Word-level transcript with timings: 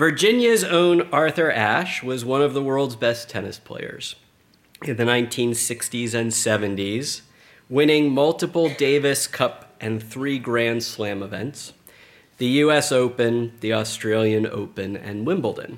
Virginia's 0.00 0.64
own 0.64 1.02
Arthur 1.12 1.52
Ashe 1.52 2.02
was 2.02 2.24
one 2.24 2.40
of 2.40 2.54
the 2.54 2.62
world's 2.62 2.96
best 2.96 3.28
tennis 3.28 3.58
players 3.58 4.16
in 4.82 4.96
the 4.96 5.04
1960s 5.04 6.14
and 6.14 6.30
70s, 6.30 7.20
winning 7.68 8.10
multiple 8.10 8.70
Davis 8.78 9.26
Cup 9.26 9.74
and 9.78 10.02
three 10.02 10.38
Grand 10.38 10.82
Slam 10.82 11.22
events 11.22 11.74
the 12.38 12.46
US 12.46 12.90
Open, 12.90 13.52
the 13.60 13.74
Australian 13.74 14.46
Open, 14.46 14.96
and 14.96 15.26
Wimbledon. 15.26 15.76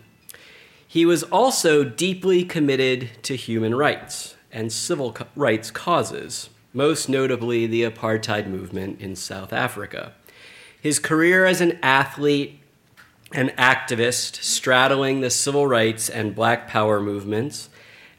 He 0.86 1.04
was 1.04 1.24
also 1.24 1.82
deeply 1.82 2.44
committed 2.44 3.10
to 3.24 3.34
human 3.34 3.74
rights 3.74 4.36
and 4.52 4.72
civil 4.72 5.16
rights 5.34 5.72
causes, 5.72 6.48
most 6.72 7.08
notably 7.08 7.66
the 7.66 7.82
apartheid 7.82 8.46
movement 8.46 9.00
in 9.00 9.16
South 9.16 9.52
Africa. 9.52 10.12
His 10.80 11.00
career 11.00 11.44
as 11.44 11.60
an 11.60 11.76
athlete 11.82 12.61
and 13.34 13.50
activist 13.50 14.42
straddling 14.42 15.20
the 15.20 15.30
civil 15.30 15.66
rights 15.66 16.08
and 16.08 16.34
black 16.34 16.68
power 16.68 17.00
movements, 17.00 17.68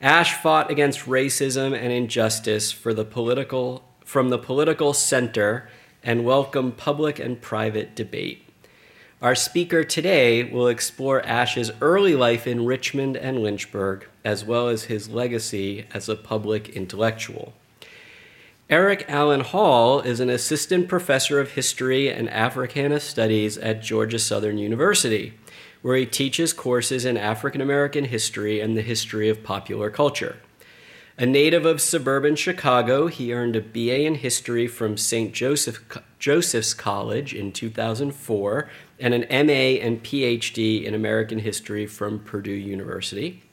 Ashe 0.01 0.33
fought 0.33 0.69
against 0.69 1.05
racism 1.05 1.73
and 1.73 1.91
injustice 1.91 2.71
for 2.71 2.93
the 2.93 3.05
political, 3.05 3.83
from 4.03 4.29
the 4.29 4.37
political 4.37 4.93
center 4.93 5.69
and 6.03 6.25
welcomed 6.25 6.77
public 6.77 7.19
and 7.19 7.41
private 7.41 7.95
debate. 7.95 8.45
Our 9.21 9.35
speaker 9.35 9.85
today 9.85 10.43
will 10.43 10.67
explore 10.67 11.25
Ashe's 11.25 11.71
early 11.79 12.13
life 12.13 12.45
in 12.45 12.65
Richmond 12.65 13.15
and 13.15 13.41
Lynchburg, 13.41 14.09
as 14.25 14.43
well 14.43 14.67
as 14.67 14.83
his 14.83 15.07
legacy 15.07 15.85
as 15.93 16.09
a 16.09 16.17
public 16.17 16.67
intellectual. 16.67 17.53
Eric 18.69 19.03
Allen 19.09 19.41
Hall 19.41 19.99
is 19.99 20.21
an 20.21 20.29
assistant 20.29 20.87
professor 20.87 21.37
of 21.41 21.51
history 21.51 22.09
and 22.09 22.29
Africana 22.29 23.01
studies 23.01 23.57
at 23.57 23.83
Georgia 23.83 24.17
Southern 24.17 24.57
University, 24.57 25.33
where 25.81 25.97
he 25.97 26.05
teaches 26.05 26.53
courses 26.53 27.03
in 27.03 27.17
African 27.17 27.59
American 27.59 28.05
history 28.05 28.61
and 28.61 28.77
the 28.77 28.81
history 28.81 29.27
of 29.27 29.43
popular 29.43 29.89
culture. 29.89 30.37
A 31.17 31.25
native 31.25 31.65
of 31.65 31.81
suburban 31.81 32.37
Chicago, 32.37 33.07
he 33.07 33.33
earned 33.33 33.57
a 33.57 33.61
BA 33.61 34.05
in 34.05 34.15
history 34.15 34.65
from 34.65 34.95
St. 34.95 35.33
Joseph, 35.33 35.83
Joseph's 36.17 36.73
College 36.73 37.33
in 37.33 37.51
2004 37.51 38.69
and 38.97 39.13
an 39.13 39.45
MA 39.45 39.83
and 39.83 40.01
PhD 40.01 40.85
in 40.85 40.93
American 40.93 41.39
history 41.39 41.85
from 41.85 42.19
Purdue 42.19 42.51
University 42.51 43.43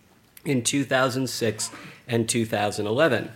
in 0.45 0.63
2006 0.63 1.71
and 2.07 2.29
2011. 2.29 3.33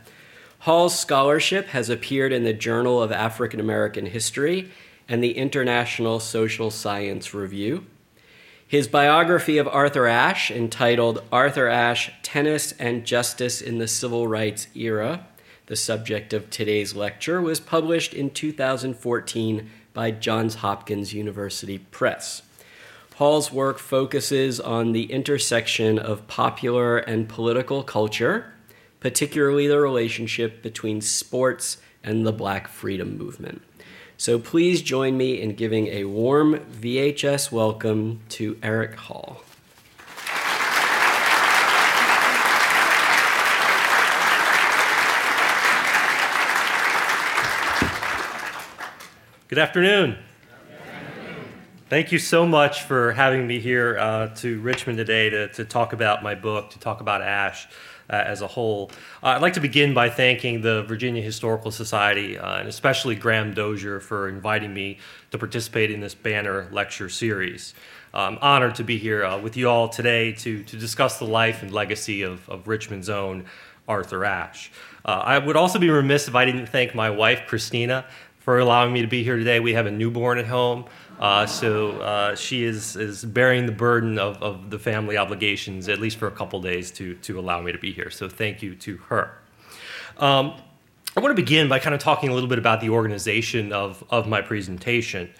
Hall's 0.64 0.98
scholarship 0.98 1.66
has 1.68 1.90
appeared 1.90 2.32
in 2.32 2.44
the 2.44 2.54
Journal 2.54 3.02
of 3.02 3.12
African 3.12 3.60
American 3.60 4.06
History 4.06 4.70
and 5.06 5.22
the 5.22 5.36
International 5.36 6.18
Social 6.18 6.70
Science 6.70 7.34
Review. 7.34 7.84
His 8.66 8.88
biography 8.88 9.58
of 9.58 9.68
Arthur 9.68 10.06
Ashe, 10.06 10.50
entitled 10.50 11.22
Arthur 11.30 11.68
Ashe 11.68 12.12
Tennis 12.22 12.72
and 12.78 13.04
Justice 13.04 13.60
in 13.60 13.76
the 13.76 13.86
Civil 13.86 14.26
Rights 14.26 14.68
Era, 14.74 15.26
the 15.66 15.76
subject 15.76 16.32
of 16.32 16.48
today's 16.48 16.96
lecture, 16.96 17.42
was 17.42 17.60
published 17.60 18.14
in 18.14 18.30
2014 18.30 19.68
by 19.92 20.10
Johns 20.12 20.54
Hopkins 20.54 21.12
University 21.12 21.76
Press. 21.76 22.40
Hall's 23.16 23.52
work 23.52 23.78
focuses 23.78 24.60
on 24.60 24.92
the 24.92 25.12
intersection 25.12 25.98
of 25.98 26.26
popular 26.26 26.96
and 26.96 27.28
political 27.28 27.82
culture, 27.82 28.53
particularly 29.04 29.66
the 29.66 29.78
relationship 29.78 30.62
between 30.62 30.98
sports 30.98 31.76
and 32.02 32.26
the 32.26 32.32
Black 32.32 32.66
freedom 32.66 33.18
movement. 33.18 33.60
So 34.16 34.38
please 34.38 34.80
join 34.80 35.18
me 35.18 35.42
in 35.42 35.56
giving 35.56 35.88
a 35.88 36.04
warm 36.04 36.60
VHS 36.60 37.52
welcome 37.52 38.22
to 38.30 38.56
Eric 38.62 38.94
Hall. 38.94 39.42
Good 49.48 49.58
afternoon. 49.58 50.16
Thank 51.90 52.10
you 52.10 52.18
so 52.18 52.46
much 52.46 52.84
for 52.84 53.12
having 53.12 53.46
me 53.46 53.60
here 53.60 53.98
uh, 53.98 54.28
to 54.36 54.58
Richmond 54.62 54.96
today 54.96 55.28
to, 55.28 55.48
to 55.48 55.66
talk 55.66 55.92
about 55.92 56.22
my 56.22 56.34
book, 56.34 56.70
to 56.70 56.78
talk 56.78 57.02
about 57.02 57.20
Ashe 57.20 57.68
uh, 58.10 58.16
as 58.16 58.42
a 58.42 58.46
whole. 58.46 58.90
Uh, 59.22 59.28
I'd 59.28 59.42
like 59.42 59.54
to 59.54 59.60
begin 59.60 59.94
by 59.94 60.10
thanking 60.10 60.60
the 60.60 60.82
Virginia 60.84 61.22
Historical 61.22 61.70
Society 61.70 62.38
uh, 62.38 62.58
and 62.58 62.68
especially 62.68 63.14
Graham 63.14 63.54
Dozier 63.54 64.00
for 64.00 64.28
inviting 64.28 64.72
me 64.72 64.98
to 65.30 65.38
participate 65.38 65.90
in 65.90 66.00
this 66.00 66.14
banner 66.14 66.68
lecture 66.72 67.08
series. 67.08 67.74
I'm 68.14 68.38
honored 68.40 68.76
to 68.76 68.84
be 68.84 68.96
here 68.96 69.24
uh, 69.24 69.40
with 69.40 69.56
you 69.56 69.68
all 69.68 69.88
today 69.88 70.32
to, 70.34 70.62
to 70.62 70.76
discuss 70.76 71.18
the 71.18 71.24
life 71.24 71.62
and 71.62 71.72
legacy 71.72 72.22
of, 72.22 72.48
of 72.48 72.68
Richmond's 72.68 73.08
own 73.08 73.46
Arthur 73.88 74.24
Ashe. 74.24 74.70
Uh, 75.04 75.20
I 75.24 75.38
would 75.38 75.56
also 75.56 75.80
be 75.80 75.90
remiss 75.90 76.28
if 76.28 76.34
I 76.36 76.44
didn't 76.44 76.66
thank 76.66 76.94
my 76.94 77.10
wife, 77.10 77.42
Christina, 77.48 78.06
for 78.38 78.60
allowing 78.60 78.92
me 78.92 79.02
to 79.02 79.08
be 79.08 79.24
here 79.24 79.36
today. 79.36 79.58
We 79.58 79.74
have 79.74 79.86
a 79.86 79.90
newborn 79.90 80.38
at 80.38 80.46
home. 80.46 80.84
Uh, 81.18 81.46
so 81.46 81.92
uh, 82.00 82.34
she 82.34 82.64
is, 82.64 82.96
is 82.96 83.24
bearing 83.24 83.66
the 83.66 83.72
burden 83.72 84.18
of, 84.18 84.42
of 84.42 84.70
the 84.70 84.78
family 84.78 85.16
obligations, 85.16 85.88
at 85.88 85.98
least 85.98 86.16
for 86.16 86.26
a 86.26 86.30
couple 86.30 86.60
days, 86.60 86.90
to, 86.90 87.14
to 87.16 87.38
allow 87.38 87.60
me 87.60 87.72
to 87.72 87.78
be 87.78 87.92
here. 87.92 88.10
So 88.10 88.28
thank 88.28 88.62
you 88.62 88.74
to 88.76 88.96
her. 88.96 89.38
Um, 90.18 90.54
I 91.16 91.20
want 91.20 91.30
to 91.36 91.40
begin 91.40 91.68
by 91.68 91.78
kind 91.78 91.94
of 91.94 92.00
talking 92.00 92.30
a 92.30 92.34
little 92.34 92.48
bit 92.48 92.58
about 92.58 92.80
the 92.80 92.90
organization 92.90 93.72
of, 93.72 94.02
of 94.10 94.26
my 94.26 94.42
presentation. 94.42 95.30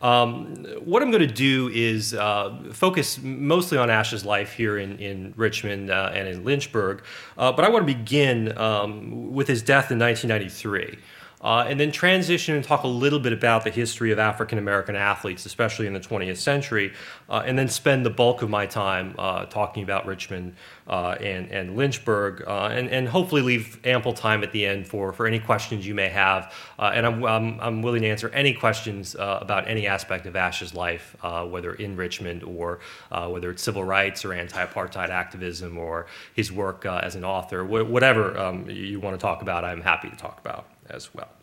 Um, 0.00 0.64
what 0.84 1.02
I'm 1.02 1.10
going 1.10 1.26
to 1.26 1.34
do 1.34 1.70
is 1.72 2.14
uh, 2.14 2.56
focus 2.72 3.18
mostly 3.22 3.78
on 3.78 3.88
Ashe's 3.88 4.24
life 4.24 4.52
here 4.52 4.78
in, 4.78 4.98
in 4.98 5.32
Richmond 5.36 5.90
uh, 5.90 6.10
and 6.12 6.28
in 6.28 6.44
Lynchburg, 6.44 7.02
uh, 7.38 7.52
but 7.52 7.64
I 7.64 7.68
want 7.68 7.86
to 7.86 7.94
begin 7.94 8.56
um, 8.58 9.32
with 9.32 9.48
his 9.48 9.62
death 9.62 9.90
in 9.90 9.98
1993 9.98 10.98
uh, 11.44 11.66
and 11.68 11.78
then 11.78 11.92
transition 11.92 12.54
and 12.54 12.64
talk 12.64 12.84
a 12.84 12.88
little 12.88 13.20
bit 13.20 13.32
about 13.32 13.64
the 13.64 13.70
history 13.70 14.10
of 14.10 14.18
African 14.18 14.58
American 14.58 14.96
athletes, 14.96 15.44
especially 15.44 15.86
in 15.86 15.92
the 15.92 16.00
20th 16.00 16.38
century, 16.38 16.94
uh, 17.28 17.42
and 17.44 17.58
then 17.58 17.68
spend 17.68 18.04
the 18.04 18.10
bulk 18.10 18.40
of 18.40 18.48
my 18.48 18.64
time 18.64 19.14
uh, 19.18 19.44
talking 19.44 19.82
about 19.82 20.06
Richmond 20.06 20.56
uh, 20.88 21.16
and, 21.20 21.50
and 21.52 21.76
Lynchburg, 21.76 22.42
uh, 22.46 22.68
and, 22.72 22.88
and 22.88 23.06
hopefully 23.06 23.42
leave 23.42 23.78
ample 23.84 24.14
time 24.14 24.42
at 24.42 24.52
the 24.52 24.64
end 24.64 24.88
for, 24.88 25.12
for 25.12 25.26
any 25.26 25.38
questions 25.38 25.86
you 25.86 25.94
may 25.94 26.08
have. 26.08 26.54
Uh, 26.78 26.92
and 26.94 27.04
I'm, 27.06 27.22
I'm, 27.24 27.60
I'm, 27.60 27.82
willing 27.82 28.02
to 28.02 28.08
answer 28.08 28.30
any 28.30 28.54
questions 28.54 29.14
about 29.18 29.68
any 29.68 29.86
aspect 29.86 30.24
of 30.24 30.34
Ashe's 30.34 30.74
life, 30.74 31.14
whether 31.22 31.74
in 31.74 31.96
Richmond 31.96 32.42
or 32.42 32.80
whether 33.10 33.50
it's 33.50 33.62
civil 33.62 33.84
rights 33.84 34.24
or 34.24 34.32
anti 34.32 34.64
apartheid 34.64 35.10
activism 35.10 35.76
or 35.76 36.06
his 36.32 36.50
work 36.50 36.86
as 36.86 37.14
an 37.14 37.24
author, 37.24 37.64
wh- 37.64 37.90
whatever 37.90 38.38
um, 38.38 38.68
you 38.70 39.00
want 39.00 39.14
to 39.14 39.20
talk 39.20 39.42
about, 39.42 39.64
I'm 39.64 39.82
happy 39.82 40.08
to 40.08 40.16
talk 40.16 40.40
about 40.40 40.66
as 40.88 41.12
well. 41.12 41.33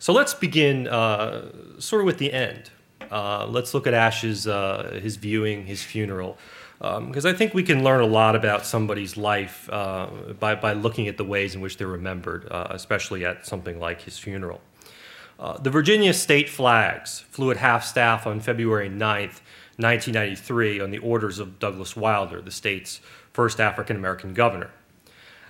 So 0.00 0.14
let's 0.14 0.32
begin 0.32 0.88
uh, 0.88 1.78
sort 1.78 2.00
of 2.00 2.06
with 2.06 2.16
the 2.16 2.32
end. 2.32 2.70
Uh, 3.10 3.46
let's 3.46 3.74
look 3.74 3.86
at 3.86 3.92
Ashe's 3.92 4.46
uh, 4.46 4.98
his 5.02 5.16
viewing, 5.16 5.66
his 5.66 5.82
funeral, 5.82 6.38
because 6.78 7.26
um, 7.26 7.30
I 7.30 7.36
think 7.36 7.52
we 7.52 7.62
can 7.62 7.84
learn 7.84 8.00
a 8.00 8.06
lot 8.06 8.34
about 8.34 8.64
somebody's 8.64 9.18
life 9.18 9.68
uh, 9.70 10.06
by 10.38 10.54
by 10.54 10.72
looking 10.72 11.06
at 11.06 11.18
the 11.18 11.24
ways 11.24 11.54
in 11.54 11.60
which 11.60 11.76
they're 11.76 11.86
remembered, 11.86 12.48
uh, 12.50 12.68
especially 12.70 13.26
at 13.26 13.46
something 13.46 13.78
like 13.78 14.00
his 14.00 14.18
funeral. 14.18 14.62
Uh, 15.38 15.58
the 15.58 15.68
Virginia 15.68 16.14
state 16.14 16.48
flags 16.48 17.20
flew 17.28 17.50
at 17.50 17.58
half 17.58 17.84
staff 17.84 18.26
on 18.26 18.40
February 18.40 18.88
9th, 18.88 19.42
1993, 19.76 20.80
on 20.80 20.90
the 20.90 20.98
orders 20.98 21.38
of 21.38 21.58
Douglas 21.58 21.94
Wilder, 21.94 22.40
the 22.40 22.50
state's 22.50 23.02
first 23.34 23.60
African 23.60 23.96
American 23.96 24.32
governor. 24.32 24.70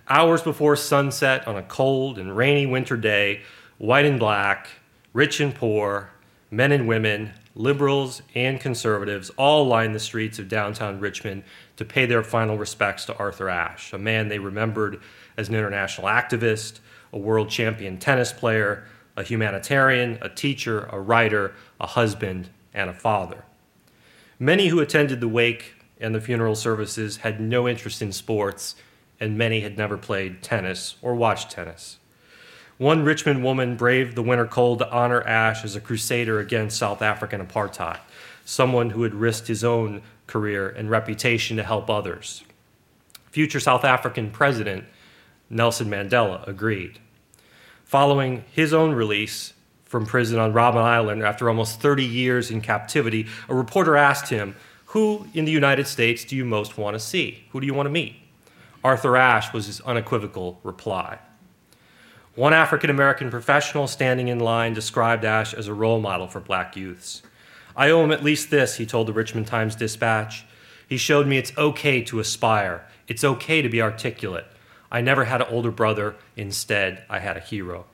Hours 0.08 0.42
before 0.42 0.74
sunset 0.74 1.46
on 1.46 1.56
a 1.56 1.62
cold 1.62 2.18
and 2.18 2.36
rainy 2.36 2.66
winter 2.66 2.96
day, 2.96 3.42
white 3.80 4.04
and 4.04 4.18
black, 4.18 4.68
rich 5.14 5.40
and 5.40 5.54
poor, 5.54 6.10
men 6.50 6.70
and 6.70 6.86
women, 6.86 7.32
liberals 7.54 8.20
and 8.34 8.60
conservatives 8.60 9.30
all 9.38 9.66
lined 9.66 9.94
the 9.94 9.98
streets 9.98 10.38
of 10.38 10.50
downtown 10.50 11.00
Richmond 11.00 11.42
to 11.78 11.84
pay 11.86 12.04
their 12.04 12.22
final 12.22 12.58
respects 12.58 13.06
to 13.06 13.16
Arthur 13.16 13.48
Ashe, 13.48 13.94
a 13.94 13.98
man 13.98 14.28
they 14.28 14.38
remembered 14.38 15.00
as 15.38 15.48
an 15.48 15.54
international 15.54 16.08
activist, 16.08 16.80
a 17.10 17.18
world 17.18 17.48
champion 17.48 17.96
tennis 17.96 18.34
player, 18.34 18.84
a 19.16 19.22
humanitarian, 19.22 20.18
a 20.20 20.28
teacher, 20.28 20.86
a 20.92 21.00
writer, 21.00 21.54
a 21.80 21.86
husband, 21.86 22.50
and 22.74 22.90
a 22.90 22.94
father. 22.94 23.44
Many 24.38 24.68
who 24.68 24.80
attended 24.80 25.22
the 25.22 25.28
wake 25.28 25.76
and 25.98 26.14
the 26.14 26.20
funeral 26.20 26.54
services 26.54 27.18
had 27.18 27.40
no 27.40 27.66
interest 27.66 28.02
in 28.02 28.12
sports 28.12 28.74
and 29.18 29.38
many 29.38 29.60
had 29.60 29.78
never 29.78 29.96
played 29.96 30.42
tennis 30.42 30.96
or 31.00 31.14
watched 31.14 31.50
tennis. 31.50 31.96
One 32.80 33.04
Richmond 33.04 33.44
woman 33.44 33.76
braved 33.76 34.14
the 34.14 34.22
winter 34.22 34.46
cold 34.46 34.78
to 34.78 34.90
honor 34.90 35.20
Ashe 35.20 35.66
as 35.66 35.76
a 35.76 35.82
crusader 35.82 36.40
against 36.40 36.78
South 36.78 37.02
African 37.02 37.46
apartheid, 37.46 37.98
someone 38.46 38.88
who 38.88 39.02
had 39.02 39.12
risked 39.12 39.48
his 39.48 39.62
own 39.62 40.00
career 40.26 40.66
and 40.66 40.88
reputation 40.88 41.58
to 41.58 41.62
help 41.62 41.90
others. 41.90 42.42
Future 43.26 43.60
South 43.60 43.84
African 43.84 44.30
President 44.30 44.86
Nelson 45.50 45.90
Mandela 45.90 46.48
agreed. 46.48 46.98
Following 47.84 48.44
his 48.50 48.72
own 48.72 48.94
release 48.94 49.52
from 49.84 50.06
prison 50.06 50.38
on 50.38 50.54
Robben 50.54 50.76
Island 50.76 51.22
after 51.22 51.50
almost 51.50 51.82
30 51.82 52.02
years 52.02 52.50
in 52.50 52.62
captivity, 52.62 53.26
a 53.50 53.54
reporter 53.54 53.94
asked 53.94 54.30
him 54.30 54.56
Who 54.86 55.26
in 55.34 55.44
the 55.44 55.52
United 55.52 55.86
States 55.86 56.24
do 56.24 56.34
you 56.34 56.46
most 56.46 56.78
want 56.78 56.94
to 56.94 56.98
see? 56.98 57.44
Who 57.50 57.60
do 57.60 57.66
you 57.66 57.74
want 57.74 57.88
to 57.88 57.90
meet? 57.90 58.16
Arthur 58.82 59.18
Ashe 59.18 59.52
was 59.52 59.66
his 59.66 59.82
unequivocal 59.82 60.60
reply. 60.62 61.18
One 62.40 62.54
African 62.54 62.88
American 62.88 63.28
professional 63.28 63.86
standing 63.86 64.28
in 64.28 64.40
line 64.40 64.72
described 64.72 65.26
Ashe 65.26 65.52
as 65.52 65.68
a 65.68 65.74
role 65.74 66.00
model 66.00 66.26
for 66.26 66.40
black 66.40 66.74
youths. 66.74 67.20
I 67.76 67.90
owe 67.90 68.02
him 68.02 68.12
at 68.12 68.24
least 68.24 68.50
this, 68.50 68.76
he 68.76 68.86
told 68.86 69.08
the 69.08 69.12
Richmond 69.12 69.46
Times 69.46 69.76
Dispatch. 69.76 70.46
He 70.88 70.96
showed 70.96 71.26
me 71.26 71.36
it's 71.36 71.52
okay 71.58 72.00
to 72.04 72.18
aspire, 72.18 72.86
it's 73.06 73.24
okay 73.24 73.60
to 73.60 73.68
be 73.68 73.82
articulate. 73.82 74.46
I 74.90 75.02
never 75.02 75.24
had 75.24 75.42
an 75.42 75.48
older 75.50 75.70
brother, 75.70 76.16
instead, 76.34 77.04
I 77.10 77.18
had 77.18 77.36
a 77.36 77.40
hero. 77.40 77.84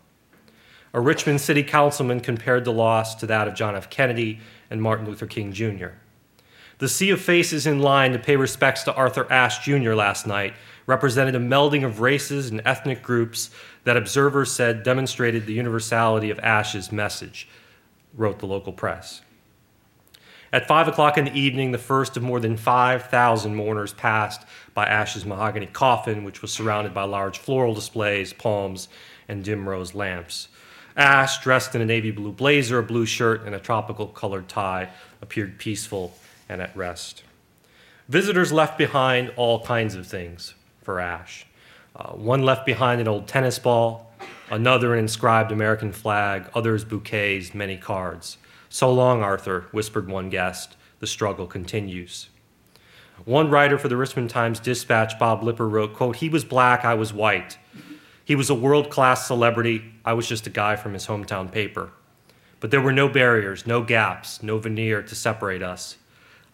A 0.95 1.01
Richmond 1.01 1.41
city 1.41 1.65
councilman 1.65 2.21
compared 2.21 2.65
the 2.65 2.73
loss 2.73 3.17
to 3.17 3.27
that 3.27 3.49
of 3.49 3.55
John 3.55 3.75
F. 3.75 3.91
Kennedy 3.91 4.39
and 4.71 4.81
Martin 4.81 5.07
Luther 5.07 5.27
King 5.27 5.53
Jr. 5.53 5.89
The 6.79 6.89
sea 6.89 7.11
of 7.11 7.21
faces 7.21 7.67
in 7.67 7.81
line 7.81 8.13
to 8.13 8.19
pay 8.21 8.37
respects 8.37 8.85
to 8.85 8.95
Arthur 8.95 9.27
Ashe 9.29 9.65
Jr. 9.65 9.95
last 9.95 10.25
night 10.25 10.55
represented 10.87 11.35
a 11.35 11.41
melding 11.41 11.85
of 11.85 12.01
races 12.01 12.51
and 12.51 12.63
ethnic 12.65 13.03
groups 13.03 13.51
that 13.85 13.97
observers 13.97 14.53
said 14.53 14.83
demonstrated 14.83 15.47
the 15.47 15.53
universality 15.53 16.31
of 16.31 16.39
Ashe's 16.39 16.93
message, 16.93 17.49
wrote 18.15 18.39
the 18.39 18.47
local 18.47 18.73
press. 18.73 19.21
At 20.53 20.69
5 20.69 20.89
o'clock 20.89 21.19
in 21.19 21.25
the 21.25 21.39
evening, 21.39 21.73
the 21.73 21.79
first 21.79 22.17
of 22.17 22.23
more 22.23 22.41
than 22.41 22.57
5,000 22.57 23.55
mourners 23.55 23.93
passed 23.93 24.43
by 24.75 24.87
Ashe's 24.87 25.27
mahogany 25.27 25.67
coffin, 25.67 26.25
which 26.25 26.41
was 26.41 26.53
surrounded 26.53 26.95
by 26.95 27.03
large 27.03 27.39
floral 27.39 27.75
displays, 27.75 28.33
palms, 28.33 28.89
and 29.29 29.45
dim 29.45 29.69
rose 29.69 29.95
lamps. 29.95 30.49
Ashe, 30.97 31.41
dressed 31.43 31.75
in 31.75 31.83
a 31.83 31.85
navy 31.85 32.11
blue 32.11 32.33
blazer, 32.33 32.79
a 32.79 32.83
blue 32.83 33.05
shirt, 33.05 33.45
and 33.45 33.55
a 33.55 33.59
tropical 33.59 34.07
colored 34.07 34.49
tie, 34.49 34.89
appeared 35.21 35.59
peaceful 35.59 36.17
and 36.49 36.63
at 36.63 36.75
rest. 36.77 37.23
Visitors 38.09 38.53
left 38.53 38.79
behind 38.79 39.33
all 39.37 39.65
kinds 39.65 39.95
of 39.95 40.07
things 40.07 40.55
for 40.87 41.01
Ashe. 41.01 41.45
Uh, 41.97 42.13
one 42.13 42.43
left 42.43 42.65
behind 42.65 43.01
an 43.01 43.09
old 43.09 43.27
tennis 43.27 43.59
ball, 43.59 44.13
another 44.51 44.95
an 44.95 45.01
inscribed 45.01 45.51
American 45.51 45.93
flag, 45.93 46.49
others 46.55 46.85
bouquets, 46.85 47.53
many 47.53 47.77
cards. 47.77 48.39
So 48.69 48.93
long, 48.93 49.21
Arthur, 49.21 49.67
whispered 49.73 50.09
one 50.09 50.31
guest. 50.31 50.77
The 51.01 51.07
struggle 51.07 51.47
continues. 51.47 52.29
One 53.25 53.51
writer 53.51 53.79
for 53.79 53.89
the 53.89 53.97
Richmond 53.97 54.31
Times 54.31 54.61
Dispatch, 54.61 55.19
Bob 55.19 55.43
Lipper, 55.43 55.69
wrote, 55.69 55.95
quote, 55.95 56.17
He 56.17 56.29
was 56.29 56.45
black, 56.45 56.85
I 56.85 56.95
was 56.95 57.13
white. 57.13 57.59
He 58.25 58.37
was 58.37 58.49
a 58.49 58.55
world 58.55 58.89
class 58.89 59.27
celebrity. 59.27 59.93
I 60.05 60.13
was 60.13 60.29
just 60.29 60.47
a 60.47 60.51
guy 60.51 60.77
from 60.77 60.93
his 60.93 61.07
hometown 61.07 61.51
paper. 61.51 61.91
But 62.61 62.71
there 62.71 62.81
were 62.81 62.93
no 62.93 63.09
barriers, 63.09 63.67
no 63.67 63.83
gaps, 63.83 64.43
no 64.43 64.59
veneer 64.59 65.03
to 65.03 65.15
separate 65.15 65.63
us. 65.63 65.97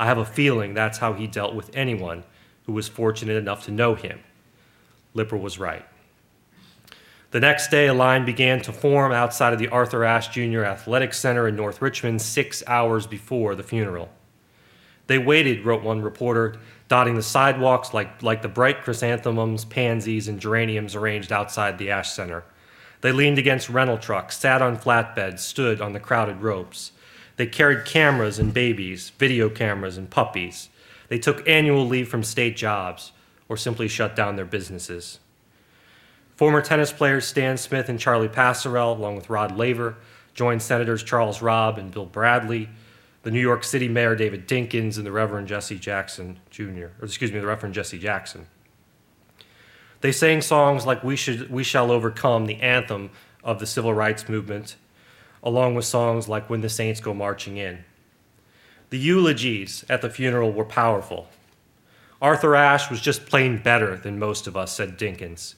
I 0.01 0.07
have 0.07 0.19
a 0.19 0.25
feeling 0.25 0.73
that's 0.73 0.99
how 0.99 1.13
he 1.13 1.27
dealt 1.27 1.55
with 1.55 1.71
anyone 1.75 2.25
who 2.67 2.73
was 2.73 2.89
fortunate 2.89 3.37
enough 3.37 3.65
to 3.65 3.71
know 3.71 3.95
him. 3.95 4.21
Lipper 5.15 5.37
was 5.37 5.59
right. 5.59 5.85
The 7.33 7.41
next 7.41 7.71
day, 7.71 7.87
a 7.87 7.95
line 7.95 8.27
began 8.27 8.61
to 8.63 8.73
form 8.73 9.11
outside 9.11 9.55
of 9.55 9.59
the 9.59 9.69
Arthur 9.69 10.05
Ashe 10.05 10.29
Jr. 10.29 10.65
Athletic 10.65 11.15
Center 11.15 11.49
in 11.49 11.57
North 11.57 11.81
Richmond 11.81 12.21
six 12.21 12.63
hours 12.67 13.07
before 13.07 13.55
the 13.55 13.63
funeral. 13.63 14.11
They 15.07 15.19
waited, 15.19 15.65
wrote 15.65 15.83
one 15.83 16.03
reporter, 16.03 16.57
dotting 16.89 17.15
the 17.15 17.23
sidewalks 17.23 17.95
like, 17.95 18.23
like 18.23 18.43
the 18.43 18.49
bright 18.49 18.83
chrysanthemums, 18.83 19.65
pansies, 19.65 20.29
and 20.29 20.39
geraniums 20.39 20.95
arranged 20.95 21.33
outside 21.33 21.79
the 21.79 21.91
Ashe 21.91 22.11
Center. 22.11 22.45
They 23.01 23.13
leaned 23.13 23.39
against 23.39 23.71
rental 23.71 23.99
trucks, 23.99 24.39
sat 24.39 24.63
on 24.63 24.77
flatbeds, 24.77 25.41
stood 25.41 25.81
on 25.81 25.95
the 25.95 26.01
crowded 26.01 26.43
ropes. 26.43 26.93
They 27.37 27.47
carried 27.47 27.87
cameras 27.87 28.39
and 28.39 28.53
babies, 28.53 29.11
video 29.19 29.49
cameras 29.49 29.97
and 29.97 30.09
puppies. 30.09 30.69
They 31.13 31.19
took 31.19 31.47
annual 31.47 31.87
leave 31.87 32.09
from 32.09 32.23
state 32.23 32.57
jobs 32.57 33.13
or 33.47 33.59
simply 33.59 33.87
shut 33.87 34.17
down 34.17 34.37
their 34.37 34.47
businesses. 34.47 35.19
Former 36.37 36.63
tennis 36.63 36.91
players 36.91 37.27
Stan 37.27 37.59
Smith 37.59 37.91
and 37.91 38.01
Charlie 38.01 38.31
Pasarell, 38.31 38.97
along 38.97 39.17
with 39.17 39.29
Rod 39.29 39.55
Laver, 39.55 39.97
joined 40.33 40.63
Senators 40.63 41.03
Charles 41.03 41.43
Robb 41.43 41.77
and 41.77 41.91
Bill 41.91 42.07
Bradley, 42.07 42.71
the 43.25 43.31
New 43.31 43.43
York 43.43 43.63
City 43.63 43.89
Mayor 43.89 44.17
David 44.17 44.49
Dinkins, 44.49 44.97
and 44.97 45.05
the 45.05 45.13
Reverend 45.13 45.49
Jesse 45.49 45.79
Jackson 45.79 46.41
Jr., 46.49 46.87
or 46.99 47.05
excuse 47.05 47.31
me, 47.31 47.41
the 47.41 47.47
Reverend 47.47 47.75
Jesse 47.75 47.99
Jackson. 47.99 48.47
They 50.01 50.13
sang 50.13 50.41
songs 50.41 50.87
like 50.87 51.05
We, 51.05 51.17
Should, 51.17 51.51
we 51.51 51.63
Shall 51.63 51.91
Overcome, 51.91 52.47
the 52.47 52.63
anthem 52.63 53.11
of 53.45 53.59
the 53.59 53.67
civil 53.67 53.93
rights 53.93 54.31
movement, 54.31 54.77
along 55.43 55.75
with 55.75 55.85
songs 55.85 56.27
like 56.27 56.49
When 56.49 56.63
the 56.63 56.71
Saints 56.71 57.01
Go 57.01 57.13
Marching 57.13 57.59
In. 57.59 57.85
The 58.93 58.99
eulogies 58.99 59.87
at 59.89 60.03
the 60.03 60.11
funeral 60.11 60.53
were 60.53 60.67
powerful. 60.67 61.29
Arthur 62.21 62.55
Ashe 62.55 62.91
was 62.91 63.01
just 63.01 63.25
plain 63.25 63.57
better 63.57 63.97
than 63.97 64.19
most 64.19 64.47
of 64.47 64.55
us, 64.55 64.71
said 64.71 64.99
Dinkins. 64.99 65.55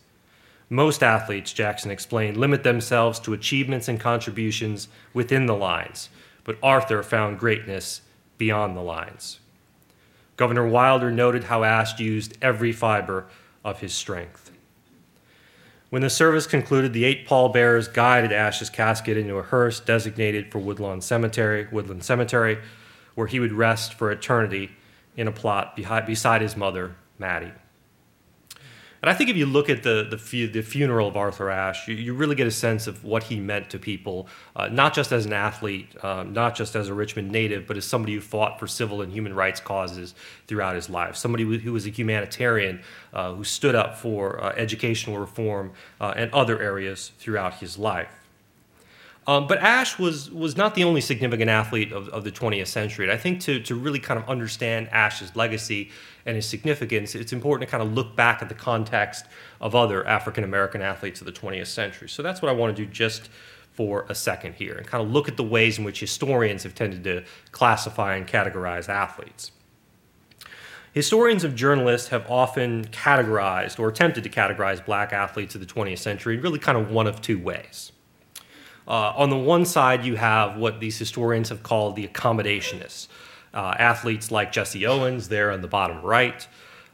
Most 0.70 1.02
athletes, 1.02 1.52
Jackson 1.52 1.90
explained, 1.90 2.36
limit 2.36 2.62
themselves 2.62 3.18
to 3.18 3.32
achievements 3.32 3.88
and 3.88 3.98
contributions 3.98 4.86
within 5.12 5.46
the 5.46 5.56
lines, 5.56 6.10
but 6.44 6.58
Arthur 6.62 7.02
found 7.02 7.40
greatness 7.40 8.02
beyond 8.38 8.76
the 8.76 8.82
lines. 8.82 9.40
Governor 10.36 10.68
Wilder 10.68 11.10
noted 11.10 11.42
how 11.42 11.64
Ashe 11.64 11.98
used 11.98 12.38
every 12.40 12.70
fiber 12.70 13.26
of 13.64 13.80
his 13.80 13.92
strength. 13.92 14.52
When 15.90 16.02
the 16.02 16.08
service 16.08 16.46
concluded, 16.46 16.92
the 16.92 17.04
eight 17.04 17.26
pallbearers 17.26 17.88
guided 17.88 18.30
Ashe's 18.30 18.70
casket 18.70 19.16
into 19.16 19.38
a 19.38 19.42
hearse 19.42 19.80
designated 19.80 20.52
for 20.52 20.60
Woodlawn 20.60 21.00
Cemetery, 21.00 21.66
Woodland 21.72 22.04
Cemetery, 22.04 22.58
where 23.14 23.26
he 23.26 23.40
would 23.40 23.52
rest 23.52 23.94
for 23.94 24.10
eternity 24.10 24.70
in 25.16 25.28
a 25.28 25.32
plot 25.32 25.76
behind, 25.76 26.06
beside 26.06 26.42
his 26.42 26.56
mother, 26.56 26.96
Mattie. 27.18 27.52
And 29.04 29.10
I 29.10 29.14
think 29.14 29.28
if 29.28 29.36
you 29.36 29.44
look 29.44 29.68
at 29.68 29.82
the, 29.82 30.08
the, 30.08 30.46
the 30.46 30.62
funeral 30.62 31.06
of 31.06 31.14
Arthur 31.14 31.50
Ashe, 31.50 31.88
you, 31.88 31.94
you, 31.94 32.14
really 32.14 32.34
get 32.34 32.46
a 32.46 32.50
sense 32.50 32.86
of 32.86 33.04
what 33.04 33.24
he 33.24 33.38
meant 33.38 33.68
to 33.68 33.78
people, 33.78 34.28
uh, 34.56 34.68
not 34.68 34.94
just 34.94 35.12
as 35.12 35.26
an 35.26 35.34
athlete, 35.34 35.94
um, 36.02 36.32
not 36.32 36.54
just 36.54 36.74
as 36.74 36.88
a 36.88 36.94
Richmond 36.94 37.30
native, 37.30 37.66
but 37.66 37.76
as 37.76 37.84
somebody 37.84 38.14
who 38.14 38.22
fought 38.22 38.58
for 38.58 38.66
civil 38.66 39.02
and 39.02 39.12
human 39.12 39.34
rights 39.34 39.60
causes 39.60 40.14
throughout 40.46 40.74
his 40.74 40.88
life, 40.88 41.16
somebody 41.16 41.44
who, 41.44 41.58
who 41.58 41.74
was 41.74 41.86
a 41.86 41.90
humanitarian 41.90 42.80
uh, 43.12 43.34
who 43.34 43.44
stood 43.44 43.74
up 43.74 43.98
for 43.98 44.42
uh, 44.42 44.54
educational 44.56 45.18
reform 45.18 45.72
uh, 46.00 46.14
and 46.16 46.32
other 46.32 46.62
areas 46.62 47.12
throughout 47.18 47.56
his 47.56 47.76
life. 47.76 48.23
Um, 49.26 49.46
but 49.46 49.58
Ashe 49.58 49.98
was 49.98 50.30
was 50.30 50.56
not 50.56 50.74
the 50.74 50.84
only 50.84 51.00
significant 51.00 51.48
athlete 51.48 51.92
of, 51.92 52.08
of 52.10 52.24
the 52.24 52.30
20th 52.30 52.66
century. 52.66 53.06
And 53.06 53.12
I 53.12 53.16
think 53.16 53.40
to, 53.40 53.58
to 53.60 53.74
really 53.74 53.98
kind 53.98 54.20
of 54.20 54.28
understand 54.28 54.88
Ashe's 54.88 55.34
legacy 55.34 55.90
and 56.26 56.36
his 56.36 56.46
significance, 56.46 57.14
it's 57.14 57.32
important 57.32 57.68
to 57.68 57.70
kind 57.70 57.82
of 57.82 57.94
look 57.94 58.14
back 58.14 58.42
at 58.42 58.48
the 58.48 58.54
context 58.54 59.24
of 59.60 59.74
other 59.74 60.06
African 60.06 60.44
American 60.44 60.82
athletes 60.82 61.20
of 61.20 61.26
the 61.26 61.32
20th 61.32 61.68
century. 61.68 62.08
So 62.08 62.22
that's 62.22 62.42
what 62.42 62.50
I 62.50 62.52
want 62.52 62.76
to 62.76 62.84
do 62.84 62.90
just 62.90 63.30
for 63.72 64.06
a 64.08 64.14
second 64.14 64.54
here 64.54 64.76
and 64.76 64.86
kind 64.86 65.02
of 65.02 65.10
look 65.10 65.26
at 65.26 65.36
the 65.36 65.42
ways 65.42 65.78
in 65.78 65.84
which 65.84 66.00
historians 66.00 66.62
have 66.62 66.74
tended 66.74 67.02
to 67.04 67.24
classify 67.50 68.14
and 68.14 68.26
categorize 68.26 68.88
athletes. 68.88 69.50
Historians 70.92 71.42
and 71.42 71.56
journalists 71.56 72.08
have 72.08 72.30
often 72.30 72.84
categorized 72.86 73.80
or 73.80 73.88
attempted 73.88 74.22
to 74.22 74.30
categorize 74.30 74.84
black 74.84 75.12
athletes 75.12 75.56
of 75.56 75.60
the 75.60 75.66
20th 75.66 75.98
century 75.98 76.36
in 76.36 76.40
really 76.40 76.58
kind 76.58 76.78
of 76.78 76.92
one 76.92 77.08
of 77.08 77.20
two 77.20 77.38
ways. 77.38 77.90
Uh, 78.86 79.12
on 79.16 79.30
the 79.30 79.36
one 79.36 79.64
side, 79.64 80.04
you 80.04 80.16
have 80.16 80.56
what 80.56 80.80
these 80.80 80.98
historians 80.98 81.48
have 81.48 81.62
called 81.62 81.96
the 81.96 82.06
accommodationists. 82.06 83.08
Uh, 83.52 83.74
athletes 83.78 84.30
like 84.30 84.52
Jesse 84.52 84.84
Owens, 84.84 85.28
there 85.28 85.52
on 85.52 85.62
the 85.62 85.68
bottom 85.68 86.02
right, 86.02 86.46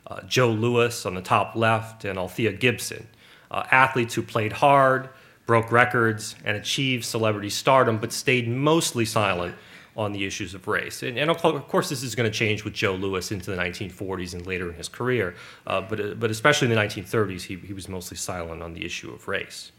uh, 0.06 0.20
Joe 0.23 0.50
Louis 0.50 1.06
on 1.06 1.14
the 1.14 1.23
top 1.23 1.56
left, 1.56 2.04
and 2.04 2.18
Althea 2.18 2.52
Gibson. 2.52 3.06
Uh, 3.50 3.64
athletes 3.70 4.14
who 4.14 4.23
played 4.23 4.52
hard, 4.52 5.09
broke 5.47 5.73
records, 5.73 6.37
and 6.44 6.56
achieved 6.56 7.04
celebrity 7.04 7.50
stardom, 7.50 7.99
but 7.99 8.12
stayed 8.12 8.49
mostly 8.49 9.04
silent 9.04 9.54
on 9.97 10.12
the 10.12 10.25
issues 10.25 10.54
of 10.54 10.68
race. 10.68 11.02
And, 11.02 11.18
and 11.18 11.30
of 11.30 11.68
course, 11.68 11.88
this 11.88 12.02
is 12.02 12.14
going 12.14 12.30
to 12.30 12.37
change 12.37 12.64
with 12.64 12.73
Joe 12.73 12.94
Louis 12.94 13.32
into 13.32 13.50
the 13.50 13.56
1940s 13.56 14.35
and 14.35 14.47
later 14.47 14.70
in 14.70 14.76
his 14.76 14.88
career, 14.88 15.35
uh, 15.66 15.80
but, 15.80 16.20
but 16.20 16.30
especially 16.30 16.70
in 16.70 16.75
the 16.75 16.80
1930s, 16.80 17.42
he, 17.42 17.56
he 17.56 17.73
was 17.73 17.88
mostly 17.88 18.16
silent 18.16 18.62
on 18.62 18.75
the 18.75 18.85
issue 18.85 19.12
of 19.12 19.26
race. 19.26 19.73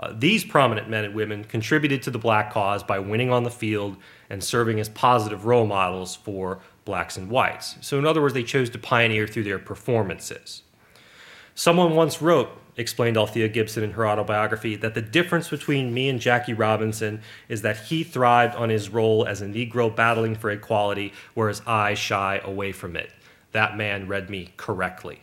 Uh, 0.00 0.12
these 0.16 0.44
prominent 0.44 0.88
men 0.88 1.04
and 1.04 1.14
women 1.14 1.44
contributed 1.44 2.02
to 2.02 2.10
the 2.10 2.18
black 2.18 2.52
cause 2.52 2.82
by 2.82 2.98
winning 2.98 3.30
on 3.30 3.44
the 3.44 3.50
field 3.50 3.96
and 4.28 4.42
serving 4.42 4.80
as 4.80 4.88
positive 4.88 5.44
role 5.44 5.66
models 5.66 6.16
for 6.16 6.60
blacks 6.84 7.16
and 7.16 7.30
whites. 7.30 7.76
So, 7.80 7.98
in 7.98 8.06
other 8.06 8.20
words, 8.20 8.34
they 8.34 8.42
chose 8.42 8.70
to 8.70 8.78
pioneer 8.78 9.26
through 9.26 9.44
their 9.44 9.58
performances. 9.58 10.62
Someone 11.54 11.94
once 11.94 12.20
wrote, 12.20 12.50
explained 12.76 13.16
Althea 13.16 13.48
Gibson 13.48 13.84
in 13.84 13.92
her 13.92 14.06
autobiography, 14.06 14.74
that 14.76 14.94
the 14.94 15.00
difference 15.00 15.48
between 15.48 15.94
me 15.94 16.08
and 16.08 16.20
Jackie 16.20 16.54
Robinson 16.54 17.20
is 17.48 17.62
that 17.62 17.76
he 17.76 18.02
thrived 18.02 18.56
on 18.56 18.70
his 18.70 18.90
role 18.90 19.24
as 19.24 19.40
a 19.40 19.46
Negro 19.46 19.94
battling 19.94 20.34
for 20.34 20.50
equality, 20.50 21.12
whereas 21.34 21.62
I 21.66 21.94
shy 21.94 22.40
away 22.42 22.72
from 22.72 22.96
it. 22.96 23.10
That 23.52 23.76
man 23.76 24.08
read 24.08 24.28
me 24.28 24.52
correctly. 24.56 25.20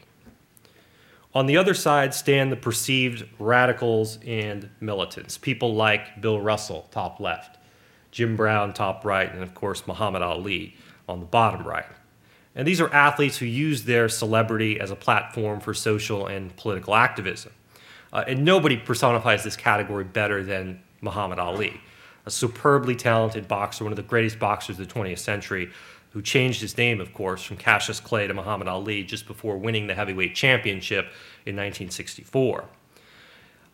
On 1.33 1.45
the 1.45 1.55
other 1.55 1.73
side 1.73 2.13
stand 2.13 2.51
the 2.51 2.57
perceived 2.57 3.25
radicals 3.39 4.19
and 4.25 4.69
militants, 4.81 5.37
people 5.37 5.73
like 5.75 6.21
Bill 6.21 6.41
Russell, 6.41 6.89
top 6.91 7.21
left, 7.21 7.57
Jim 8.11 8.35
Brown, 8.35 8.73
top 8.73 9.05
right, 9.05 9.31
and 9.31 9.41
of 9.41 9.53
course 9.53 9.87
Muhammad 9.87 10.21
Ali 10.21 10.75
on 11.07 11.21
the 11.21 11.25
bottom 11.25 11.65
right. 11.65 11.85
And 12.53 12.67
these 12.67 12.81
are 12.81 12.93
athletes 12.93 13.37
who 13.37 13.45
use 13.45 13.85
their 13.85 14.09
celebrity 14.09 14.79
as 14.79 14.91
a 14.91 14.95
platform 14.95 15.61
for 15.61 15.73
social 15.73 16.27
and 16.27 16.53
political 16.57 16.95
activism. 16.95 17.53
Uh, 18.11 18.25
and 18.27 18.43
nobody 18.43 18.75
personifies 18.75 19.45
this 19.45 19.55
category 19.55 20.03
better 20.03 20.43
than 20.43 20.81
Muhammad 20.99 21.39
Ali, 21.39 21.79
a 22.25 22.31
superbly 22.31 22.95
talented 22.95 23.47
boxer, 23.47 23.85
one 23.85 23.93
of 23.93 23.97
the 23.97 24.03
greatest 24.03 24.37
boxers 24.37 24.77
of 24.77 24.85
the 24.85 24.93
20th 24.93 25.19
century, 25.19 25.71
who 26.11 26.21
changed 26.21 26.61
his 26.61 26.77
name, 26.77 26.99
of 26.99 27.13
course, 27.13 27.43
from 27.43 27.57
Cassius 27.57 27.99
Clay 27.99 28.27
to 28.27 28.33
Muhammad 28.33 28.67
Ali 28.67 29.03
just 29.03 29.27
before 29.27 29.57
winning 29.57 29.87
the 29.87 29.95
heavyweight 29.95 30.35
championship 30.35 31.05
in 31.45 31.55
1964. 31.55 32.65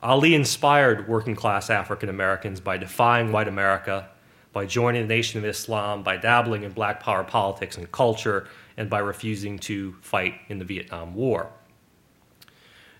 Ali 0.03 0.35
inspired 0.35 1.07
working 1.07 1.35
class 1.35 1.69
African 1.69 2.09
Americans 2.09 2.59
by 2.59 2.77
defying 2.77 3.31
white 3.31 3.47
America, 3.47 4.09
by 4.53 4.65
joining 4.65 5.07
the 5.07 5.15
Nation 5.15 5.39
of 5.39 5.45
Islam, 5.45 6.03
by 6.03 6.17
dabbling 6.17 6.63
in 6.63 6.71
black 6.71 6.99
power 6.99 7.23
politics 7.23 7.77
and 7.77 7.91
culture, 7.91 8.47
and 8.77 8.89
by 8.89 8.99
refusing 8.99 9.57
to 9.57 9.95
fight 10.01 10.35
in 10.49 10.59
the 10.59 10.65
Vietnam 10.65 11.15
War. 11.15 11.51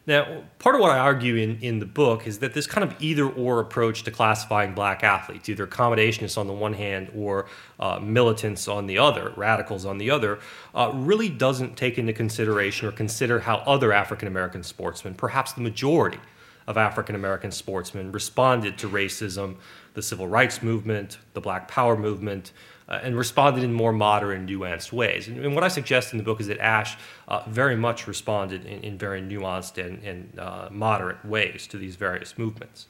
Now, 0.07 0.45
part 0.57 0.73
of 0.73 0.79
what 0.79 0.91
I 0.91 0.99
argue 0.99 1.35
in, 1.35 1.59
in 1.59 1.79
the 1.79 1.85
book 1.85 2.27
is 2.27 2.39
that 2.39 2.53
this 2.53 2.65
kind 2.65 2.89
of 2.89 2.95
either 3.01 3.27
or 3.27 3.59
approach 3.59 4.03
to 4.03 4.11
classifying 4.11 4.73
black 4.73 5.03
athletes, 5.03 5.49
either 5.49 5.67
accommodationists 5.67 6.37
on 6.37 6.47
the 6.47 6.53
one 6.53 6.73
hand 6.73 7.11
or 7.13 7.47
uh, 7.77 7.99
militants 7.99 8.69
on 8.69 8.87
the 8.87 8.97
other, 8.97 9.33
radicals 9.35 9.85
on 9.85 9.97
the 9.97 10.09
other, 10.09 10.39
uh, 10.73 10.91
really 10.93 11.27
doesn't 11.27 11.75
take 11.75 11.97
into 11.97 12.13
consideration 12.13 12.87
or 12.87 12.93
consider 12.93 13.41
how 13.41 13.57
other 13.57 13.91
African 13.91 14.29
American 14.29 14.63
sportsmen, 14.63 15.13
perhaps 15.13 15.51
the 15.51 15.61
majority 15.61 16.19
of 16.67 16.77
African 16.77 17.13
American 17.13 17.51
sportsmen, 17.51 18.13
responded 18.13 18.77
to 18.77 18.89
racism, 18.89 19.57
the 19.93 20.01
civil 20.01 20.27
rights 20.27 20.63
movement, 20.63 21.17
the 21.33 21.41
black 21.41 21.67
power 21.67 21.97
movement, 21.97 22.53
uh, 22.89 22.99
and 23.03 23.17
responded 23.17 23.63
in 23.63 23.73
more 23.73 23.91
modern, 23.91 24.47
nuanced 24.47 24.91
ways. 24.91 25.27
And, 25.27 25.43
and, 25.43 25.53
what 25.53 25.63
I 25.63 25.67
suggest 25.67 26.13
in 26.13 26.17
the 26.17 26.23
book 26.23 26.39
is 26.39 26.47
that 26.47 26.59
Ashe 26.59 26.97
uh, 27.27 27.43
very 27.47 27.75
much 27.75 28.07
responded 28.07 28.65
in, 28.65 28.79
in 28.83 28.97
very 28.97 29.21
nuanced 29.21 29.83
and, 29.83 30.01
and 30.03 30.39
uh, 30.39 30.69
moderate 30.71 31.23
ways 31.25 31.67
to 31.67 31.77
these 31.77 31.95
various 31.95 32.37
movements. 32.37 32.87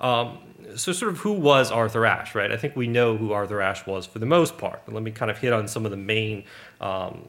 Um, 0.00 0.38
so, 0.76 0.92
sort 0.92 1.12
of, 1.12 1.18
who 1.18 1.32
was 1.32 1.70
Arthur 1.70 2.04
Ashe, 2.04 2.34
right? 2.34 2.50
I 2.50 2.56
think 2.56 2.74
we 2.74 2.88
know 2.88 3.16
who 3.16 3.32
Arthur 3.32 3.60
Ashe 3.60 3.86
was 3.86 4.04
for 4.04 4.18
the 4.18 4.26
most 4.26 4.58
part, 4.58 4.82
but 4.84 4.94
let 4.94 5.02
me 5.02 5.12
kind 5.12 5.30
of 5.30 5.38
hit 5.38 5.52
on 5.52 5.68
some 5.68 5.84
of 5.84 5.92
the 5.92 5.96
main 5.96 6.44
um, 6.80 7.28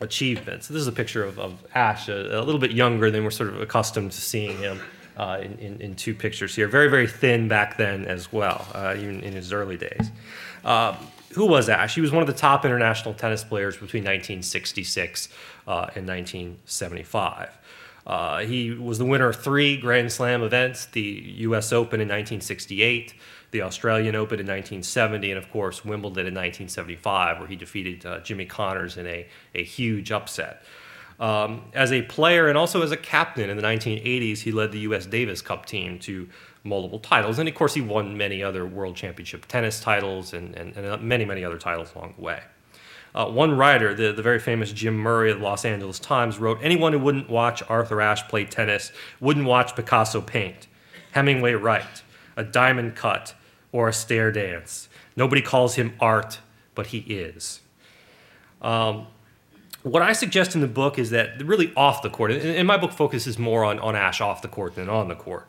achievements. 0.00 0.68
This 0.68 0.80
is 0.80 0.86
a 0.86 0.92
picture 0.92 1.24
of, 1.24 1.38
of 1.38 1.64
Ashe, 1.74 2.08
a, 2.08 2.38
a, 2.38 2.42
little 2.42 2.60
bit 2.60 2.70
younger 2.70 3.10
than 3.10 3.24
we're 3.24 3.30
sort 3.30 3.50
of 3.50 3.60
accustomed 3.60 4.12
to 4.12 4.20
seeing 4.20 4.56
him. 4.58 4.80
Uh, 5.16 5.40
in, 5.42 5.58
in, 5.58 5.80
in, 5.80 5.94
two 5.96 6.14
pictures 6.14 6.54
here. 6.54 6.68
Very, 6.68 6.88
very 6.88 7.08
thin 7.08 7.48
back 7.48 7.76
then 7.76 8.04
as 8.04 8.32
well, 8.32 8.64
uh, 8.72 8.94
even 8.96 9.18
in 9.22 9.32
his 9.32 9.52
early 9.52 9.76
days. 9.76 10.12
Um, 10.64 10.96
who 11.38 11.46
was 11.46 11.68
Ashe? 11.68 11.94
He 11.94 12.00
was 12.00 12.10
one 12.10 12.20
of 12.20 12.26
the 12.26 12.32
top 12.32 12.64
international 12.64 13.14
tennis 13.14 13.44
players 13.44 13.74
between 13.74 14.02
1966 14.02 15.28
uh, 15.68 15.86
and 15.94 16.04
1975. 16.08 17.56
Uh, 18.04 18.38
he 18.40 18.72
was 18.72 18.98
the 18.98 19.04
winner 19.04 19.28
of 19.28 19.36
three 19.36 19.76
Grand 19.76 20.10
Slam 20.10 20.42
events 20.42 20.86
the 20.86 21.22
US 21.36 21.72
Open 21.72 22.00
in 22.00 22.08
1968, 22.08 23.14
the 23.52 23.62
Australian 23.62 24.16
Open 24.16 24.40
in 24.40 24.46
1970, 24.46 25.30
and 25.30 25.38
of 25.38 25.48
course 25.52 25.84
Wimbledon 25.84 26.26
in 26.26 26.34
1975, 26.34 27.38
where 27.38 27.46
he 27.46 27.54
defeated 27.54 28.04
uh, 28.04 28.18
Jimmy 28.18 28.44
Connors 28.44 28.96
in 28.96 29.06
a, 29.06 29.28
a 29.54 29.62
huge 29.62 30.10
upset. 30.10 30.64
Um, 31.20 31.70
as 31.72 31.92
a 31.92 32.02
player 32.02 32.48
and 32.48 32.58
also 32.58 32.82
as 32.82 32.90
a 32.90 32.96
captain 32.96 33.48
in 33.48 33.56
the 33.56 33.62
1980s, 33.62 34.40
he 34.40 34.50
led 34.50 34.72
the 34.72 34.80
US 34.80 35.06
Davis 35.06 35.40
Cup 35.40 35.66
team 35.66 36.00
to 36.00 36.28
multiple 36.64 36.98
titles. 36.98 37.38
And 37.38 37.48
of 37.48 37.54
course, 37.54 37.74
he 37.74 37.80
won 37.80 38.16
many 38.16 38.42
other 38.42 38.66
world 38.66 38.96
championship 38.96 39.46
tennis 39.46 39.80
titles 39.80 40.32
and, 40.32 40.54
and, 40.54 40.76
and 40.76 41.02
many, 41.02 41.24
many 41.24 41.44
other 41.44 41.58
titles 41.58 41.92
along 41.94 42.14
the 42.16 42.22
way. 42.22 42.42
Uh, 43.14 43.26
one 43.26 43.56
writer, 43.56 43.94
the, 43.94 44.12
the 44.12 44.22
very 44.22 44.38
famous 44.38 44.70
Jim 44.72 44.96
Murray 44.96 45.30
of 45.30 45.38
the 45.38 45.44
Los 45.44 45.64
Angeles 45.64 45.98
Times, 45.98 46.38
wrote 46.38 46.58
Anyone 46.62 46.92
who 46.92 46.98
wouldn't 46.98 47.30
watch 47.30 47.62
Arthur 47.68 48.00
Ashe 48.00 48.22
play 48.28 48.44
tennis 48.44 48.92
wouldn't 49.18 49.46
watch 49.46 49.74
Picasso 49.74 50.20
paint, 50.20 50.66
Hemingway 51.12 51.54
write, 51.54 52.02
a 52.36 52.44
diamond 52.44 52.94
cut, 52.96 53.34
or 53.72 53.88
Astaire 53.88 54.32
dance. 54.32 54.88
Nobody 55.16 55.40
calls 55.40 55.74
him 55.74 55.94
art, 56.00 56.38
but 56.74 56.88
he 56.88 56.98
is. 56.98 57.60
Um, 58.60 59.06
what 59.82 60.02
I 60.02 60.12
suggest 60.12 60.54
in 60.54 60.60
the 60.60 60.68
book 60.68 60.98
is 60.98 61.10
that 61.10 61.42
really 61.42 61.72
off 61.76 62.02
the 62.02 62.10
court, 62.10 62.30
and 62.30 62.68
my 62.68 62.76
book 62.76 62.92
focuses 62.92 63.38
more 63.38 63.64
on, 63.64 63.78
on 63.78 63.96
Ashe 63.96 64.20
off 64.20 64.42
the 64.42 64.48
court 64.48 64.74
than 64.74 64.88
on 64.88 65.08
the 65.08 65.14
court 65.14 65.48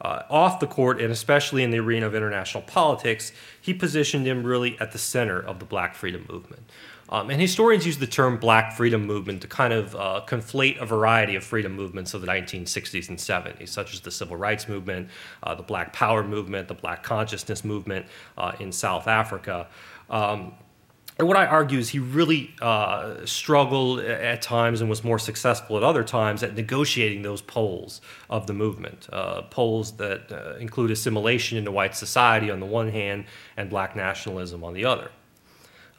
uh, 0.00 0.22
off 0.30 0.60
the 0.60 0.66
court 0.66 1.00
and 1.00 1.12
especially 1.12 1.62
in 1.62 1.70
the 1.70 1.78
arena 1.78 2.06
of 2.06 2.14
international 2.14 2.62
politics, 2.62 3.32
he 3.60 3.74
positioned 3.74 4.26
him 4.26 4.44
really 4.44 4.78
at 4.80 4.92
the 4.92 4.98
center 4.98 5.40
of 5.40 5.58
the 5.58 5.64
black 5.64 5.94
freedom 5.94 6.26
movement. 6.30 6.70
Um, 7.10 7.30
and 7.30 7.40
historians 7.40 7.86
use 7.86 7.96
the 7.96 8.06
term 8.06 8.36
black 8.36 8.76
freedom 8.76 9.06
movement 9.06 9.40
to 9.42 9.48
kind 9.48 9.72
of 9.72 9.94
uh, 9.96 10.22
conflate 10.26 10.78
a 10.78 10.84
variety 10.84 11.36
of 11.36 11.44
freedom 11.44 11.72
movements 11.72 12.12
of 12.12 12.20
the 12.20 12.26
1960s 12.26 13.08
and 13.08 13.18
70s, 13.18 13.68
such 13.68 13.94
as 13.94 14.00
the 14.00 14.10
civil 14.10 14.36
rights 14.36 14.68
movement, 14.68 15.08
uh, 15.42 15.54
the 15.54 15.62
black 15.62 15.92
power 15.94 16.22
movement, 16.22 16.68
the 16.68 16.74
black 16.74 17.02
consciousness 17.02 17.64
movement 17.64 18.04
uh, 18.36 18.52
in 18.60 18.72
South 18.72 19.08
Africa. 19.08 19.68
Um, 20.10 20.52
and 21.18 21.26
what 21.26 21.36
I 21.36 21.46
argue 21.46 21.80
is 21.80 21.88
he 21.88 21.98
really 21.98 22.54
uh, 22.62 23.26
struggled 23.26 23.98
at 23.98 24.40
times 24.40 24.80
and 24.80 24.88
was 24.88 25.02
more 25.02 25.18
successful 25.18 25.76
at 25.76 25.82
other 25.82 26.04
times 26.04 26.44
at 26.44 26.54
negotiating 26.54 27.22
those 27.22 27.42
poles 27.42 28.00
of 28.30 28.46
the 28.46 28.54
movement. 28.54 29.08
Uh, 29.12 29.42
poles 29.42 29.96
that 29.96 30.30
uh, 30.30 30.56
include 30.58 30.92
assimilation 30.92 31.58
into 31.58 31.72
white 31.72 31.96
society 31.96 32.52
on 32.52 32.60
the 32.60 32.66
one 32.66 32.90
hand 32.90 33.24
and 33.56 33.68
black 33.68 33.96
nationalism 33.96 34.62
on 34.62 34.74
the 34.74 34.84
other. 34.84 35.10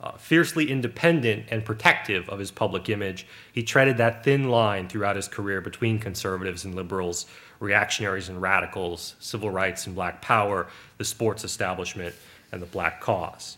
Uh, 0.02 0.14
fiercely 0.14 0.72
independent 0.72 1.46
and 1.50 1.66
protective 1.66 2.30
of 2.30 2.40
his 2.40 2.52
public 2.52 2.88
image, 2.88 3.28
he 3.52 3.62
treaded 3.62 3.98
that 3.98 4.24
thin 4.24 4.48
line 4.48 4.88
throughout 4.88 5.18
his 5.18 5.28
career 5.28 5.60
between 5.60 6.00
conservatives 6.00 6.64
and 6.64 6.74
liberals, 6.74 7.26
reactionaries 7.60 8.30
and 8.30 8.42
radicals, 8.42 9.16
civil 9.20 9.50
rights 9.50 9.86
and 9.86 9.96
black 9.96 10.22
power, 10.22 10.68
the 10.98 11.04
sports 11.04 11.44
establishment, 11.44 12.16
and 12.54 12.62
the 12.62 12.66
black 12.68 13.02
cause. 13.02 13.58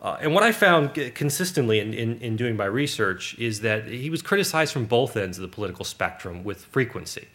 Uh, 0.00 0.16
and 0.20 0.32
what 0.32 0.44
I 0.44 0.52
found 0.52 0.94
consistently 1.14 1.80
in, 1.80 1.92
in, 1.92 2.20
in, 2.20 2.36
doing 2.36 2.56
my 2.56 2.66
research 2.66 3.36
is 3.38 3.60
that 3.62 3.88
he 3.88 4.10
was 4.10 4.22
criticized 4.22 4.72
from 4.72 4.84
both 4.84 5.16
ends 5.16 5.38
of 5.38 5.42
the 5.42 5.48
political 5.48 5.84
spectrum 5.84 6.44
with 6.44 6.64
frequency. 6.66 7.26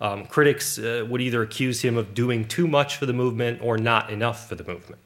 Um, 0.00 0.24
critics 0.26 0.78
uh, 0.78 1.04
would 1.08 1.20
either 1.20 1.42
accuse 1.42 1.82
him 1.82 1.98
of 1.98 2.14
doing 2.14 2.46
too 2.46 2.66
much 2.66 2.96
for 2.96 3.04
the 3.04 3.12
movement 3.12 3.60
or 3.62 3.76
not 3.76 4.10
enough 4.10 4.48
for 4.48 4.54
the 4.54 4.64
movement. 4.64 5.00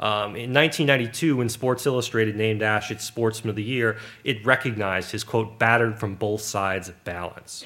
Um, 0.00 0.34
in 0.34 0.52
1992, 0.52 1.36
when 1.36 1.48
Sports 1.48 1.86
Illustrated 1.86 2.34
named 2.34 2.60
Ashe 2.60 2.90
its 2.90 3.04
Sportsman 3.04 3.50
of 3.50 3.56
the 3.56 3.62
Year, 3.62 3.98
it 4.24 4.44
recognized 4.44 5.12
his 5.12 5.22
quote, 5.22 5.60
battered 5.60 6.00
from 6.00 6.16
both 6.16 6.40
sides 6.40 6.88
of 6.88 7.04
balance. 7.04 7.64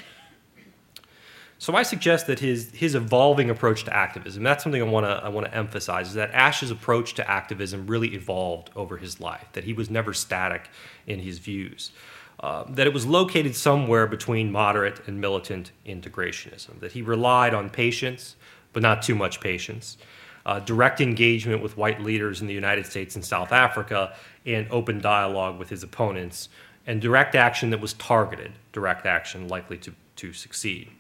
So 1.58 1.74
I 1.74 1.84
suggest 1.84 2.26
that 2.26 2.40
his 2.40 2.70
his 2.72 2.94
evolving 2.94 3.48
approach 3.48 3.84
to 3.84 3.96
activism, 3.96 4.42
that's 4.42 4.62
something 4.62 4.82
I 4.82 4.84
want 4.84 5.06
to 5.06 5.24
I 5.24 5.28
want 5.28 5.46
to 5.46 5.54
emphasize, 5.54 6.08
is 6.08 6.14
that 6.14 6.32
Ashe's 6.32 6.70
approach 6.70 7.14
to 7.14 7.30
activism 7.30 7.86
really 7.86 8.14
evolved 8.14 8.70
over 8.76 8.98
his 8.98 9.20
life, 9.20 9.46
that 9.52 9.64
he 9.64 9.72
was 9.72 9.88
never 9.88 10.12
static 10.12 10.68
in 11.06 11.20
his 11.20 11.38
views. 11.38 11.92
Uh, 12.38 12.64
that 12.68 12.86
it 12.86 12.92
was 12.92 13.06
located 13.06 13.56
somewhere 13.56 14.06
between 14.06 14.52
moderate 14.52 15.00
and 15.08 15.18
militant 15.18 15.72
integrationism, 15.86 16.78
that 16.80 16.92
he 16.92 17.00
relied 17.00 17.54
on 17.54 17.70
patience, 17.70 18.36
but 18.74 18.82
not 18.82 19.00
too 19.00 19.14
much 19.14 19.40
patience, 19.40 19.96
uh, 20.44 20.60
direct 20.60 21.00
engagement 21.00 21.62
with 21.62 21.78
white 21.78 22.02
leaders 22.02 22.42
in 22.42 22.46
the 22.46 22.52
United 22.52 22.84
States 22.84 23.14
and 23.14 23.24
South 23.24 23.52
Africa, 23.52 24.14
and 24.44 24.66
open 24.70 25.00
dialogue 25.00 25.58
with 25.58 25.70
his 25.70 25.82
opponents, 25.82 26.50
and 26.86 27.00
direct 27.00 27.34
action 27.34 27.70
that 27.70 27.80
was 27.80 27.94
targeted, 27.94 28.52
direct 28.70 29.06
action 29.06 29.48
likely 29.48 29.78
to, 29.78 29.94
to 30.16 30.34
succeed. 30.34 30.90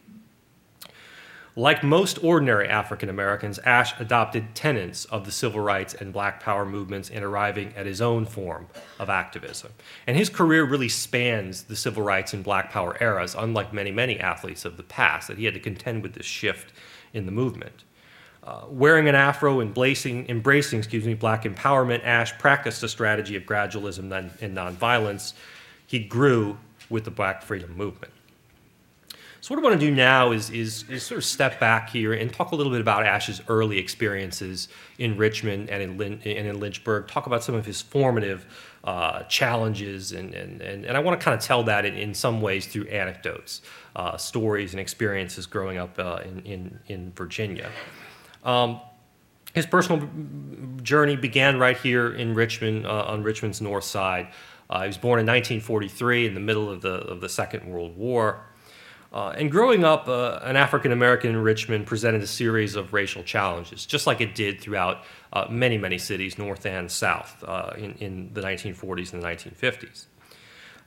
Like 1.58 1.82
most 1.82 2.22
ordinary 2.22 2.68
African 2.68 3.08
Americans, 3.08 3.58
Ashe 3.60 3.94
adopted 3.98 4.54
tenets 4.54 5.06
of 5.06 5.24
the 5.24 5.32
civil 5.32 5.60
rights 5.60 5.94
and 5.94 6.12
black 6.12 6.38
power 6.38 6.66
movements 6.66 7.08
in 7.08 7.22
arriving 7.22 7.72
at 7.74 7.86
his 7.86 8.02
own 8.02 8.26
form 8.26 8.66
of 8.98 9.08
activism. 9.08 9.72
And 10.06 10.18
his 10.18 10.28
career 10.28 10.64
really 10.64 10.90
spans 10.90 11.62
the 11.62 11.74
civil 11.74 12.02
rights 12.02 12.34
and 12.34 12.44
black 12.44 12.70
power 12.70 12.94
eras, 13.00 13.34
unlike 13.34 13.72
many, 13.72 13.90
many 13.90 14.20
athletes 14.20 14.66
of 14.66 14.76
the 14.76 14.82
past, 14.82 15.28
that 15.28 15.38
he 15.38 15.46
had 15.46 15.54
to 15.54 15.60
contend 15.60 16.02
with 16.02 16.12
this 16.12 16.26
shift 16.26 16.74
in 17.14 17.24
the 17.24 17.32
movement. 17.32 17.84
Uh, 18.44 18.66
wearing 18.68 19.08
an 19.08 19.14
afro, 19.14 19.60
and 19.60 19.68
embracing, 19.68 20.28
embracing 20.28 20.80
excuse 20.80 21.06
me, 21.06 21.14
black 21.14 21.44
empowerment, 21.44 22.04
Ashe 22.04 22.36
practiced 22.38 22.82
a 22.82 22.88
strategy 22.88 23.34
of 23.34 23.44
gradualism 23.44 24.12
and 24.42 24.54
nonviolence. 24.54 25.32
He 25.86 26.00
grew 26.00 26.58
with 26.90 27.04
the 27.04 27.10
black 27.10 27.42
freedom 27.42 27.74
movement. 27.74 28.12
So 29.46 29.54
what 29.54 29.62
I 29.62 29.68
want 29.68 29.80
to 29.80 29.86
do 29.86 29.94
now 29.94 30.32
is, 30.32 30.50
is, 30.50 30.90
is, 30.90 31.04
sort 31.04 31.18
of 31.18 31.24
step 31.24 31.60
back 31.60 31.88
here 31.88 32.12
and 32.12 32.32
talk 32.32 32.50
a 32.50 32.56
little 32.56 32.72
bit 32.72 32.80
about 32.80 33.04
Ashe's 33.04 33.40
early 33.46 33.78
experiences 33.78 34.66
in 34.98 35.16
Richmond 35.16 35.70
and 35.70 35.80
in, 35.80 35.96
Lin- 35.96 36.20
and 36.24 36.48
in 36.48 36.58
Lynchburg, 36.58 37.06
talk 37.06 37.28
about 37.28 37.44
some 37.44 37.54
of 37.54 37.64
his 37.64 37.80
formative 37.80 38.44
uh, 38.82 39.22
challenges, 39.28 40.10
and, 40.10 40.34
and, 40.34 40.60
and, 40.60 40.84
and, 40.84 40.96
I 40.96 40.98
want 40.98 41.20
to 41.20 41.24
kind 41.24 41.38
of 41.38 41.40
tell 41.40 41.62
that 41.62 41.84
in, 41.84 41.94
in 41.94 42.12
some 42.12 42.40
ways 42.40 42.66
through 42.66 42.88
anecdotes, 42.88 43.62
uh, 43.94 44.16
stories, 44.16 44.72
and 44.72 44.80
experiences 44.80 45.46
growing 45.46 45.78
up 45.78 45.96
uh, 45.96 46.22
in, 46.24 46.40
in, 46.40 46.80
in 46.88 47.12
Virginia. 47.12 47.70
Um, 48.42 48.80
his 49.54 49.64
personal 49.64 50.10
journey 50.82 51.14
began 51.14 51.60
right 51.60 51.76
here 51.76 52.12
in 52.12 52.34
Richmond, 52.34 52.84
uh, 52.84 53.04
on 53.04 53.22
Richmond's 53.22 53.60
north 53.60 53.84
side. 53.84 54.26
Uh, 54.68 54.80
he 54.80 54.86
was 54.88 54.98
born 54.98 55.20
in 55.20 55.26
1943 55.26 56.26
in 56.26 56.34
the 56.34 56.40
middle 56.40 56.68
of 56.68 56.82
the, 56.82 56.94
of 56.94 57.20
the 57.20 57.28
Second 57.28 57.64
World 57.64 57.96
War. 57.96 58.44
Uh, 59.16 59.30
and 59.30 59.50
growing 59.50 59.82
up, 59.82 60.08
uh, 60.08 60.40
an 60.42 60.56
African 60.56 60.92
American 60.92 61.30
in 61.30 61.38
Richmond 61.38 61.86
presented 61.86 62.20
a 62.20 62.26
series 62.26 62.76
of 62.76 62.92
racial 62.92 63.22
challenges, 63.22 63.86
just 63.86 64.06
like 64.06 64.20
it 64.20 64.34
did 64.34 64.60
throughout 64.60 65.04
uh, 65.32 65.46
many, 65.48 65.78
many 65.78 65.96
cities, 65.96 66.36
north 66.36 66.66
and 66.66 66.90
south, 66.90 67.42
uh, 67.48 67.72
in, 67.78 67.94
in, 67.94 68.30
the 68.34 68.42
1940s 68.42 69.14
and 69.14 69.22
the 69.22 69.26
1950s. 69.26 70.04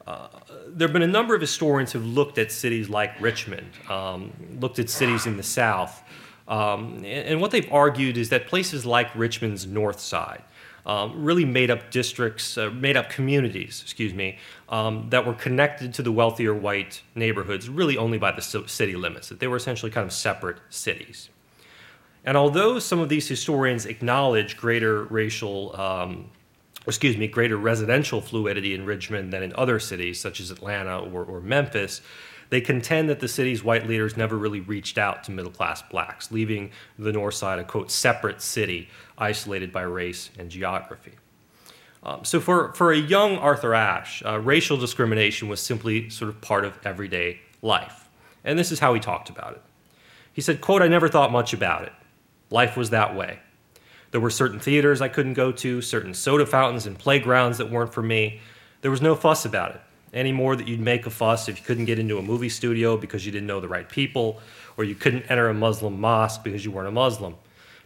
Uh, 0.05 0.27
there 0.67 0.87
have 0.87 0.93
been 0.93 1.01
a 1.01 1.07
number 1.07 1.33
of 1.33 1.41
historians 1.41 1.91
who've 1.91 2.05
looked 2.05 2.37
at 2.37 2.51
cities 2.51 2.87
like 2.87 3.19
Richmond, 3.19 3.71
um, 3.89 4.31
looked 4.59 4.77
at 4.77 4.91
cities 4.91 5.25
in 5.25 5.35
the 5.35 5.41
South, 5.41 6.03
um, 6.47 6.97
and, 6.97 7.05
and, 7.05 7.41
what 7.41 7.49
they've 7.49 7.71
argued 7.73 8.15
is 8.15 8.29
that 8.29 8.45
places 8.45 8.85
like 8.85 9.07
Richmond's 9.15 9.65
North 9.65 9.99
Side 9.99 10.43
um, 10.85 11.23
really 11.23 11.45
made 11.45 11.69
up 11.69 11.91
districts, 11.91 12.57
uh, 12.57 12.69
made 12.69 12.97
up 12.97 13.09
communities, 13.09 13.81
excuse 13.83 14.13
me, 14.13 14.37
um, 14.69 15.09
that 15.09 15.25
were 15.25 15.33
connected 15.33 15.93
to 15.95 16.01
the 16.01 16.11
wealthier 16.11 16.53
white 16.53 17.01
neighborhoods 17.15 17.69
really 17.69 17.97
only 17.97 18.17
by 18.17 18.31
the 18.31 18.41
city 18.41 18.95
limits, 18.95 19.29
that 19.29 19.39
they 19.39 19.47
were 19.47 19.57
essentially 19.57 19.91
kind 19.91 20.05
of 20.05 20.13
separate 20.13 20.57
cities. 20.69 21.29
And 22.25 22.35
although 22.35 22.79
some 22.79 22.99
of 22.99 23.09
these 23.09 23.27
historians 23.27 23.85
acknowledge 23.85 24.57
greater 24.57 25.03
racial 25.05 25.79
um, 25.79 26.31
excuse 26.87 27.17
me, 27.17 27.27
greater 27.27 27.57
residential 27.57 28.21
fluidity 28.21 28.73
in 28.73 28.85
Richmond 28.85 29.31
than 29.31 29.43
in 29.43 29.53
other 29.55 29.79
cities 29.79 30.19
such 30.19 30.39
as 30.39 30.51
Atlanta 30.51 30.99
or, 30.99 31.23
or 31.23 31.39
Memphis, 31.39 32.01
they 32.49 32.61
contend 32.61 33.09
that 33.09 33.19
the 33.19 33.27
city's 33.27 33.63
white 33.63 33.87
leaders 33.87 34.17
never 34.17 34.37
really 34.37 34.59
reached 34.59 34.97
out 34.97 35.23
to 35.25 35.31
middle 35.31 35.51
class 35.51 35.81
blacks, 35.81 36.31
leaving 36.31 36.71
the 36.97 37.11
North 37.11 37.35
Side 37.35 37.59
a 37.59 37.63
quote 37.63 37.91
separate 37.91 38.41
city 38.41 38.89
isolated 39.17 39.71
by 39.71 39.81
race 39.81 40.29
and 40.37 40.49
geography. 40.49 41.13
Um, 42.01 42.23
so 42.23 42.39
for, 42.39 42.73
for 42.73 42.91
a 42.91 42.97
young 42.97 43.37
Arthur 43.37 43.73
Ashe, 43.73 44.23
uh, 44.25 44.39
racial 44.39 44.77
discrimination 44.77 45.49
was 45.49 45.59
simply 45.59 46.09
sort 46.09 46.29
of 46.29 46.39
part 46.41 46.63
of 46.63 46.79
everyday 46.85 47.41
life. 47.61 48.07
And 48.43 48.57
this 48.57 48.71
is 48.71 48.79
how 48.79 48.93
he 48.93 48.99
talked 48.99 49.29
about 49.29 49.53
it. 49.53 49.61
He 50.31 50.41
said, 50.41 50.61
quote, 50.61 50.81
I 50.81 50.87
never 50.87 51.09
thought 51.09 51.31
much 51.31 51.53
about 51.53 51.83
it. 51.83 51.93
Life 52.49 52.77
was 52.77 52.89
that 52.91 53.15
way. 53.15 53.39
There 54.11 54.21
were 54.21 54.29
certain 54.29 54.59
theaters 54.59 55.01
I 55.01 55.09
couldn't 55.09 55.33
go 55.33 55.51
to, 55.51 55.81
certain 55.81 56.13
soda 56.13 56.45
fountains 56.45 56.85
and 56.85 56.97
playgrounds 56.97 57.57
that 57.57 57.69
weren't 57.69 57.93
for 57.93 58.01
me. 58.01 58.39
There 58.81 58.89
was 58.89 59.01
no 59.01 59.13
fuss 59.13 59.45
about 59.45 59.75
it, 59.75 59.81
any 60.13 60.31
more 60.31 60.55
that 60.55 60.67
you'd 60.67 60.79
make 60.79 61.05
a 61.05 61.09
fuss 61.09 61.47
if 61.47 61.59
you 61.59 61.65
couldn't 61.65 61.85
get 61.85 61.99
into 61.99 62.17
a 62.17 62.21
movie 62.21 62.49
studio 62.49 62.97
because 62.97 63.25
you 63.25 63.31
didn't 63.31 63.47
know 63.47 63.59
the 63.59 63.67
right 63.67 63.87
people, 63.87 64.39
or 64.77 64.83
you 64.83 64.95
couldn't 64.95 65.29
enter 65.29 65.49
a 65.49 65.53
Muslim 65.53 65.99
mosque 65.99 66.43
because 66.43 66.63
you 66.65 66.71
weren't 66.71 66.87
a 66.87 66.91
Muslim. 66.91 67.35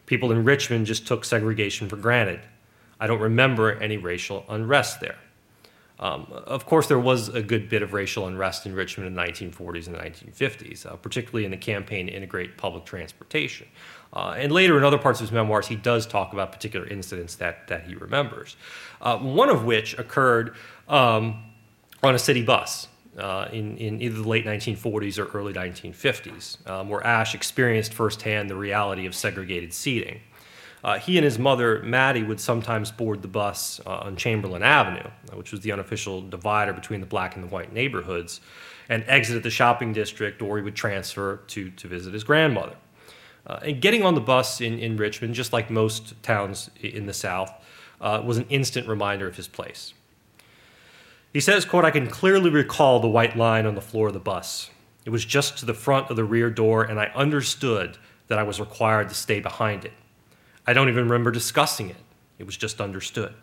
People 0.05 0.31
in 0.31 0.43
Richmond 0.43 0.85
just 0.85 1.07
took 1.07 1.25
segregation 1.25 1.89
for 1.89 1.95
granted. 1.95 2.41
I 2.99 3.07
don't 3.07 3.19
remember 3.19 3.73
any 3.79 3.97
racial 3.97 4.45
unrest 4.47 4.99
there. 5.01 5.17
Um, 5.99 6.27
of 6.31 6.65
course, 6.65 6.87
there 6.87 6.99
was 6.99 7.29
a 7.29 7.41
good 7.41 7.69
bit 7.69 7.81
of 7.81 7.93
racial 7.93 8.27
unrest 8.27 8.65
in 8.65 8.73
Richmond 8.75 9.07
in 9.07 9.13
the 9.13 9.21
1940s 9.21 9.87
and 9.87 9.95
the 9.95 9.99
1950s, 9.99 10.85
uh, 10.85 10.95
particularly 10.97 11.45
in 11.45 11.51
the 11.51 11.57
campaign 11.57 12.07
to 12.07 12.13
integrate 12.13 12.57
public 12.57 12.83
transportation. 12.83 13.67
Uh, 14.11 14.35
and 14.37 14.51
later 14.51 14.77
in 14.77 14.83
other 14.83 14.97
parts 14.97 15.19
of 15.19 15.27
his 15.27 15.31
memoirs, 15.31 15.67
he 15.67 15.75
does 15.75 16.05
talk 16.05 16.33
about 16.33 16.51
particular 16.51 16.85
incidents 16.87 17.35
that, 17.35 17.67
that 17.67 17.85
he 17.85 17.95
remembers, 17.95 18.57
uh, 19.01 19.17
one 19.17 19.49
of 19.49 19.65
which 19.65 19.97
occurred 19.97 20.55
um, 20.89 21.43
on 22.03 22.15
a 22.15 22.19
city 22.19 22.43
bus. 22.43 22.87
Uh, 23.17 23.47
in, 23.53 23.77
in 23.77 24.01
either 24.01 24.23
the 24.23 24.27
late 24.27 24.43
1940s 24.43 25.19
or 25.19 25.27
early 25.37 25.53
1950s, 25.53 26.67
um, 26.67 26.89
where 26.89 27.05
Ashe 27.05 27.35
experienced 27.35 27.93
firsthand 27.93 28.49
the 28.49 28.55
reality 28.55 29.05
of 29.05 29.13
segregated 29.13 29.71
seating. 29.71 30.19
Uh, 30.83 30.97
he 30.97 31.17
and 31.17 31.23
his 31.23 31.37
mother, 31.37 31.83
Mattie, 31.83 32.23
would 32.23 32.39
sometimes 32.39 32.91
board 32.91 33.21
the 33.21 33.27
bus 33.27 33.79
uh, 33.85 33.97
on 33.99 34.15
Chamberlain 34.15 34.63
Avenue, 34.63 35.09
which 35.33 35.51
was 35.51 35.61
the 35.61 35.71
unofficial 35.71 36.21
divider 36.21 36.73
between 36.73 37.01
the 37.01 37.05
black 37.05 37.35
and 37.35 37.43
the 37.43 37.47
white 37.47 37.71
neighborhoods, 37.71 38.41
and 38.89 39.05
exit 39.07 39.37
at 39.37 39.43
the 39.43 39.51
shopping 39.51 39.93
district, 39.93 40.41
or 40.41 40.57
he 40.57 40.63
would 40.63 40.75
transfer 40.75 41.37
to, 41.47 41.69
to 41.69 41.87
visit 41.87 42.13
his 42.13 42.23
grandmother. 42.23 42.75
Uh, 43.45 43.59
and 43.61 43.81
getting 43.81 44.03
on 44.03 44.15
the 44.15 44.21
bus 44.21 44.59
in, 44.59 44.79
in 44.79 44.97
Richmond, 44.97 45.35
just 45.35 45.53
like 45.53 45.69
most 45.69 46.21
towns 46.23 46.69
in 46.81 47.05
the 47.05 47.13
South, 47.13 47.51
uh, 48.01 48.21
was 48.25 48.37
an 48.37 48.45
instant 48.49 48.87
reminder 48.87 49.27
of 49.27 49.35
his 49.35 49.47
place. 49.47 49.93
He 51.33 51.39
says, 51.39 51.65
quote, 51.65 51.83
I 51.83 51.89
can 51.89 52.07
clearly 52.07 52.51
recall 52.51 52.99
the 52.99 53.07
white 53.07 53.35
line 53.35 53.65
on 53.65 53.73
the 53.73 53.81
floor 53.81 54.07
of 54.07 54.13
the 54.13 54.19
bus. 54.19 54.69
It 55.03 55.09
was 55.09 55.25
just 55.25 55.57
to 55.57 55.65
the 55.65 55.73
front 55.73 56.11
of 56.11 56.15
the 56.15 56.23
rear 56.23 56.51
door, 56.51 56.83
and 56.83 56.99
I 56.99 57.07
understood 57.15 57.97
that 58.27 58.37
I 58.37 58.43
was 58.43 58.59
required 58.59 59.09
to 59.09 59.15
stay 59.15 59.39
behind 59.39 59.83
it. 59.83 59.93
I 60.67 60.73
don't 60.73 60.89
even 60.89 61.05
remember 61.05 61.31
discussing 61.31 61.89
it, 61.89 61.97
it 62.37 62.45
was 62.45 62.55
just 62.55 62.79
understood. 62.79 63.33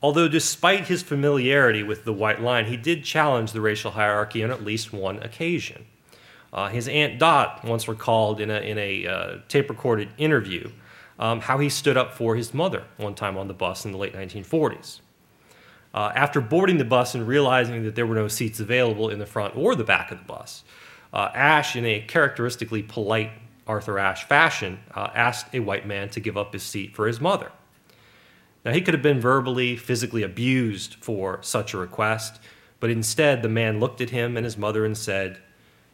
Although, 0.00 0.28
despite 0.28 0.86
his 0.86 1.02
familiarity 1.02 1.82
with 1.82 2.04
the 2.04 2.12
white 2.12 2.40
line, 2.40 2.66
he 2.66 2.76
did 2.76 3.02
challenge 3.02 3.50
the 3.50 3.60
racial 3.60 3.90
hierarchy 3.90 4.44
on 4.44 4.52
at 4.52 4.64
least 4.64 4.92
one 4.92 5.20
occasion. 5.24 5.86
Uh, 6.52 6.68
his 6.68 6.86
Aunt 6.86 7.18
Dot 7.18 7.64
once 7.64 7.88
recalled 7.88 8.40
in 8.40 8.48
a, 8.48 8.60
in 8.60 8.78
a 8.78 9.06
uh, 9.06 9.38
tape 9.48 9.68
recorded 9.68 10.08
interview 10.16 10.70
um, 11.18 11.40
how 11.40 11.58
he 11.58 11.68
stood 11.68 11.96
up 11.96 12.14
for 12.14 12.36
his 12.36 12.54
mother 12.54 12.84
one 12.96 13.16
time 13.16 13.36
on 13.36 13.48
the 13.48 13.54
bus 13.54 13.84
in 13.84 13.90
the 13.90 13.98
late 13.98 14.14
1940s. 14.14 15.00
Uh, 15.94 16.12
after 16.14 16.40
boarding 16.40 16.78
the 16.78 16.84
bus 16.84 17.14
and 17.14 17.26
realizing 17.26 17.84
that 17.84 17.94
there 17.94 18.06
were 18.06 18.14
no 18.14 18.28
seats 18.28 18.60
available 18.60 19.08
in 19.08 19.18
the 19.18 19.26
front 19.26 19.56
or 19.56 19.74
the 19.74 19.84
back 19.84 20.10
of 20.10 20.18
the 20.18 20.24
bus, 20.24 20.62
uh, 21.12 21.30
Ashe, 21.34 21.76
in 21.76 21.84
a 21.86 22.00
characteristically 22.00 22.82
polite 22.82 23.30
Arthur 23.66 23.98
Ashe 23.98 24.24
fashion, 24.24 24.78
uh, 24.94 25.08
asked 25.14 25.54
a 25.54 25.60
white 25.60 25.86
man 25.86 26.08
to 26.10 26.20
give 26.20 26.36
up 26.36 26.52
his 26.52 26.62
seat 26.62 26.94
for 26.94 27.06
his 27.06 27.20
mother. 27.20 27.52
Now, 28.64 28.72
he 28.72 28.80
could 28.80 28.94
have 28.94 29.02
been 29.02 29.20
verbally, 29.20 29.76
physically 29.76 30.22
abused 30.22 30.96
for 31.00 31.38
such 31.42 31.72
a 31.72 31.78
request, 31.78 32.40
but 32.80 32.90
instead 32.90 33.42
the 33.42 33.48
man 33.48 33.80
looked 33.80 34.00
at 34.00 34.10
him 34.10 34.36
and 34.36 34.44
his 34.44 34.56
mother 34.56 34.84
and 34.84 34.96
said, 34.96 35.38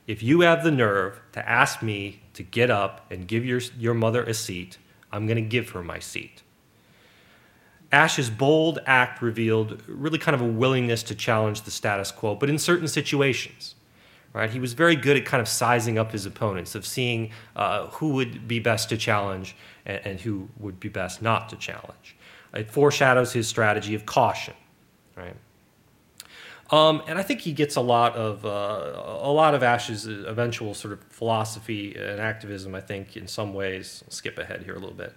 if 0.06 0.22
you 0.22 0.40
have 0.40 0.62
the 0.62 0.70
nerve 0.70 1.20
to 1.32 1.48
ask 1.48 1.82
me 1.82 2.20
to 2.34 2.42
get 2.42 2.70
up 2.70 3.06
and 3.10 3.26
give 3.26 3.44
your, 3.44 3.60
your 3.78 3.94
mother 3.94 4.22
a 4.22 4.34
seat, 4.34 4.76
I'm 5.10 5.26
going 5.26 5.36
to 5.36 5.42
give 5.42 5.70
her 5.70 5.82
my 5.82 5.98
seat. 5.98 6.42
Ashe's 7.94 8.30
bold 8.30 8.80
act 8.86 9.22
revealed 9.22 9.82
really 9.86 10.18
kind 10.18 10.34
of 10.34 10.40
a 10.40 10.46
willingness 10.46 11.02
to 11.04 11.14
challenge 11.14 11.62
the 11.62 11.70
status 11.70 12.10
quo, 12.10 12.34
but 12.34 12.50
in 12.50 12.58
certain 12.58 12.88
situations. 12.88 13.74
Right? 14.32 14.50
He 14.50 14.58
was 14.58 14.72
very 14.72 14.96
good 14.96 15.16
at 15.16 15.24
kind 15.24 15.40
of 15.40 15.46
sizing 15.46 15.96
up 15.96 16.10
his 16.10 16.26
opponents, 16.26 16.74
of 16.74 16.84
seeing 16.84 17.30
uh, 17.54 17.86
who 17.86 18.14
would 18.14 18.48
be 18.48 18.58
best 18.58 18.88
to 18.88 18.96
challenge 18.96 19.54
and, 19.86 20.00
and, 20.04 20.20
who 20.20 20.48
would 20.58 20.80
be 20.80 20.88
best 20.88 21.22
not 21.22 21.48
to 21.50 21.56
challenge. 21.56 22.16
It 22.52 22.68
foreshadows 22.68 23.32
his 23.32 23.46
strategy 23.46 23.94
of 23.94 24.06
caution. 24.06 24.54
Right? 25.16 25.36
Um, 26.74 27.02
and 27.06 27.20
I 27.20 27.22
think 27.22 27.40
he 27.40 27.52
gets 27.52 27.76
a 27.76 27.80
lot 27.80 28.16
of 28.16 28.44
uh, 28.44 28.48
a 28.48 29.30
lot 29.30 29.54
of 29.54 29.62
Ashe's 29.62 30.08
eventual 30.08 30.74
sort 30.74 30.92
of 30.92 31.04
philosophy 31.04 31.94
and 31.94 32.18
activism. 32.18 32.74
I 32.74 32.80
think 32.80 33.16
in 33.16 33.28
some 33.28 33.54
ways, 33.54 34.02
I'll 34.04 34.10
skip 34.10 34.38
ahead 34.38 34.64
here 34.64 34.74
a 34.74 34.80
little 34.80 34.96
bit, 34.96 35.14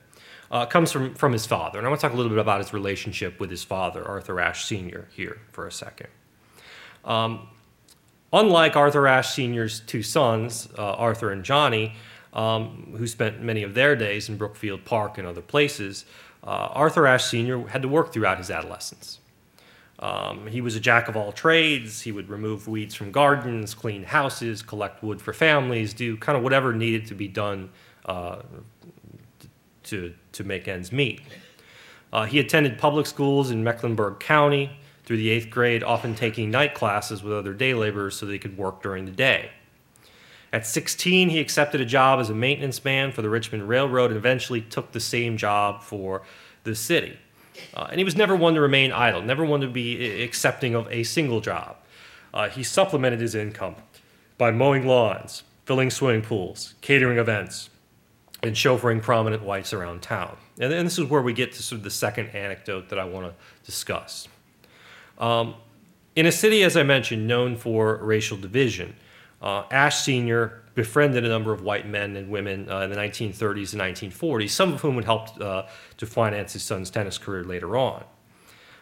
uh, 0.51 0.67
comes 0.67 0.91
from 0.91 1.15
from 1.15 1.33
his 1.33 1.47
father. 1.47 1.79
And 1.79 1.87
I 1.87 1.89
want 1.89 1.99
to 1.99 2.05
talk 2.05 2.13
a 2.13 2.15
little 2.15 2.29
bit 2.29 2.37
about 2.37 2.59
his 2.59 2.73
relationship 2.73 3.39
with 3.39 3.49
his 3.49 3.63
father, 3.63 4.07
Arthur 4.07 4.39
Ashe 4.39 4.65
Sr. 4.65 5.07
Here 5.15 5.39
for 5.51 5.65
a 5.65 5.71
second. 5.71 6.09
Um, 7.03 7.47
unlike 8.31 8.75
Arthur 8.75 9.07
Ashe 9.07 9.29
Sr.'s 9.29 9.79
two 9.79 10.03
sons, 10.03 10.69
uh, 10.77 10.91
Arthur 10.91 11.31
and 11.31 11.43
Johnny, 11.43 11.95
um, 12.33 12.93
who 12.99 13.07
spent 13.07 13.41
many 13.41 13.63
of 13.63 13.73
their 13.73 13.95
days 13.95 14.29
in 14.29 14.37
Brookfield 14.37 14.85
Park 14.85 15.17
and 15.17 15.27
other 15.27 15.41
places, 15.41 16.05
uh, 16.43 16.69
Arthur 16.83 17.07
Ashe 17.07 17.23
Sr. 17.23 17.67
had 17.69 17.81
to 17.81 17.87
work 17.87 18.13
throughout 18.13 18.37
his 18.37 18.51
adolescence. 18.51 19.17
Um, 19.99 20.45
he 20.47 20.61
was 20.61 20.75
a 20.75 20.79
jack 20.79 21.07
of 21.07 21.17
all 21.17 21.31
trades. 21.31 22.01
He 22.01 22.11
would 22.11 22.29
remove 22.29 22.67
weeds 22.67 22.93
from 22.93 23.11
gardens, 23.11 23.73
clean 23.73 24.03
houses, 24.03 24.61
collect 24.61 25.01
wood 25.01 25.21
for 25.21 25.33
families, 25.33 25.93
do 25.93 26.17
kind 26.17 26.37
of 26.37 26.43
whatever 26.43 26.73
needed 26.73 27.07
to 27.07 27.15
be 27.15 27.27
done 27.27 27.69
uh, 28.05 28.41
to, 29.83 30.13
to 30.33 30.43
make 30.43 30.67
ends 30.67 30.91
meet. 30.91 31.21
Uh, 32.13 32.25
he 32.25 32.39
attended 32.39 32.77
public 32.77 33.05
schools 33.05 33.49
in 33.49 33.63
Mecklenburg 33.63 34.19
County 34.19 34.77
through 35.03 35.17
the 35.17 35.29
eighth 35.29 35.49
grade, 35.49 35.83
often 35.83 36.13
taking 36.13 36.51
night 36.51 36.73
classes 36.73 37.23
with 37.23 37.33
other 37.33 37.53
day 37.53 37.73
laborers 37.73 38.15
so 38.15 38.25
they 38.25 38.37
could 38.37 38.57
work 38.57 38.83
during 38.83 39.05
the 39.05 39.11
day. 39.11 39.49
At 40.53 40.65
16, 40.65 41.29
he 41.29 41.39
accepted 41.39 41.81
a 41.81 41.85
job 41.85 42.19
as 42.19 42.29
a 42.29 42.33
maintenance 42.33 42.83
man 42.83 43.11
for 43.11 43.21
the 43.21 43.29
Richmond 43.29 43.67
Railroad 43.67 44.11
and 44.11 44.17
eventually 44.17 44.61
took 44.61 44.91
the 44.91 44.99
same 44.99 45.37
job 45.37 45.81
for 45.81 46.23
the 46.63 46.75
city. 46.75 47.17
Uh, 47.73 47.87
and 47.89 47.99
he 47.99 48.03
was 48.03 48.15
never 48.15 48.35
one 48.35 48.53
to 48.53 48.61
remain 48.61 48.91
idle, 48.91 49.21
never 49.21 49.45
one 49.45 49.61
to 49.61 49.67
be 49.67 50.21
accepting 50.21 50.75
of 50.75 50.87
a 50.91 51.03
single 51.03 51.41
job. 51.41 51.77
Uh, 52.33 52.49
he 52.49 52.63
supplemented 52.63 53.19
his 53.19 53.35
income 53.35 53.75
by 54.37 54.51
mowing 54.51 54.85
lawns, 54.85 55.43
filling 55.65 55.89
swimming 55.89 56.21
pools, 56.21 56.75
catering 56.81 57.17
events, 57.17 57.69
and 58.43 58.55
chauffeuring 58.55 59.01
prominent 59.01 59.43
whites 59.43 59.73
around 59.73 60.01
town. 60.01 60.37
And, 60.59 60.71
and 60.71 60.85
this 60.85 60.99
is 60.99 61.05
where 61.05 61.21
we 61.21 61.33
get 61.33 61.53
to 61.53 61.63
sort 61.63 61.77
of 61.77 61.83
the 61.83 61.89
second 61.89 62.29
anecdote 62.29 62.89
that 62.89 62.99
I 62.99 63.05
want 63.05 63.27
to 63.27 63.33
discuss. 63.65 64.27
Um, 65.17 65.55
in 66.15 66.25
a 66.25 66.31
city, 66.31 66.63
as 66.63 66.77
I 66.77 66.83
mentioned, 66.83 67.27
known 67.27 67.55
for 67.55 67.97
racial 67.97 68.37
division, 68.37 68.95
uh, 69.41 69.63
Ashe 69.71 69.97
Sr 69.97 70.63
befriended 70.77 71.25
a 71.25 71.27
number 71.27 71.51
of 71.51 71.63
white 71.63 71.87
men 71.87 72.15
and 72.15 72.29
women 72.29 72.69
uh, 72.69 72.81
in 72.81 72.91
the 72.91 72.95
1930s 72.95 73.73
and 73.73 73.81
1940s, 73.81 74.51
some 74.51 74.71
of 74.71 74.81
whom 74.81 74.95
would 74.95 75.05
help 75.05 75.41
uh, 75.41 75.63
to 75.97 76.05
finance 76.05 76.53
his 76.53 76.61
son's 76.61 76.91
tennis 76.91 77.17
career 77.17 77.43
later 77.43 77.75
on. 77.75 78.03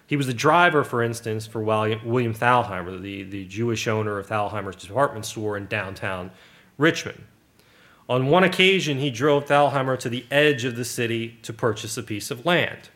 He 0.05 0.17
was 0.17 0.27
the 0.27 0.33
driver, 0.33 0.83
for 0.83 1.01
instance, 1.01 1.47
for 1.47 1.63
William 1.63 2.33
Thalhimer, 2.33 3.01
the, 3.01 3.23
the 3.23 3.45
Jewish 3.45 3.87
owner 3.87 4.19
of 4.19 4.27
Thalhimer's 4.27 4.75
department 4.75 5.25
store 5.25 5.55
in 5.55 5.67
downtown 5.67 6.31
Richmond. 6.77 7.23
On 8.09 8.27
one 8.27 8.43
occasion, 8.43 8.99
he 8.99 9.09
drove 9.09 9.45
Thalhimer 9.45 9.97
to 9.99 10.09
the 10.09 10.25
edge 10.29 10.65
of 10.65 10.75
the 10.75 10.83
city 10.83 11.39
to 11.43 11.53
purchase 11.53 11.95
a 11.95 12.03
piece 12.03 12.29
of 12.29 12.45
land. 12.45 12.89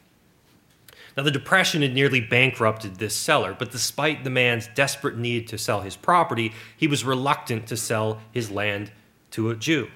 Now, 1.20 1.24
the 1.24 1.32
Depression 1.32 1.82
had 1.82 1.94
nearly 1.94 2.22
bankrupted 2.22 2.96
this 2.96 3.14
seller, 3.14 3.54
but 3.54 3.72
despite 3.72 4.24
the 4.24 4.30
man's 4.30 4.70
desperate 4.74 5.18
need 5.18 5.50
to 5.50 5.58
sell 5.58 5.82
his 5.82 5.98
property, 5.98 6.54
he 6.78 6.88
was 6.88 7.04
reluctant 7.04 7.68
to 7.68 7.76
sell 7.76 8.22
his 8.32 8.50
land 8.50 8.94
to 9.32 9.50
a 9.50 9.56
Jew. 9.58 9.90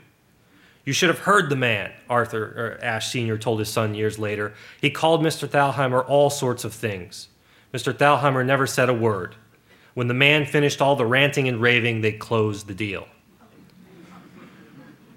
You 0.84 0.92
should 0.92 1.08
have 1.08 1.20
heard 1.20 1.50
the 1.50 1.56
man, 1.56 1.94
Arthur 2.10 2.78
Ashe 2.82 3.14
Sr. 3.14 3.38
told 3.38 3.60
his 3.60 3.70
son 3.70 3.96
years 3.96 4.20
later. 4.20 4.54
He 4.82 4.90
called 4.90 5.22
Mr. 5.22 5.48
Thalhimer 5.48 6.04
all 6.06 6.30
sorts 6.30 6.66
of 6.66 6.74
things. 6.74 7.30
Mr. 7.74 7.94
Thalhimer 7.94 8.46
never 8.46 8.68
said 8.68 8.90
a 8.90 8.94
word. 8.94 9.36
When 9.94 10.10
the 10.10 10.14
man 10.14 10.46
finished 10.46 10.82
all 10.82 10.98
the 10.98 11.06
ranting 11.06 11.48
and 11.48 11.62
raving, 11.62 12.02
they 12.02 12.12
closed 12.12 12.68
the 12.68 12.74
deal. 12.74 13.08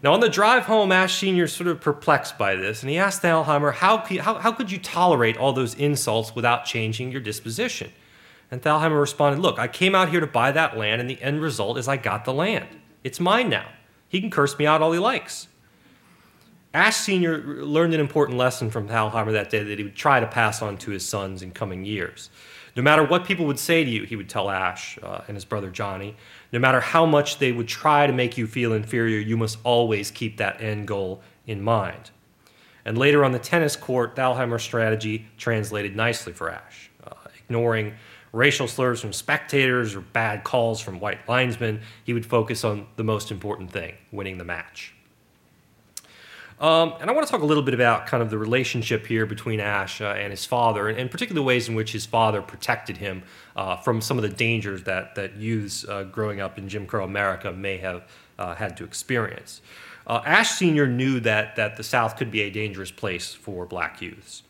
Now, 0.07 0.13
on 0.13 0.21
the 0.21 0.29
drive 0.29 0.67
home, 0.67 0.93
Ashe 0.93 1.19
Sr. 1.19 1.49
sort 1.49 1.67
of 1.67 1.81
perplexed 1.81 2.39
by 2.39 2.55
this, 2.55 2.81
and 2.81 2.89
he 2.89 2.97
asked 2.97 3.23
Thalhimer, 3.23 3.75
how, 3.75 3.99
how, 4.21 4.35
how 4.35 4.53
could 4.53 4.71
you 4.71 4.79
tolerate 4.79 5.37
all 5.37 5.53
those 5.53 5.75
insults 5.75 6.33
without 6.33 6.65
changing 6.65 7.11
your 7.11 7.21
disposition? 7.21 7.91
And 8.53 8.63
Thalhimer 8.63 9.01
responded, 9.01 9.41
Look, 9.41 9.59
I 9.59 9.67
came 9.67 9.97
out 9.97 10.11
here 10.11 10.21
to 10.21 10.27
buy 10.29 10.53
that 10.53 10.77
land, 10.79 11.01
and 11.01 11.11
the 11.11 11.21
end 11.21 11.41
result 11.41 11.77
is 11.77 11.89
I 11.89 11.97
got 11.97 12.25
the 12.25 12.33
land. 12.33 12.69
It's 13.03 13.19
mine 13.19 13.49
now. 13.49 13.67
He 14.09 14.21
can 14.21 14.31
curse 14.31 14.57
me 14.57 14.65
out 14.65 14.81
all 14.81 14.93
he 14.93 15.01
likes. 15.01 15.49
Ashe 16.73 16.99
Sr. 16.99 17.39
learned 17.65 17.93
an 17.93 17.99
important 17.99 18.39
lesson 18.39 18.71
from 18.71 18.89
Thalhimer 18.89 19.33
that 19.33 19.51
day 19.51 19.65
that 19.65 19.77
he 19.77 19.83
would 19.83 19.97
try 19.97 20.21
to 20.21 20.27
pass 20.29 20.63
on 20.63 20.79
to 20.79 20.93
his 20.93 21.05
sons 21.05 21.43
in 21.43 21.51
coming 21.51 21.85
years. 21.85 22.31
No 22.77 22.83
matter 22.83 23.03
what 23.03 23.25
people 23.25 23.47
would 23.47 23.59
say 23.59 23.85
to 23.85 23.91
you, 23.91 24.05
he 24.05 24.17
would 24.17 24.29
tell 24.29 24.51
Ashe 24.51 24.99
uh, 25.03 25.23
and 25.27 25.35
his 25.35 25.47
brother 25.47 25.71
Johnny, 25.71 26.15
no 26.53 26.59
matter 26.59 26.81
how 26.81 27.07
much 27.07 27.39
they 27.39 27.51
would 27.51 27.69
try 27.69 28.07
to 28.07 28.13
make 28.13 28.37
you 28.37 28.47
feel 28.47 28.75
inferior, 28.75 29.19
you 29.19 29.39
must 29.39 29.59
always 29.65 30.11
keep 30.11 30.37
that 30.37 30.61
end 30.61 30.87
goal 30.87 31.23
in 31.47 31.63
mind. 31.63 32.11
And 32.85 32.99
later 32.99 33.25
on 33.25 33.33
the 33.33 33.39
tennis 33.39 33.77
court, 33.77 34.15
Thalhimer's 34.15 34.63
strategy 34.63 35.27
translated 35.39 35.97
nicely 35.97 36.33
for 36.33 36.51
Ashe, 36.51 36.91
Uh, 37.03 37.15
ignoring 37.39 37.95
racial 38.33 38.69
slurs 38.69 39.01
from 39.01 39.13
spectators 39.13 39.95
or 39.95 40.03
bad 40.03 40.45
calls 40.45 40.81
from 40.81 41.01
white 41.01 41.27
linesmen, 41.27 41.81
he 42.05 42.13
would 42.13 42.27
focus 42.27 42.63
on 42.63 42.87
the 42.97 43.05
most 43.05 43.31
important 43.31 43.71
thing 43.71 43.95
winning 44.13 44.37
the 44.37 44.45
match. 44.45 44.96
Um, 46.59 46.95
and 47.01 47.11
I 47.11 47.13
want 47.13 47.27
to 47.27 47.31
talk 47.31 47.43
a 47.43 47.47
little 47.47 47.63
bit 47.63 47.75
about 47.75 48.07
kind 48.07 48.23
of 48.23 48.31
the 48.31 48.39
relationship 48.39 49.07
here 49.07 49.27
between 49.27 49.61
Ashe 49.61 50.01
uh, 50.01 50.07
and 50.07 50.31
his 50.31 50.47
father, 50.47 50.89
and, 50.89 50.99
and 50.99 51.11
particularly 51.11 51.43
the 51.43 51.47
ways 51.47 51.69
in 51.69 51.75
which 51.75 51.93
his 51.93 52.07
father 52.07 52.41
protected 52.41 52.97
him 52.97 53.25
uh, 53.57 53.77
from 53.77 54.01
some 54.01 54.17
of 54.17 54.23
the 54.23 54.31
dangers 54.31 54.85
that, 54.85 55.15
that 55.17 55.37
youths 55.37 55.87
uh, 55.87 56.05
growing 56.05 56.41
up 56.41 56.57
in 56.57 56.69
Jim 56.69 56.87
Crow 56.87 57.05
America 57.05 57.53
may 57.53 57.77
have 57.77 58.09
uh, 58.39 58.55
had 58.55 58.75
to 58.79 58.85
experience. 58.85 59.61
Uh, 60.07 60.23
Ashe 60.25 60.51
Sr. 60.51 60.87
knew 60.87 61.21
that, 61.21 61.57
that 61.57 61.77
the 61.77 61.83
South 61.83 62.17
could 62.17 62.31
be 62.31 62.41
a 62.43 62.51
dangerous 62.51 62.91
place 62.91 63.35
for 63.35 63.67
black 63.67 64.01
youths. 64.01 64.43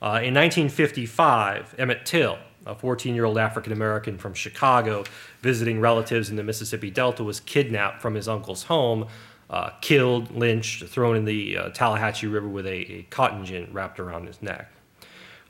Uh, 0.00 0.22
in 0.22 0.34
1955, 0.34 1.74
Emmett 1.78 2.06
Till, 2.06 2.38
a 2.64 2.74
14 2.74 3.14
year 3.14 3.24
old 3.24 3.38
African 3.38 3.72
American 3.72 4.18
from 4.18 4.34
Chicago 4.34 5.04
visiting 5.40 5.80
relatives 5.80 6.30
in 6.30 6.36
the 6.36 6.42
Mississippi 6.42 6.90
Delta, 6.90 7.24
was 7.24 7.40
kidnapped 7.40 8.00
from 8.00 8.14
his 8.14 8.28
uncle's 8.28 8.64
home 8.64 9.08
uh, 9.50 9.70
killed, 9.80 10.30
lynched, 10.30 10.86
thrown 10.86 11.16
in 11.16 11.24
the 11.24 11.58
uh, 11.58 11.68
Tallahatchie 11.70 12.28
River 12.28 12.48
with 12.48 12.66
a, 12.66 12.92
a, 12.92 13.02
cotton 13.10 13.44
gin 13.44 13.68
wrapped 13.72 13.98
around 13.98 14.28
his 14.28 14.40
neck. 14.40 14.70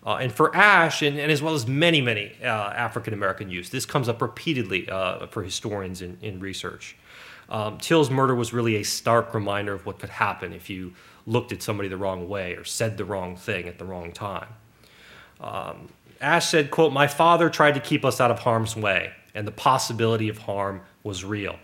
Uh, 0.05 0.17
and 0.17 0.33
for 0.33 0.57
Ashe, 0.57 1.03
and, 1.03 1.19
and, 1.19 1.31
as 1.31 1.43
well 1.43 1.55
as 1.55 1.67
many, 1.67 2.01
many 2.01 2.33
uh, 2.43 2.47
African 2.47 3.13
American 3.13 3.51
youths, 3.51 3.69
this 3.69 3.85
comes 3.85 4.09
up 4.09 4.23
repeatedly 4.23 4.89
uh, 4.89 5.27
for 5.27 5.43
historians 5.43 6.01
in, 6.01 6.17
in 6.23 6.41
research. 6.41 6.97
Um, 7.51 7.77
Till's 7.77 8.11
murder 8.11 8.35
was 8.35 8.55
really 8.55 8.77
a 8.77 8.83
stark 8.83 9.35
reminder 9.35 9.75
of 9.75 9.85
what 9.85 9.99
could 9.99 10.09
happen 10.09 10.55
if 10.55 10.71
you 10.71 10.95
looked 11.27 11.53
at 11.53 11.63
somebody 11.63 11.91
the 11.91 11.99
wrong 11.99 12.27
way 12.27 12.55
or 12.55 12.65
said 12.65 12.97
the 12.97 13.05
wrong 13.05 13.37
thing 13.37 13.69
at 13.69 13.79
the 13.79 13.85
wrong 13.85 14.13
time. 14.13 14.49
Um, 15.41 15.89
Ashe 16.23 16.47
said, 16.47 16.71
quote, 16.71 16.93
My 16.93 17.07
father 17.07 17.51
tried 17.51 17.75
to 17.75 17.81
keep 17.81 18.05
us 18.05 18.19
out 18.19 18.31
of 18.31 18.39
harm's 18.39 18.77
way, 18.77 19.13
and 19.35 19.47
the 19.47 19.53
possibility 19.53 20.31
of 20.31 20.39
harm 20.39 20.81
was 21.03 21.23
real. 21.23 21.59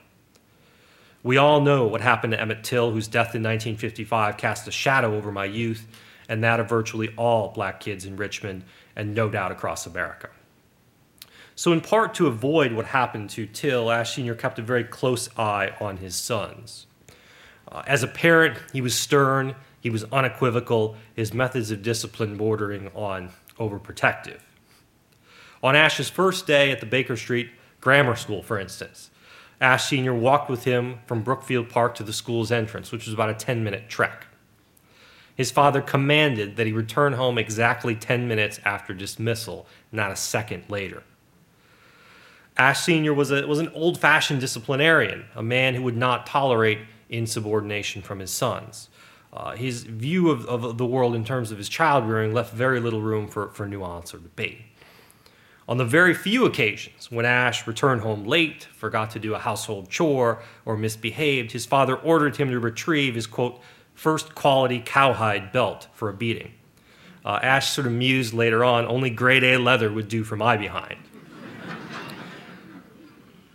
We 1.26 1.38
all 1.38 1.60
know 1.60 1.88
what 1.88 2.02
happened 2.02 2.34
to 2.34 2.40
Emmett 2.40 2.62
Till, 2.62 2.92
whose 2.92 3.08
death 3.08 3.34
in 3.34 3.42
1955 3.42 4.36
cast 4.36 4.68
a 4.68 4.70
shadow 4.70 5.16
over 5.16 5.32
my 5.32 5.44
youth 5.44 5.88
and 6.28 6.44
that 6.44 6.60
of 6.60 6.68
virtually 6.68 7.12
all 7.16 7.48
black 7.48 7.80
kids 7.80 8.04
in 8.04 8.14
Richmond 8.14 8.62
and 8.94 9.12
no 9.12 9.28
doubt 9.28 9.50
across 9.50 9.86
America. 9.86 10.30
So, 11.56 11.72
in 11.72 11.80
part 11.80 12.14
to 12.14 12.28
avoid 12.28 12.70
what 12.70 12.86
happened 12.86 13.30
to 13.30 13.44
Till, 13.44 13.90
Ashe 13.90 14.14
Sr. 14.14 14.36
kept 14.36 14.60
a 14.60 14.62
very 14.62 14.84
close 14.84 15.28
eye 15.36 15.72
on 15.80 15.96
his 15.96 16.14
sons. 16.14 16.86
Uh, 17.72 17.82
as 17.88 18.04
a 18.04 18.06
parent, 18.06 18.58
he 18.72 18.80
was 18.80 18.94
stern, 18.94 19.56
he 19.80 19.90
was 19.90 20.04
unequivocal, 20.12 20.94
his 21.12 21.34
methods 21.34 21.72
of 21.72 21.82
discipline 21.82 22.36
bordering 22.36 22.88
on 22.94 23.30
overprotective. 23.58 24.42
On 25.60 25.74
Ashe's 25.74 26.08
first 26.08 26.46
day 26.46 26.70
at 26.70 26.78
the 26.78 26.86
Baker 26.86 27.16
Street 27.16 27.50
Grammar 27.80 28.14
School, 28.14 28.44
for 28.44 28.60
instance, 28.60 29.10
Ashe 29.60 29.84
Sr. 29.84 30.14
walked 30.14 30.50
with 30.50 30.64
him 30.64 30.98
from 31.06 31.22
Brookfield 31.22 31.68
Park 31.68 31.94
to 31.96 32.02
the 32.02 32.12
school's 32.12 32.52
entrance, 32.52 32.92
which 32.92 33.06
was 33.06 33.14
about 33.14 33.30
a 33.30 33.34
10 33.34 33.64
minute 33.64 33.88
trek. 33.88 34.26
His 35.34 35.50
father 35.50 35.82
commanded 35.82 36.56
that 36.56 36.66
he 36.66 36.72
return 36.72 37.14
home 37.14 37.36
exactly 37.38 37.94
10 37.94 38.26
minutes 38.26 38.58
after 38.64 38.94
dismissal, 38.94 39.66
not 39.92 40.10
a 40.10 40.16
second 40.16 40.64
later. 40.68 41.02
Ashe 42.56 42.80
Sr. 42.80 43.12
was, 43.12 43.30
a, 43.30 43.46
was 43.46 43.58
an 43.58 43.68
old 43.74 43.98
fashioned 43.98 44.40
disciplinarian, 44.40 45.26
a 45.34 45.42
man 45.42 45.74
who 45.74 45.82
would 45.82 45.96
not 45.96 46.26
tolerate 46.26 46.78
insubordination 47.10 48.00
from 48.00 48.18
his 48.18 48.30
sons. 48.30 48.88
Uh, 49.32 49.54
his 49.54 49.84
view 49.84 50.30
of, 50.30 50.46
of 50.46 50.78
the 50.78 50.86
world 50.86 51.14
in 51.14 51.22
terms 51.22 51.50
of 51.50 51.58
his 51.58 51.68
child 51.68 52.08
rearing 52.08 52.32
left 52.32 52.54
very 52.54 52.80
little 52.80 53.02
room 53.02 53.28
for, 53.28 53.50
for 53.50 53.68
nuance 53.68 54.14
or 54.14 54.18
debate. 54.18 54.62
On 55.68 55.78
the 55.78 55.84
very 55.84 56.14
few 56.14 56.46
occasions 56.46 57.10
when 57.10 57.26
Ashe 57.26 57.66
returned 57.66 58.02
home 58.02 58.24
late, 58.24 58.68
forgot 58.72 59.10
to 59.12 59.18
do 59.18 59.34
a 59.34 59.38
household 59.38 59.90
chore, 59.90 60.40
or 60.64 60.76
misbehaved, 60.76 61.50
his 61.52 61.66
father 61.66 61.96
ordered 61.96 62.36
him 62.36 62.50
to 62.50 62.60
retrieve 62.60 63.16
his 63.16 63.26
quote, 63.26 63.60
first 63.94 64.34
quality 64.34 64.80
cowhide 64.84 65.50
belt 65.52 65.88
for 65.92 66.08
a 66.08 66.12
beating. 66.12 66.52
Uh, 67.24 67.40
Ashe 67.42 67.70
sort 67.70 67.88
of 67.88 67.92
mused 67.92 68.32
later 68.32 68.62
on, 68.62 68.86
only 68.86 69.10
grade 69.10 69.42
A 69.42 69.56
leather 69.56 69.92
would 69.92 70.08
do 70.08 70.22
for 70.22 70.36
my 70.36 70.56
behind. 70.56 70.98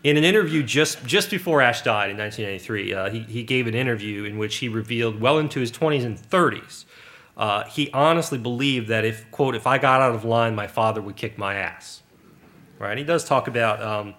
in 0.03 0.17
an 0.17 0.25
interview 0.25 0.63
just, 0.63 1.05
just 1.05 1.29
before 1.29 1.61
Ashe 1.61 1.81
died 1.83 2.09
in 2.09 2.17
1993, 2.17 2.93
uh, 2.93 3.09
he, 3.09 3.19
he 3.21 3.43
gave 3.43 3.67
an 3.67 3.75
interview 3.75 4.25
in 4.25 4.37
which 4.37 4.57
he 4.57 4.67
revealed 4.67 5.21
well 5.21 5.37
into 5.37 5.61
his 5.61 5.71
20s 5.71 6.03
and 6.03 6.17
30s 6.17 6.83
uh, 7.37 7.63
he 7.65 7.89
honestly 7.91 8.37
believed 8.37 8.87
that 8.89 9.05
if 9.05 9.29
quote 9.31 9.55
if 9.55 9.65
I 9.65 9.77
got 9.77 10.01
out 10.01 10.13
of 10.13 10.23
line, 10.23 10.55
my 10.55 10.67
father 10.67 11.01
would 11.01 11.15
kick 11.15 11.37
my 11.37 11.55
ass. 11.55 12.00
Right? 12.81 12.91
And 12.91 12.99
he 12.99 13.05
does 13.05 13.23
talk 13.23 13.47
about 13.47 13.81
um, 13.83 14.15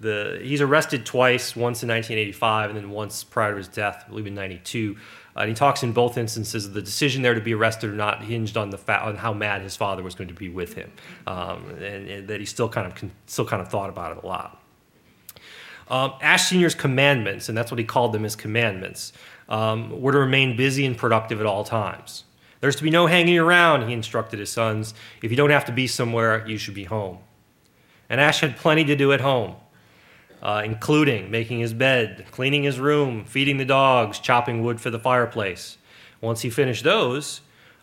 the 0.00 0.40
he's 0.42 0.60
arrested 0.60 1.06
twice, 1.06 1.54
once 1.54 1.84
in 1.84 1.88
1985 1.88 2.70
and 2.70 2.76
then 2.76 2.90
once 2.90 3.22
prior 3.22 3.52
to 3.52 3.56
his 3.56 3.68
death, 3.68 4.02
I 4.04 4.08
believe 4.08 4.26
in 4.26 4.34
92. 4.34 4.96
Uh, 5.36 5.40
and 5.40 5.48
he 5.48 5.54
talks 5.54 5.84
in 5.84 5.92
both 5.92 6.18
instances 6.18 6.66
of 6.66 6.72
the 6.72 6.82
decision 6.82 7.22
there 7.22 7.34
to 7.34 7.40
be 7.40 7.54
arrested 7.54 7.88
or 7.88 7.92
not 7.92 8.24
hinged 8.24 8.56
on 8.56 8.70
the 8.70 8.78
fa- 8.78 9.04
on 9.04 9.14
how 9.14 9.32
mad 9.32 9.62
his 9.62 9.76
father 9.76 10.02
was 10.02 10.16
going 10.16 10.26
to 10.26 10.34
be 10.34 10.48
with 10.48 10.74
him, 10.74 10.90
um, 11.28 11.70
and, 11.78 12.08
and, 12.08 12.28
that 12.28 12.40
he 12.40 12.46
still 12.46 12.68
kind 12.68 12.88
of 12.88 12.96
con- 12.96 13.12
still 13.26 13.46
kind 13.46 13.62
of 13.62 13.68
thought 13.68 13.90
about 13.90 14.16
it 14.16 14.24
a 14.24 14.26
lot. 14.26 14.60
Um, 15.88 16.14
Ashe 16.20 16.48
Senior's 16.48 16.74
commandments, 16.74 17.48
and 17.48 17.56
that's 17.56 17.70
what 17.70 17.78
he 17.78 17.84
called 17.84 18.12
them 18.12 18.24
as 18.24 18.34
commandments, 18.34 19.12
um, 19.48 20.00
were 20.00 20.10
to 20.10 20.18
remain 20.18 20.56
busy 20.56 20.84
and 20.84 20.96
productive 20.96 21.38
at 21.38 21.46
all 21.46 21.62
times. 21.62 22.24
There's 22.60 22.74
to 22.76 22.82
be 22.82 22.90
no 22.90 23.06
hanging 23.06 23.38
around, 23.38 23.86
he 23.86 23.94
instructed 23.94 24.40
his 24.40 24.50
sons. 24.50 24.94
If 25.22 25.30
you 25.30 25.36
don't 25.36 25.50
have 25.50 25.64
to 25.66 25.72
be 25.72 25.86
somewhere, 25.86 26.44
you 26.48 26.58
should 26.58 26.74
be 26.74 26.84
home. 26.84 27.18
And 28.10 28.20
Ashe 28.20 28.40
had 28.40 28.56
plenty 28.56 28.84
to 28.84 28.96
do 28.96 29.12
at 29.12 29.20
home, 29.20 29.54
uh, 30.42 30.62
including 30.64 31.30
making 31.30 31.60
his 31.60 31.72
bed, 31.72 32.26
cleaning 32.32 32.64
his 32.64 32.80
room, 32.80 33.24
feeding 33.24 33.56
the 33.56 33.64
dogs, 33.64 34.18
chopping 34.18 34.62
wood 34.62 34.80
for 34.80 34.90
the 34.90 34.98
fireplace. 34.98 35.78
Once 36.20 36.42
he 36.42 36.50
finished 36.50 36.84
those, 36.84 37.40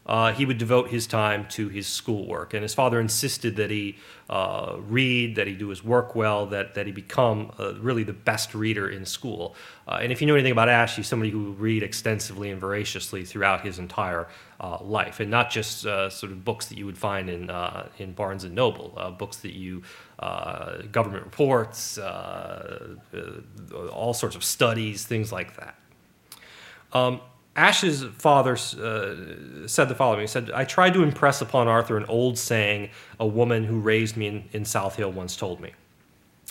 uh, 0.07 0.31
he 0.31 0.45
would 0.45 0.57
devote 0.57 0.89
his 0.89 1.05
time 1.05 1.45
to 1.49 1.67
his 1.67 1.85
schoolwork. 1.85 2.53
And 2.53 2.63
his 2.63 2.73
father 2.73 2.99
insisted 2.99 3.57
that 3.57 3.69
he 3.69 3.97
uh, 4.29 4.77
read, 4.87 5.35
that 5.35 5.47
he 5.47 5.53
do 5.53 5.67
his 5.67 5.83
work 5.83 6.15
well, 6.15 6.45
that, 6.47 6.75
that 6.75 6.85
he 6.85 6.93
become 6.93 7.51
uh, 7.59 7.73
really 7.75 8.03
the 8.03 8.13
best 8.13 8.55
reader 8.55 8.89
in 8.89 9.05
school. 9.05 9.53
Uh, 9.85 9.99
and 10.01 10.11
if 10.11 10.21
you 10.21 10.27
know 10.27 10.33
anything 10.33 10.53
about 10.53 10.69
Ashe, 10.69 10.95
he's 10.95 11.07
somebody 11.07 11.29
who 11.29 11.49
would 11.49 11.59
read 11.59 11.83
extensively 11.83 12.49
and 12.49 12.59
voraciously 12.59 13.25
throughout 13.25 13.65
his 13.65 13.79
entire 13.79 14.27
uh, 14.61 14.77
life, 14.81 15.19
and 15.19 15.29
not 15.29 15.51
just 15.51 15.85
uh, 15.85 16.09
sort 16.09 16.31
of 16.31 16.43
books 16.43 16.67
that 16.67 16.77
you 16.77 16.85
would 16.85 16.97
find 16.97 17.29
in, 17.29 17.51
in 17.99 18.13
Barnes 18.13 18.43
and 18.43 18.55
Noble, 18.55 19.15
books 19.19 19.37
that 19.37 19.53
you, 19.53 19.83
government 20.19 21.25
reports, 21.25 21.99
all 21.99 24.13
sorts 24.13 24.35
of 24.35 24.43
studies, 24.43 25.05
things 25.05 25.31
like 25.31 25.57
that. 25.57 25.75
Um, 26.91 27.21
Ashe's 27.57 28.03
father 28.03 28.53
uh, 28.53 29.65
said 29.67 29.89
the 29.89 29.95
following 29.95 30.21
He 30.21 30.27
said, 30.27 30.51
I 30.51 30.63
tried 30.63 30.93
to 30.93 31.01
impress 31.01 31.41
upon 31.41 31.67
Arthur 31.67 31.97
an 31.97 32.05
old 32.05 32.37
saying 32.37 32.91
a 33.19 33.25
woman 33.25 33.63
who 33.63 33.79
raised 33.79 34.15
me 34.15 34.27
in, 34.27 34.43
in 34.53 34.63
South 34.63 34.95
Hill 34.95 35.11
once 35.11 35.35
told 35.35 35.59
me. 35.59 35.73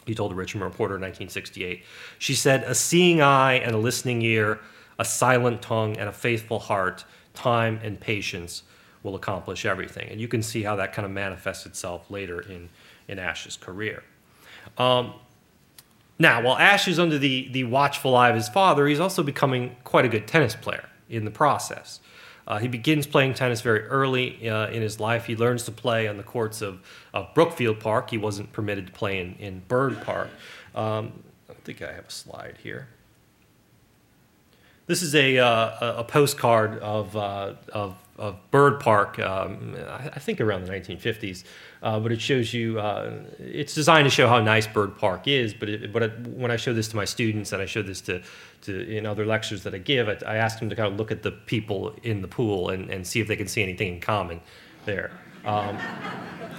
He 0.05 0.17
told 0.17 0.33
a 0.33 0.35
Richmond 0.35 0.65
Reporter 0.65 0.97
in 0.97 1.03
1968. 1.03 1.85
She 2.19 2.35
said, 2.35 2.65
A 2.65 2.75
seeing 2.75 3.23
eye 3.23 3.55
and 3.55 3.73
a 3.73 3.79
listening 3.79 4.21
ear, 4.23 4.59
a 4.99 5.05
silent 5.05 5.63
tongue 5.63 5.97
and 5.97 6.09
a 6.09 6.13
faithful 6.13 6.59
heart, 6.59 7.05
time 7.35 7.79
and 7.85 8.01
patience 8.01 8.65
will 9.05 9.15
accomplish 9.15 9.65
everything. 9.65 10.09
And 10.11 10.21
you 10.21 10.27
can 10.27 10.43
see 10.43 10.65
how 10.65 10.75
that 10.77 10.93
kind 10.93 11.07
of 11.07 11.13
manifests 11.13 11.67
itself 11.67 12.11
later 12.11 12.41
in, 12.41 12.69
in 13.07 13.21
Ashe's 13.21 13.57
career. 13.57 14.03
Um, 14.77 15.15
now, 16.19 16.43
while 16.43 16.57
Ashe 16.57 16.89
is 16.89 16.99
under 16.99 17.19
the, 17.19 17.49
the 17.53 17.65
watchful 17.65 18.17
eye 18.17 18.31
of 18.31 18.35
his 18.35 18.49
father, 18.49 18.89
he's 18.89 19.01
also 19.01 19.23
becoming 19.23 19.77
quite 19.85 20.05
a 20.05 20.09
good 20.09 20.27
tennis 20.27 20.57
player 20.57 20.89
in 21.09 21.25
the 21.25 21.31
process. 21.31 22.01
Uh, 22.47 22.59
he 22.59 22.69
begins 22.69 23.07
playing 23.07 23.35
tennis 23.35 23.61
very 23.61 23.83
early 23.87 24.49
uh, 24.49 24.69
in 24.69 24.81
his 24.81 25.01
life. 25.01 25.27
He 25.27 25.35
learns 25.35 25.65
to 25.65 25.73
play 25.73 26.07
on 26.07 26.17
the 26.17 26.23
courts 26.23 26.63
of, 26.63 26.81
of 27.13 27.35
Brookfield 27.35 27.81
Park. 27.81 28.11
He 28.11 28.19
wasn't 28.19 28.53
permitted 28.53 28.87
to 28.87 28.93
play 28.93 29.21
in, 29.21 29.35
in 29.41 29.63
Byrd 29.67 30.01
Park. 30.03 30.31
Um, 30.75 31.25
I 31.51 31.55
think 31.65 31.83
I 31.83 31.93
have 31.93 32.07
a 32.07 32.11
slide 32.11 32.59
here. 32.63 32.89
This 34.87 35.03
is 35.03 35.17
a, 35.17 35.39
uh, 35.39 35.95
a 35.99 36.05
postcard 36.05 36.79
of, 36.79 37.17
uh, 37.17 37.55
of, 37.73 37.97
of, 38.17 38.37
Byrd 38.53 38.79
Park, 38.79 39.19
um, 39.19 39.75
I 39.91 40.21
think 40.21 40.41
around 40.41 40.65
the 40.65 40.73
1950s, 40.73 41.43
uh, 41.87 42.01
but 42.01 42.11
it 42.11 42.21
shows 42.21 42.53
you, 42.53 42.81
uh, 42.81 43.13
it's 43.39 43.73
designed 43.73 44.05
to 44.07 44.11
show 44.11 44.27
how 44.27 44.41
nice 44.41 44.67
Byrd 44.67 44.99
Park 44.99 45.29
is. 45.29 45.55
But, 45.55 45.69
it, 45.69 45.93
but 45.93 46.03
it, 46.03 46.19
when 46.27 46.51
I 46.51 46.57
show 46.57 46.75
this 46.75 46.89
to 46.89 46.97
my 46.97 47.05
students 47.05 47.53
and 47.53 47.63
I 47.63 47.67
show 47.67 47.81
this 47.81 48.01
to, 48.03 48.23
to 48.63 48.91
in 48.91 49.07
other 49.07 49.25
lectures 49.25 49.63
that 49.63 49.73
I 49.73 49.79
give, 49.79 50.09
I, 50.09 50.19
I, 50.27 50.37
ask 50.39 50.59
them 50.59 50.69
to 50.69 50.75
kind 50.75 50.93
of 50.93 50.99
look 50.99 51.13
at 51.13 51.23
the 51.23 51.31
people 51.31 51.95
in 52.03 52.23
the 52.23 52.27
pool 52.27 52.71
and, 52.71 52.91
and 52.91 53.07
see 53.07 53.21
if 53.21 53.29
they 53.29 53.37
can 53.37 53.47
see 53.47 53.63
anything 53.63 53.95
in 53.95 54.01
common 54.01 54.41
there. 54.85 55.13
Um, 55.45 55.79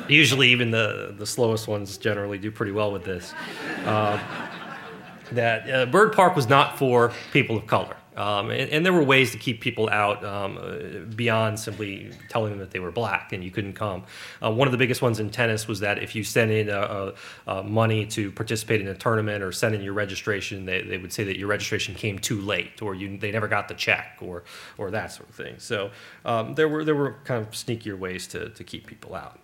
usually, 0.08 0.48
even 0.48 0.72
the, 0.72 1.14
the 1.18 1.26
slowest 1.26 1.68
ones 1.68 1.98
generally 1.98 2.38
do 2.38 2.50
pretty 2.50 2.72
well 2.72 2.94
with 2.94 3.04
this. 3.04 3.34
Uh, 3.84 4.18
that 5.34 5.70
uh, 5.70 5.86
Byrd 5.88 6.14
Park 6.14 6.38
was 6.38 6.48
not 6.48 6.78
for 6.78 7.12
people 7.34 7.58
of 7.58 7.68
color. 7.68 7.98
Um, 8.18 8.50
and, 8.50 8.72
and, 8.72 8.84
there 8.84 8.94
were 8.94 9.04
ways 9.04 9.32
to 9.34 9.38
keep 9.38 9.62
people 9.62 9.90
out 9.90 10.26
um, 10.26 10.58
uh, 10.58 11.06
beyond 11.16 11.60
simply 11.60 12.12
telling 12.30 12.50
them 12.50 12.60
that 12.60 12.72
they 12.72 12.80
were 12.80 12.92
black 12.92 13.32
and 13.32 13.44
you 13.44 13.52
couldn't 13.52 13.74
come. 13.74 14.06
Uh, 14.44 14.52
one 14.52 14.68
of 14.68 14.72
the 14.72 14.78
biggest 14.78 15.04
ones 15.04 15.20
in 15.20 15.30
tennis 15.30 15.68
was 15.68 15.82
that 15.82 16.02
if 16.02 16.16
you 16.16 16.24
sent 16.24 16.50
in 16.50 16.68
a, 16.68 17.14
a, 17.46 17.60
a 17.60 17.64
money 17.64 18.08
to 18.08 18.32
participate 18.32 18.82
in 18.82 18.88
a 18.88 18.96
tournament 18.96 19.44
or 19.44 19.52
send 19.52 19.76
in 19.76 19.82
your 19.82 19.94
registration, 19.94 20.66
they, 20.66 20.82
they 20.82 20.98
would 20.98 21.14
say 21.14 21.24
that 21.26 21.38
your 21.38 21.48
registration 21.48 21.94
came 21.94 22.18
too 22.18 22.42
late 22.42 22.82
or 22.82 22.96
you, 22.96 23.20
they 23.20 23.32
never 23.32 23.48
got 23.48 23.68
the 23.68 23.76
check 23.76 24.18
or, 24.20 24.44
or 24.80 24.90
that 24.90 25.12
sort 25.12 25.30
of 25.30 25.36
thing. 25.36 25.56
So 25.60 25.92
um, 26.26 26.56
there, 26.56 26.68
were, 26.68 26.84
there 26.84 26.96
were 26.96 27.18
kind 27.24 27.46
of 27.46 27.52
sneakier 27.52 27.98
ways 28.00 28.26
to, 28.30 28.50
to 28.50 28.64
keep 28.64 28.88
people 28.88 29.14
out. 29.14 29.40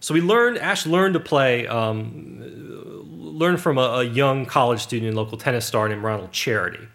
So 0.00 0.14
we 0.14 0.20
learned, 0.20 0.58
Ashe 0.58 0.86
learned 0.86 1.14
to 1.14 1.20
play 1.20 1.66
um, 1.66 2.38
learned 3.38 3.60
from 3.60 3.78
a, 3.78 3.82
a, 3.82 4.04
young 4.04 4.46
college 4.46 4.80
student 4.80 5.08
and 5.08 5.16
local 5.16 5.38
tennis 5.38 5.64
star 5.64 5.88
named 5.88 6.02
Ronald 6.02 6.32
Charity. 6.32 6.88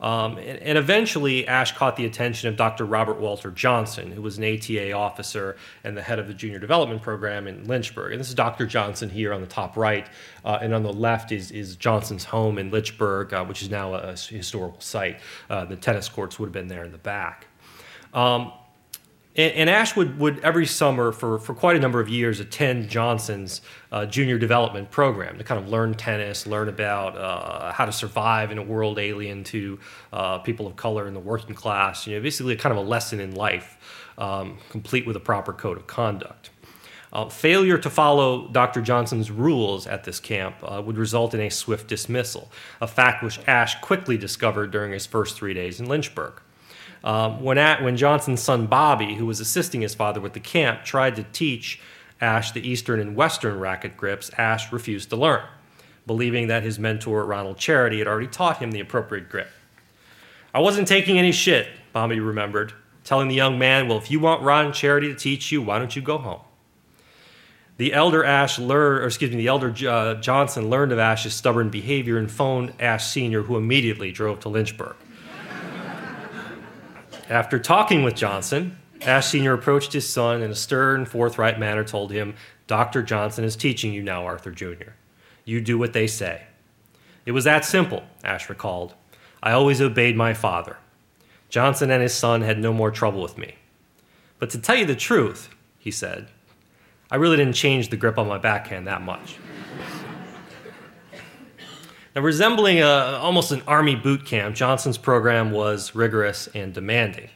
Um, 0.00 0.38
and, 0.38 0.58
and, 0.60 0.78
eventually, 0.78 1.48
Ashe 1.48 1.72
caught 1.72 1.96
the 1.96 2.06
attention 2.06 2.48
of 2.48 2.56
Dr. 2.56 2.84
Robert 2.84 3.18
Walter 3.18 3.50
Johnson, 3.50 4.12
who 4.12 4.22
was 4.22 4.38
an 4.38 4.44
ATA 4.44 4.92
officer 4.92 5.56
and 5.82 5.96
the 5.96 6.02
head 6.02 6.20
of 6.20 6.28
the 6.28 6.34
junior 6.34 6.60
development 6.60 7.02
program 7.02 7.48
in 7.48 7.64
Lynchburg. 7.64 8.12
And 8.12 8.20
this 8.20 8.28
is 8.28 8.34
Dr. 8.34 8.64
Johnson 8.64 9.10
here 9.10 9.32
on 9.32 9.40
the 9.40 9.48
top 9.48 9.76
right, 9.76 10.06
uh, 10.44 10.58
and 10.62 10.72
on 10.72 10.84
the 10.84 10.92
left 10.92 11.32
is, 11.32 11.50
is 11.50 11.74
Johnson's 11.74 12.22
home 12.22 12.58
in 12.58 12.70
Lynchburg, 12.70 13.34
uh, 13.34 13.44
which 13.44 13.60
is 13.60 13.70
now 13.70 13.94
a, 13.94 14.10
a 14.10 14.16
historical 14.16 14.80
site. 14.80 15.18
Uh, 15.50 15.64
the 15.64 15.74
tennis 15.74 16.08
courts 16.08 16.38
would 16.38 16.46
have 16.46 16.52
been 16.52 16.68
there 16.68 16.84
in 16.84 16.92
the 16.92 16.98
back. 16.98 17.48
Um, 18.14 18.52
and, 19.38 19.54
and 19.54 19.70
Ashe 19.70 19.94
would, 19.94 20.18
would 20.18 20.40
every 20.40 20.66
summer 20.66 21.12
for, 21.12 21.38
for 21.38 21.54
quite 21.54 21.76
a 21.76 21.78
number 21.78 22.00
of 22.00 22.08
years 22.08 22.40
attend 22.40 22.90
Johnson's 22.90 23.62
uh, 23.92 24.04
junior 24.04 24.36
development 24.36 24.90
program 24.90 25.38
to 25.38 25.44
kind 25.44 25.62
of 25.62 25.70
learn 25.70 25.94
tennis, 25.94 26.46
learn 26.46 26.68
about 26.68 27.16
uh, 27.16 27.72
how 27.72 27.86
to 27.86 27.92
survive 27.92 28.50
in 28.50 28.58
a 28.58 28.62
world 28.62 28.98
alien 28.98 29.44
to 29.44 29.78
uh, 30.12 30.38
people 30.38 30.66
of 30.66 30.74
color 30.74 31.06
in 31.06 31.14
the 31.14 31.20
working 31.20 31.54
class. 31.54 32.06
You 32.06 32.16
know, 32.16 32.22
basically 32.22 32.56
kind 32.56 32.76
of 32.76 32.84
a 32.84 32.88
lesson 32.88 33.20
in 33.20 33.34
life, 33.36 34.12
um, 34.18 34.58
complete 34.70 35.06
with 35.06 35.14
a 35.14 35.20
proper 35.20 35.52
code 35.52 35.78
of 35.78 35.86
conduct. 35.86 36.50
Uh, 37.10 37.26
failure 37.28 37.78
to 37.78 37.88
follow 37.88 38.48
Dr. 38.48 38.82
Johnson's 38.82 39.30
rules 39.30 39.86
at 39.86 40.04
this 40.04 40.20
camp 40.20 40.56
uh, 40.62 40.82
would 40.84 40.98
result 40.98 41.32
in 41.32 41.40
a 41.40 41.48
swift 41.48 41.88
dismissal, 41.88 42.50
a 42.82 42.86
fact 42.86 43.22
which 43.22 43.38
Ashe 43.46 43.76
quickly 43.80 44.18
discovered 44.18 44.72
during 44.72 44.92
his 44.92 45.06
first 45.06 45.36
three 45.36 45.54
days 45.54 45.80
in 45.80 45.86
Lynchburg. 45.86 46.42
Um, 47.04 47.42
when, 47.42 47.58
at, 47.58 47.82
when 47.82 47.96
Johnson's 47.96 48.42
son 48.42 48.66
Bobby, 48.66 49.14
who 49.14 49.26
was 49.26 49.40
assisting 49.40 49.80
his 49.80 49.94
father 49.94 50.20
with 50.20 50.32
the 50.32 50.40
camp, 50.40 50.84
tried 50.84 51.16
to 51.16 51.22
teach 51.32 51.80
Ashe 52.20 52.52
the 52.52 52.68
Eastern 52.68 53.00
and 53.00 53.14
Western 53.14 53.58
racket 53.58 53.96
grips, 53.96 54.30
Ashe 54.36 54.72
refused 54.72 55.10
to 55.10 55.16
learn, 55.16 55.44
believing 56.06 56.48
that 56.48 56.62
his 56.62 56.78
mentor, 56.78 57.24
Ronald 57.24 57.58
Charity, 57.58 57.98
had 57.98 58.08
already 58.08 58.26
taught 58.26 58.58
him 58.58 58.72
the 58.72 58.80
appropriate 58.80 59.28
grip. 59.28 59.48
I 60.52 60.60
wasn't 60.60 60.88
taking 60.88 61.18
any 61.18 61.32
shit, 61.32 61.68
Bobby 61.92 62.18
remembered, 62.18 62.72
telling 63.04 63.28
the 63.28 63.34
young 63.34 63.58
man, 63.58 63.86
Well, 63.86 63.98
if 63.98 64.10
you 64.10 64.18
want 64.18 64.42
Ron 64.42 64.72
Charity 64.72 65.08
to 65.08 65.14
teach 65.14 65.52
you, 65.52 65.62
why 65.62 65.78
don't 65.78 65.94
you 65.94 66.02
go 66.02 66.18
home? 66.18 66.40
The 67.76 67.92
elder 67.92 68.24
Ashe 68.24 68.58
learned, 68.58 69.04
or 69.04 69.06
excuse 69.06 69.30
me, 69.30 69.36
the 69.36 69.46
elder 69.46 69.72
uh, 69.88 70.14
Johnson 70.14 70.68
learned 70.68 70.90
of 70.90 70.98
Ashe's 70.98 71.34
stubborn 71.34 71.70
behavior 71.70 72.18
and 72.18 72.28
phoned 72.28 72.72
Ashe 72.80 73.04
Sr., 73.04 73.42
who 73.42 73.56
immediately 73.56 74.10
drove 74.10 74.40
to 74.40 74.48
Lynchburg. 74.48 74.96
After 77.28 77.58
talking 77.58 78.02
with 78.02 78.14
Johnson, 78.14 78.78
Ashe 79.02 79.26
Sr. 79.26 79.52
approached 79.52 79.92
his 79.92 80.08
son 80.08 80.40
in 80.40 80.50
a 80.50 80.54
stern, 80.54 81.04
forthright 81.04 81.60
manner, 81.60 81.84
told 81.84 82.10
him, 82.10 82.34
Dr. 82.66 83.02
Johnson 83.02 83.44
is 83.44 83.54
teaching 83.54 83.92
you 83.92 84.02
now, 84.02 84.24
Arthur 84.24 84.50
Jr. 84.50 84.92
You 85.44 85.60
do 85.60 85.76
what 85.76 85.92
they 85.92 86.06
say. 86.06 86.44
It 87.26 87.32
was 87.32 87.44
that 87.44 87.66
simple, 87.66 88.02
Ashe 88.24 88.48
recalled. 88.48 88.94
I 89.42 89.52
always 89.52 89.82
obeyed 89.82 90.16
my 90.16 90.32
father. 90.32 90.78
Johnson 91.50 91.90
and 91.90 92.02
his 92.02 92.14
son 92.14 92.40
had 92.40 92.58
no 92.58 92.72
more 92.72 92.90
trouble 92.90 93.20
with 93.20 93.36
me. 93.36 93.56
But 94.38 94.48
to 94.50 94.58
tell 94.58 94.76
you 94.76 94.86
the 94.86 94.96
truth, 94.96 95.50
he 95.78 95.90
said, 95.90 96.28
I 97.10 97.16
really 97.16 97.36
didn't 97.36 97.54
change 97.54 97.90
the 97.90 97.96
grip 97.98 98.18
on 98.18 98.26
my 98.26 98.38
backhand 98.38 98.86
that 98.86 99.02
much. 99.02 99.36
Resembling 102.20 102.80
a, 102.80 103.18
almost 103.20 103.52
an 103.52 103.62
army 103.66 103.94
boot 103.94 104.24
camp, 104.24 104.56
Johnson's 104.56 104.98
program 104.98 105.50
was 105.50 105.94
rigorous 105.94 106.48
and 106.54 106.72
demanding. 106.72 107.30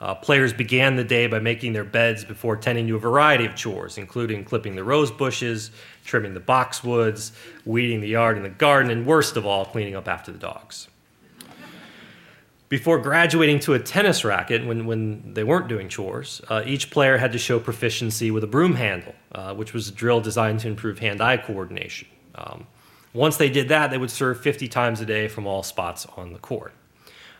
Uh, 0.00 0.14
players 0.14 0.52
began 0.52 0.96
the 0.96 1.04
day 1.04 1.26
by 1.26 1.38
making 1.38 1.74
their 1.74 1.84
beds 1.84 2.24
before 2.24 2.56
tending 2.56 2.86
to 2.86 2.96
a 2.96 2.98
variety 2.98 3.44
of 3.44 3.54
chores, 3.54 3.98
including 3.98 4.44
clipping 4.44 4.74
the 4.74 4.82
rose 4.82 5.10
bushes, 5.10 5.70
trimming 6.04 6.32
the 6.32 6.40
boxwoods, 6.40 7.32
weeding 7.66 8.00
the 8.00 8.08
yard 8.08 8.36
and 8.36 8.44
the 8.44 8.50
garden, 8.50 8.90
and 8.90 9.04
worst 9.04 9.36
of 9.36 9.44
all, 9.44 9.66
cleaning 9.66 9.94
up 9.94 10.08
after 10.08 10.32
the 10.32 10.38
dogs. 10.38 10.88
Before 12.70 12.98
graduating 12.98 13.58
to 13.60 13.74
a 13.74 13.78
tennis 13.78 14.24
racket, 14.24 14.64
when, 14.64 14.86
when 14.86 15.34
they 15.34 15.44
weren't 15.44 15.68
doing 15.68 15.88
chores, 15.88 16.40
uh, 16.48 16.62
each 16.64 16.90
player 16.90 17.18
had 17.18 17.32
to 17.32 17.38
show 17.38 17.58
proficiency 17.58 18.30
with 18.30 18.44
a 18.44 18.46
broom 18.46 18.76
handle, 18.76 19.14
uh, 19.32 19.52
which 19.54 19.74
was 19.74 19.88
a 19.88 19.92
drill 19.92 20.20
designed 20.20 20.60
to 20.60 20.68
improve 20.68 21.00
hand 21.00 21.20
eye 21.20 21.36
coordination. 21.36 22.08
Um, 22.36 22.66
once 23.12 23.36
they 23.36 23.50
did 23.50 23.68
that, 23.68 23.90
they 23.90 23.98
would 23.98 24.10
serve 24.10 24.40
50 24.40 24.68
times 24.68 25.00
a 25.00 25.06
day 25.06 25.28
from 25.28 25.46
all 25.46 25.62
spots 25.62 26.06
on 26.16 26.32
the 26.32 26.38
court. 26.38 26.72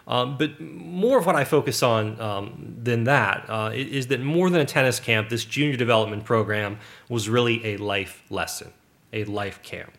Um, 0.07 0.37
but 0.39 0.61
more 0.61 1.19
of 1.19 1.27
what 1.27 1.37
I 1.37 1.45
focus 1.45 1.83
on 1.83 2.21
um, 2.21 2.77
than 2.83 3.05
that 3.05 3.45
uh, 3.49 3.71
is 3.73 4.09
that 4.09 4.21
more 4.21 4.51
than 4.51 4.61
a 4.61 4.65
tennis 4.65 4.99
camp, 4.99 5.29
this 5.29 5.45
junior 5.45 5.77
development 5.77 6.25
program 6.25 6.79
was 7.09 7.29
really 7.29 7.65
a 7.65 7.77
life 7.77 8.25
lesson, 8.29 8.73
a 9.13 9.25
life 9.25 9.63
camp, 9.63 9.93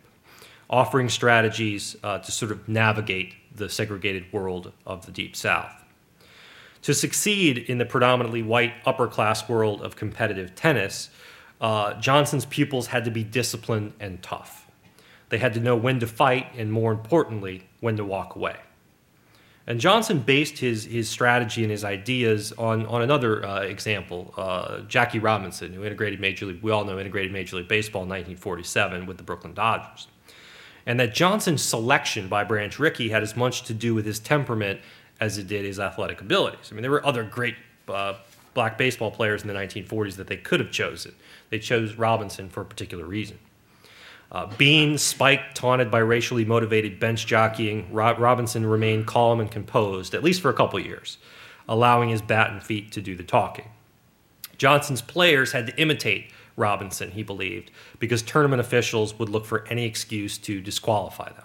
offering 0.68 1.08
strategies 1.08 1.96
uh, 2.02 2.18
to 2.18 2.30
sort 2.30 2.52
of 2.52 2.68
navigate 2.68 3.34
the 3.54 3.70
segregated 3.70 4.30
world 4.32 4.72
of 4.84 5.06
the 5.06 5.12
Deep 5.12 5.34
South. 5.34 5.82
To 6.82 6.92
succeed 6.92 7.58
in 7.58 7.78
the 7.78 7.86
predominantly 7.86 8.42
white 8.42 8.74
upper 8.84 9.06
class 9.06 9.48
world 9.48 9.80
of 9.80 9.96
competitive 9.96 10.54
tennis, 10.54 11.10
uh, 11.60 11.94
Johnson's 11.94 12.44
pupils 12.44 12.88
had 12.88 13.04
to 13.04 13.10
be 13.10 13.22
disciplined 13.22 13.92
and 14.00 14.20
tough. 14.22 14.61
They 15.32 15.38
had 15.38 15.54
to 15.54 15.60
know 15.60 15.74
when 15.76 15.98
to 16.00 16.06
fight 16.06 16.48
and, 16.58 16.70
more 16.70 16.92
importantly, 16.92 17.66
when 17.80 17.96
to 17.96 18.04
walk 18.04 18.36
away. 18.36 18.56
And 19.66 19.80
Johnson 19.80 20.18
based 20.18 20.58
his, 20.58 20.84
his 20.84 21.08
strategy 21.08 21.62
and 21.62 21.70
his 21.70 21.84
ideas 21.84 22.52
on, 22.58 22.84
on 22.84 23.00
another 23.00 23.42
uh, 23.42 23.60
example, 23.62 24.34
uh, 24.36 24.80
Jackie 24.80 25.20
Robinson, 25.20 25.72
who 25.72 25.84
integrated 25.84 26.20
Major 26.20 26.44
League, 26.44 26.62
we 26.62 26.70
all 26.70 26.84
know 26.84 26.98
integrated 26.98 27.32
Major 27.32 27.56
League 27.56 27.66
Baseball 27.66 28.02
in 28.02 28.10
1947 28.10 29.06
with 29.06 29.16
the 29.16 29.22
Brooklyn 29.22 29.54
Dodgers. 29.54 30.06
And 30.84 31.00
that 31.00 31.14
Johnson's 31.14 31.62
selection 31.62 32.28
by 32.28 32.44
Branch 32.44 32.78
Rickey 32.78 33.08
had 33.08 33.22
as 33.22 33.34
much 33.34 33.62
to 33.62 33.72
do 33.72 33.94
with 33.94 34.04
his 34.04 34.18
temperament 34.18 34.82
as 35.18 35.38
it 35.38 35.48
did 35.48 35.64
his 35.64 35.80
athletic 35.80 36.20
abilities. 36.20 36.68
I 36.70 36.74
mean, 36.74 36.82
there 36.82 36.90
were 36.90 37.06
other 37.06 37.24
great 37.24 37.54
uh, 37.88 38.16
black 38.52 38.76
baseball 38.76 39.10
players 39.10 39.40
in 39.40 39.48
the 39.48 39.54
1940s 39.54 40.16
that 40.16 40.26
they 40.26 40.36
could 40.36 40.60
have 40.60 40.70
chosen. 40.70 41.14
They 41.48 41.58
chose 41.58 41.94
Robinson 41.94 42.50
for 42.50 42.60
a 42.60 42.66
particular 42.66 43.06
reason. 43.06 43.38
Uh, 44.32 44.46
Bean, 44.56 44.96
Spike, 44.96 45.52
taunted 45.52 45.90
by 45.90 45.98
racially 45.98 46.46
motivated 46.46 46.98
bench 46.98 47.26
jockeying, 47.26 47.92
Rob- 47.92 48.18
Robinson 48.18 48.64
remained 48.64 49.06
calm 49.06 49.40
and 49.40 49.50
composed, 49.50 50.14
at 50.14 50.24
least 50.24 50.40
for 50.40 50.48
a 50.48 50.54
couple 50.54 50.80
years, 50.80 51.18
allowing 51.68 52.08
his 52.08 52.22
bat 52.22 52.50
and 52.50 52.62
feet 52.62 52.90
to 52.92 53.02
do 53.02 53.14
the 53.14 53.22
talking. 53.22 53.68
Johnson's 54.56 55.02
players 55.02 55.52
had 55.52 55.66
to 55.66 55.78
imitate 55.78 56.30
Robinson, 56.56 57.10
he 57.10 57.22
believed, 57.22 57.70
because 57.98 58.22
tournament 58.22 58.60
officials 58.60 59.18
would 59.18 59.28
look 59.28 59.44
for 59.44 59.66
any 59.68 59.84
excuse 59.84 60.38
to 60.38 60.62
disqualify 60.62 61.30
them. 61.32 61.44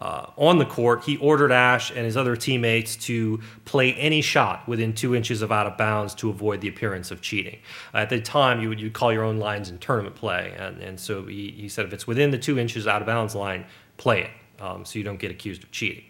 Uh, 0.00 0.30
on 0.38 0.56
the 0.56 0.64
court, 0.64 1.04
he 1.04 1.18
ordered 1.18 1.52
Ashe 1.52 1.90
and 1.90 2.06
his 2.06 2.16
other 2.16 2.34
teammates 2.34 2.96
to 2.96 3.38
play 3.66 3.92
any 3.92 4.22
shot 4.22 4.66
within 4.66 4.94
two 4.94 5.14
inches 5.14 5.42
of 5.42 5.52
out 5.52 5.66
of 5.66 5.76
bounds 5.76 6.14
to 6.14 6.30
avoid 6.30 6.62
the 6.62 6.68
appearance 6.68 7.10
of 7.10 7.20
cheating. 7.20 7.58
At 7.92 8.08
the 8.08 8.18
time, 8.18 8.62
you 8.62 8.70
would 8.70 8.80
you'd 8.80 8.94
call 8.94 9.12
your 9.12 9.24
own 9.24 9.38
lines 9.38 9.68
in 9.68 9.76
tournament 9.76 10.16
play, 10.16 10.54
and, 10.58 10.80
and 10.80 10.98
so 10.98 11.26
he, 11.26 11.50
he 11.50 11.68
said 11.68 11.84
if 11.84 11.92
it's 11.92 12.06
within 12.06 12.30
the 12.30 12.38
two 12.38 12.58
inches 12.58 12.86
out 12.86 13.02
of 13.02 13.06
bounds 13.06 13.34
line, 13.34 13.66
play 13.98 14.22
it 14.22 14.62
um, 14.62 14.86
so 14.86 14.98
you 14.98 15.04
don't 15.04 15.20
get 15.20 15.30
accused 15.30 15.62
of 15.62 15.70
cheating. 15.70 16.04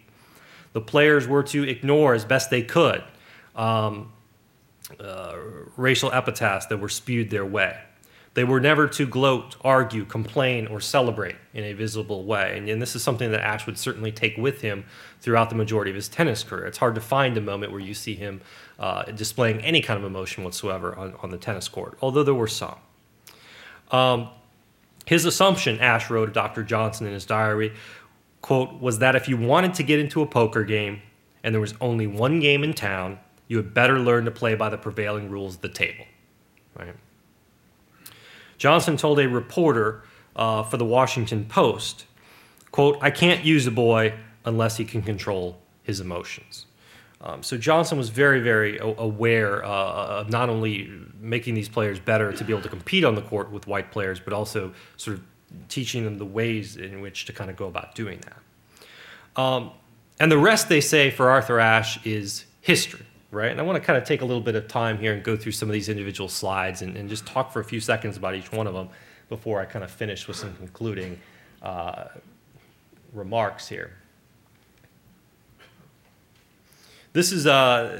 The 0.71 0.81
players 0.81 1.27
were 1.27 1.43
to 1.43 1.63
ignore 1.63 2.13
as 2.13 2.23
best 2.23 2.49
they 2.49 2.61
could 2.61 3.03
um, 3.57 4.13
uh, 5.01 5.35
racial 5.75 6.13
epithets 6.13 6.67
that 6.67 6.77
were 6.77 6.87
spewed 6.87 7.29
their 7.29 7.45
way. 7.45 7.77
They 8.33 8.45
were 8.45 8.61
never 8.61 8.87
to 8.87 9.05
gloat, 9.05 9.57
argue, 9.61 10.05
complain, 10.05 10.67
or 10.67 10.79
celebrate 10.79 11.35
in 11.53 11.65
a 11.65 11.73
visible 11.73 12.23
way. 12.23 12.57
And, 12.57 12.69
and, 12.69 12.81
this 12.81 12.95
is 12.95 13.03
something 13.03 13.29
that 13.31 13.41
Ashe 13.41 13.65
would 13.65 13.77
certainly 13.77 14.11
take 14.11 14.37
with 14.37 14.61
him 14.61 14.85
throughout 15.19 15.49
the 15.49 15.55
majority 15.55 15.91
of 15.91 15.95
his 15.95 16.07
tennis 16.07 16.41
career. 16.41 16.65
It's 16.65 16.77
hard 16.77 16.95
to 16.95 17.01
find 17.01 17.37
a 17.37 17.41
moment 17.41 17.73
where 17.73 17.81
you 17.81 17.93
see 17.93 18.15
him 18.15 18.41
uh, 18.79 19.03
displaying 19.03 19.59
any 19.59 19.81
kind 19.81 19.99
of 19.99 20.05
emotion 20.05 20.45
whatsoever 20.45 20.95
on, 20.95 21.13
on 21.21 21.29
the 21.29 21.37
tennis 21.37 21.67
court, 21.67 21.97
although 22.01 22.23
there 22.23 22.33
were 22.33 22.47
some. 22.47 22.77
Um, 23.91 24.29
his 25.05 25.25
assumption, 25.25 25.79
Ashe 25.79 26.09
wrote 26.09 26.29
of 26.29 26.33
Dr. 26.33 26.63
Johnson 26.63 27.07
in 27.07 27.13
his 27.13 27.25
diary, 27.25 27.73
quote, 28.41 28.79
was 28.79 28.99
that 28.99 29.15
if 29.15 29.27
you 29.27 29.35
wanted 29.35 29.73
to 29.73 29.83
get 29.83 29.99
into 29.99 30.21
a 30.21 30.25
poker 30.25 30.63
game 30.63 31.01
and 31.43 31.53
there 31.53 31.59
was 31.59 31.73
only 31.81 32.07
one 32.07 32.39
game 32.39 32.63
in 32.63 32.73
town, 32.73 33.19
you 33.49 33.57
had 33.57 33.73
better 33.73 33.99
learn 33.99 34.23
to 34.23 34.31
play 34.31 34.55
by 34.55 34.69
the 34.69 34.77
prevailing 34.77 35.29
rules 35.29 35.55
of 35.55 35.61
the 35.61 35.69
table. 35.69 36.05
Right? 36.79 36.95
Johnson 38.61 38.95
told 38.95 39.17
a 39.17 39.27
reporter 39.27 40.03
uh, 40.35 40.61
for 40.61 40.77
the 40.77 40.85
Washington 40.85 41.45
Post, 41.45 42.05
quote, 42.69 42.95
I 43.01 43.09
can't 43.09 43.43
use 43.43 43.65
a 43.65 43.71
boy 43.71 44.13
unless 44.45 44.77
he 44.77 44.85
can 44.85 45.01
control 45.01 45.59
his 45.81 45.99
emotions. 45.99 46.67
Um, 47.21 47.41
so 47.41 47.57
Johnson 47.57 47.97
was 47.97 48.09
very, 48.09 48.39
very 48.39 48.77
aware 48.79 49.65
uh, 49.65 50.19
of 50.19 50.29
not 50.29 50.49
only 50.49 50.91
making 51.19 51.55
these 51.55 51.69
players 51.69 51.99
better 51.99 52.31
to 52.33 52.43
be 52.43 52.53
able 52.53 52.61
to 52.61 52.69
compete 52.69 53.03
on 53.03 53.15
the 53.15 53.23
court 53.23 53.51
with 53.51 53.65
white 53.65 53.89
players, 53.89 54.19
but 54.19 54.31
also 54.31 54.71
sort 54.95 55.17
of 55.17 55.23
teaching 55.67 56.03
them 56.03 56.19
the 56.19 56.25
ways 56.25 56.77
in 56.77 57.01
which 57.01 57.25
to 57.25 57.33
kind 57.33 57.49
of 57.49 57.57
go 57.57 57.65
about 57.65 57.95
doing 57.95 58.19
that. 58.19 59.41
Um, 59.41 59.71
and 60.19 60.31
the 60.31 60.37
rest, 60.37 60.69
they 60.69 60.81
say, 60.81 61.09
for 61.09 61.31
Arthur 61.31 61.59
Ashe 61.59 61.97
is 62.05 62.45
history 62.61 63.07
right? 63.31 63.49
And 63.49 63.59
I 63.59 63.63
want 63.63 63.77
to 63.77 63.85
kind 63.85 63.97
of 63.97 64.03
take 64.03 64.21
a 64.21 64.25
little 64.25 64.43
bit 64.43 64.55
of 64.55 64.67
time 64.67 64.97
here 64.99 65.13
and 65.13 65.23
go 65.23 65.35
through 65.35 65.53
some 65.53 65.69
of 65.69 65.73
these 65.73 65.89
individual 65.89 66.27
slides 66.27 66.81
and, 66.81 66.95
and 66.97 67.09
just 67.09 67.25
talk 67.25 67.51
for 67.51 67.61
a 67.61 67.63
few 67.63 67.79
seconds 67.79 68.17
about 68.17 68.35
each 68.35 68.51
one 68.51 68.67
of 68.67 68.73
them 68.73 68.89
before 69.29 69.61
I 69.61 69.65
kind 69.65 69.83
of 69.83 69.89
finish 69.89 70.27
with 70.27 70.35
some 70.35 70.53
concluding 70.55 71.19
uh, 71.61 72.05
remarks 73.13 73.67
here. 73.67 73.93
This 77.13 77.33
is 77.33 77.45
uh, 77.45 77.97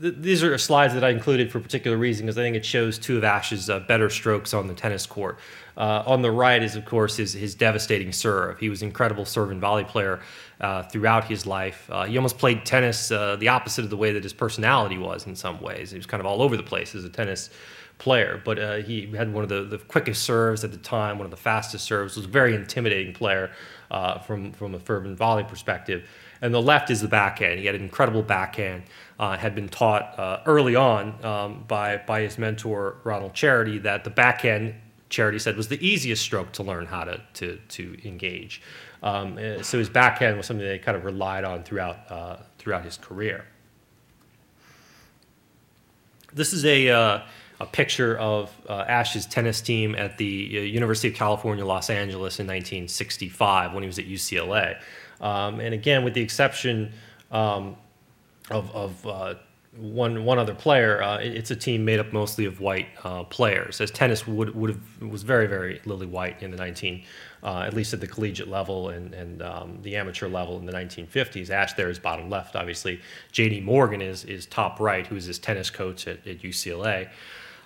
th- 0.00 0.14
these 0.18 0.42
are 0.44 0.56
slides 0.56 0.94
that 0.94 1.02
I 1.02 1.10
included 1.10 1.50
for 1.50 1.58
a 1.58 1.60
particular 1.60 1.96
reason 1.96 2.26
because 2.26 2.38
I 2.38 2.42
think 2.42 2.54
it 2.54 2.64
shows 2.64 2.98
two 2.98 3.16
of 3.16 3.24
Ashe's 3.24 3.68
uh, 3.68 3.80
better 3.80 4.10
strokes 4.10 4.54
on 4.54 4.68
the 4.68 4.74
tennis 4.74 5.06
court. 5.06 5.38
Uh, 5.76 6.02
on 6.06 6.22
the 6.22 6.30
right 6.30 6.62
is, 6.62 6.76
of 6.76 6.84
course, 6.84 7.16
his, 7.16 7.32
his 7.32 7.54
devastating 7.54 8.12
serve. 8.12 8.58
He 8.58 8.68
was 8.68 8.82
an 8.82 8.88
incredible 8.88 9.24
serve 9.24 9.50
and 9.50 9.60
volley 9.60 9.84
player 9.84 10.20
uh, 10.60 10.82
throughout 10.84 11.24
his 11.24 11.46
life. 11.46 11.88
Uh, 11.90 12.04
he 12.04 12.16
almost 12.16 12.38
played 12.38 12.64
tennis 12.64 13.10
uh, 13.10 13.36
the 13.36 13.48
opposite 13.48 13.84
of 13.84 13.90
the 13.90 13.96
way 13.96 14.12
that 14.12 14.22
his 14.22 14.32
personality 14.34 14.98
was 14.98 15.26
in 15.26 15.34
some 15.34 15.60
ways. 15.60 15.90
He 15.90 15.96
was 15.96 16.06
kind 16.06 16.20
of 16.20 16.26
all 16.26 16.42
over 16.42 16.56
the 16.56 16.62
place 16.62 16.94
as 16.94 17.04
a 17.04 17.08
tennis 17.08 17.50
player, 17.98 18.40
but 18.44 18.58
uh, 18.58 18.76
he 18.76 19.06
had 19.16 19.32
one 19.32 19.42
of 19.44 19.48
the, 19.48 19.64
the 19.64 19.78
quickest 19.78 20.22
serves 20.22 20.62
at 20.64 20.72
the 20.72 20.78
time, 20.78 21.18
one 21.18 21.24
of 21.24 21.30
the 21.30 21.36
fastest 21.36 21.84
serves, 21.84 22.16
was 22.16 22.26
a 22.26 22.28
very 22.28 22.54
intimidating 22.54 23.14
player 23.14 23.50
uh, 23.90 24.18
from, 24.18 24.52
from 24.52 24.74
a 24.74 24.80
serve 24.84 25.06
and 25.06 25.16
volley 25.16 25.44
perspective. 25.44 26.08
And 26.42 26.52
the 26.52 26.60
left 26.60 26.90
is 26.90 27.00
the 27.00 27.08
backhand. 27.08 27.60
He 27.60 27.66
had 27.66 27.74
an 27.74 27.82
incredible 27.82 28.22
backhand. 28.22 28.82
Uh, 29.18 29.36
had 29.38 29.54
been 29.54 29.68
taught 29.68 30.18
uh, 30.18 30.40
early 30.46 30.74
on 30.74 31.24
um, 31.24 31.64
by, 31.68 31.96
by 31.96 32.22
his 32.22 32.38
mentor, 32.38 32.96
Ronald 33.04 33.34
Charity, 33.34 33.78
that 33.78 34.02
the 34.02 34.10
backhand 34.10 34.74
Charity 35.12 35.38
said 35.38 35.56
was 35.56 35.68
the 35.68 35.86
easiest 35.86 36.22
stroke 36.22 36.52
to 36.52 36.62
learn 36.62 36.86
how 36.86 37.04
to, 37.04 37.20
to, 37.34 37.58
to 37.68 37.96
engage. 38.04 38.62
Um, 39.02 39.38
eh, 39.38 39.62
so 39.62 39.78
his 39.78 39.90
backhand 39.90 40.36
was 40.36 40.46
something 40.46 40.66
they 40.66 40.78
kind 40.78 40.96
of 40.96 41.04
relied 41.04 41.44
on 41.44 41.62
throughout, 41.62 42.10
uh, 42.10 42.36
throughout 42.58 42.84
his 42.84 42.96
career. 42.96 43.44
This 46.32 46.54
is 46.54 46.64
a, 46.64 46.88
uh, 46.88 47.20
a 47.60 47.66
picture 47.66 48.16
of 48.18 48.50
uh, 48.68 48.84
Ashe's 48.84 49.26
tennis 49.26 49.60
team 49.60 49.94
at 49.94 50.16
the 50.16 50.58
uh, 50.58 50.60
University 50.62 51.08
of 51.08 51.14
California, 51.14 51.64
Los 51.64 51.90
Angeles 51.90 52.40
in 52.40 52.46
1965 52.46 53.74
when 53.74 53.82
he 53.82 53.86
was 53.86 53.98
at 53.98 54.06
UCLA. 54.06 54.80
Um, 55.22 55.60
and 55.60 55.72
again, 55.72 56.04
with 56.04 56.14
the 56.14 56.20
exception 56.20 56.92
um, 57.30 57.76
of, 58.50 58.70
of 58.74 59.06
uh, 59.06 59.34
one 59.76 60.24
one 60.24 60.38
other 60.38 60.54
player. 60.54 61.02
Uh, 61.02 61.18
it's 61.18 61.50
a 61.50 61.56
team 61.56 61.84
made 61.84 61.98
up 61.98 62.12
mostly 62.12 62.44
of 62.44 62.60
white 62.60 62.88
uh, 63.04 63.24
players, 63.24 63.80
as 63.80 63.90
tennis 63.90 64.26
would 64.26 64.54
would 64.54 64.70
have 64.70 65.10
was 65.10 65.22
very 65.22 65.46
very 65.46 65.80
lily 65.86 66.06
white 66.06 66.42
in 66.42 66.50
the 66.50 66.56
19, 66.58 67.02
uh, 67.42 67.60
at 67.60 67.72
least 67.72 67.94
at 67.94 68.00
the 68.00 68.06
collegiate 68.06 68.48
level 68.48 68.90
and 68.90 69.14
and 69.14 69.42
um, 69.42 69.78
the 69.82 69.96
amateur 69.96 70.28
level 70.28 70.58
in 70.58 70.66
the 70.66 70.72
1950s. 70.72 71.48
Ashe 71.48 71.72
there 71.72 71.88
is 71.88 71.98
bottom 71.98 72.28
left, 72.28 72.54
obviously. 72.54 73.00
J.D. 73.32 73.60
Morgan 73.60 74.02
is 74.02 74.24
is 74.24 74.44
top 74.44 74.78
right, 74.78 75.06
who 75.06 75.16
is 75.16 75.24
his 75.24 75.38
tennis 75.38 75.70
coach 75.70 76.06
at, 76.06 76.26
at 76.26 76.40
UCLA. 76.42 77.08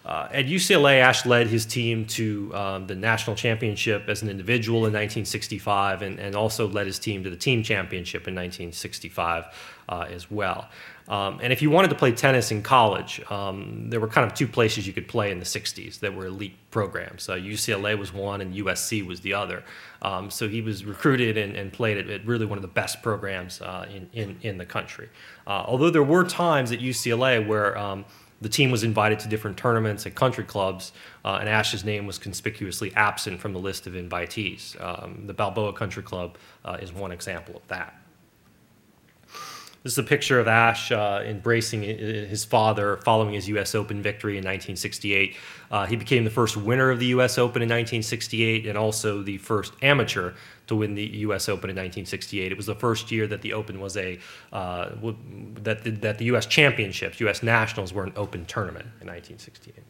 Uh, 0.06 0.28
at 0.30 0.46
UCLA, 0.46 1.00
Ashe 1.00 1.26
led 1.26 1.48
his 1.48 1.66
team 1.66 2.06
to 2.06 2.54
um, 2.54 2.86
the 2.86 2.94
national 2.94 3.34
championship 3.34 4.08
as 4.08 4.22
an 4.22 4.28
individual 4.28 4.78
in 4.78 4.92
1965 4.92 6.02
and, 6.02 6.20
and 6.20 6.36
also 6.36 6.68
led 6.68 6.86
his 6.86 7.00
team 7.00 7.24
to 7.24 7.30
the 7.30 7.36
team 7.36 7.64
championship 7.64 8.28
in 8.28 8.34
1965 8.36 9.46
uh, 9.88 10.06
as 10.08 10.30
well. 10.30 10.68
Um, 11.08 11.40
and 11.42 11.52
if 11.52 11.60
you 11.60 11.70
wanted 11.70 11.88
to 11.88 11.96
play 11.96 12.12
tennis 12.12 12.52
in 12.52 12.62
college, 12.62 13.20
um, 13.30 13.90
there 13.90 13.98
were 13.98 14.06
kind 14.06 14.24
of 14.24 14.36
two 14.36 14.46
places 14.46 14.86
you 14.86 14.92
could 14.92 15.08
play 15.08 15.32
in 15.32 15.40
the 15.40 15.44
60s 15.44 15.98
that 16.00 16.14
were 16.14 16.26
elite 16.26 16.56
programs. 16.70 17.28
Uh, 17.28 17.34
UCLA 17.34 17.98
was 17.98 18.12
one 18.12 18.40
and 18.40 18.54
USC 18.54 19.04
was 19.04 19.20
the 19.22 19.34
other. 19.34 19.64
Um, 20.02 20.30
so 20.30 20.48
he 20.48 20.62
was 20.62 20.84
recruited 20.84 21.36
and, 21.36 21.56
and 21.56 21.72
played 21.72 21.98
at, 21.98 22.08
at, 22.08 22.24
really 22.24 22.46
one 22.46 22.58
of 22.58 22.62
the 22.62 22.68
best 22.68 23.02
programs 23.02 23.60
uh, 23.60 23.86
in, 23.92 24.08
in, 24.12 24.36
in, 24.42 24.58
the 24.58 24.66
country. 24.66 25.08
Uh, 25.46 25.64
although 25.66 25.90
there 25.90 26.02
were 26.02 26.22
times 26.22 26.70
at 26.70 26.78
UCLA 26.78 27.44
where 27.44 27.76
um, 27.76 28.04
the 28.40 28.48
team 28.48 28.70
was 28.70 28.84
invited 28.84 29.18
to 29.20 29.28
different 29.28 29.56
tournaments 29.56 30.06
at 30.06 30.14
country 30.14 30.44
clubs, 30.44 30.92
uh, 31.24 31.38
and 31.40 31.48
Ashe's 31.48 31.84
name 31.84 32.06
was 32.06 32.18
conspicuously 32.18 32.94
absent 32.94 33.40
from 33.40 33.52
the 33.52 33.58
list 33.58 33.86
of 33.86 33.94
invitees. 33.94 34.80
Um, 34.82 35.26
the 35.26 35.34
Balboa 35.34 35.72
Country 35.72 36.02
Club 36.02 36.36
uh, 36.64 36.78
is 36.80 36.92
one 36.92 37.12
example 37.12 37.56
of 37.56 37.66
that. 37.68 37.94
This 39.86 39.92
is 39.92 39.98
a 39.98 40.02
picture 40.02 40.40
of 40.40 40.48
Ashe 40.48 40.90
uh, 40.90 41.22
embracing 41.24 41.82
his 41.82 42.44
father 42.44 42.96
following 43.04 43.34
his 43.34 43.46
U.S. 43.50 43.72
Open 43.72 44.02
victory 44.02 44.32
in 44.32 44.38
1968. 44.38 45.36
Uh, 45.70 45.86
he 45.86 45.94
became 45.94 46.24
the 46.24 46.30
first 46.30 46.56
winner 46.56 46.90
of 46.90 46.98
the 46.98 47.06
U.S. 47.06 47.38
Open 47.38 47.62
in 47.62 47.68
1968 47.68 48.66
and 48.66 48.76
also 48.76 49.22
the 49.22 49.38
first 49.38 49.74
amateur 49.82 50.32
to 50.66 50.74
win 50.74 50.96
the 50.96 51.06
U.S. 51.18 51.48
Open 51.48 51.70
in 51.70 51.76
1968. 51.76 52.50
It 52.50 52.56
was 52.56 52.66
the 52.66 52.74
first 52.74 53.12
year 53.12 53.28
that 53.28 53.42
the 53.42 53.52
Open 53.52 53.78
was 53.78 53.96
a 53.96 54.18
uh, 54.52 54.90
that 55.62 55.84
the, 55.84 55.90
that 55.90 56.18
the 56.18 56.24
U.S. 56.24 56.46
Championships, 56.46 57.20
U.S. 57.20 57.44
Nationals, 57.44 57.92
were 57.92 58.02
an 58.02 58.12
open 58.16 58.44
tournament 58.44 58.86
in 59.00 59.06
1968. 59.06 59.84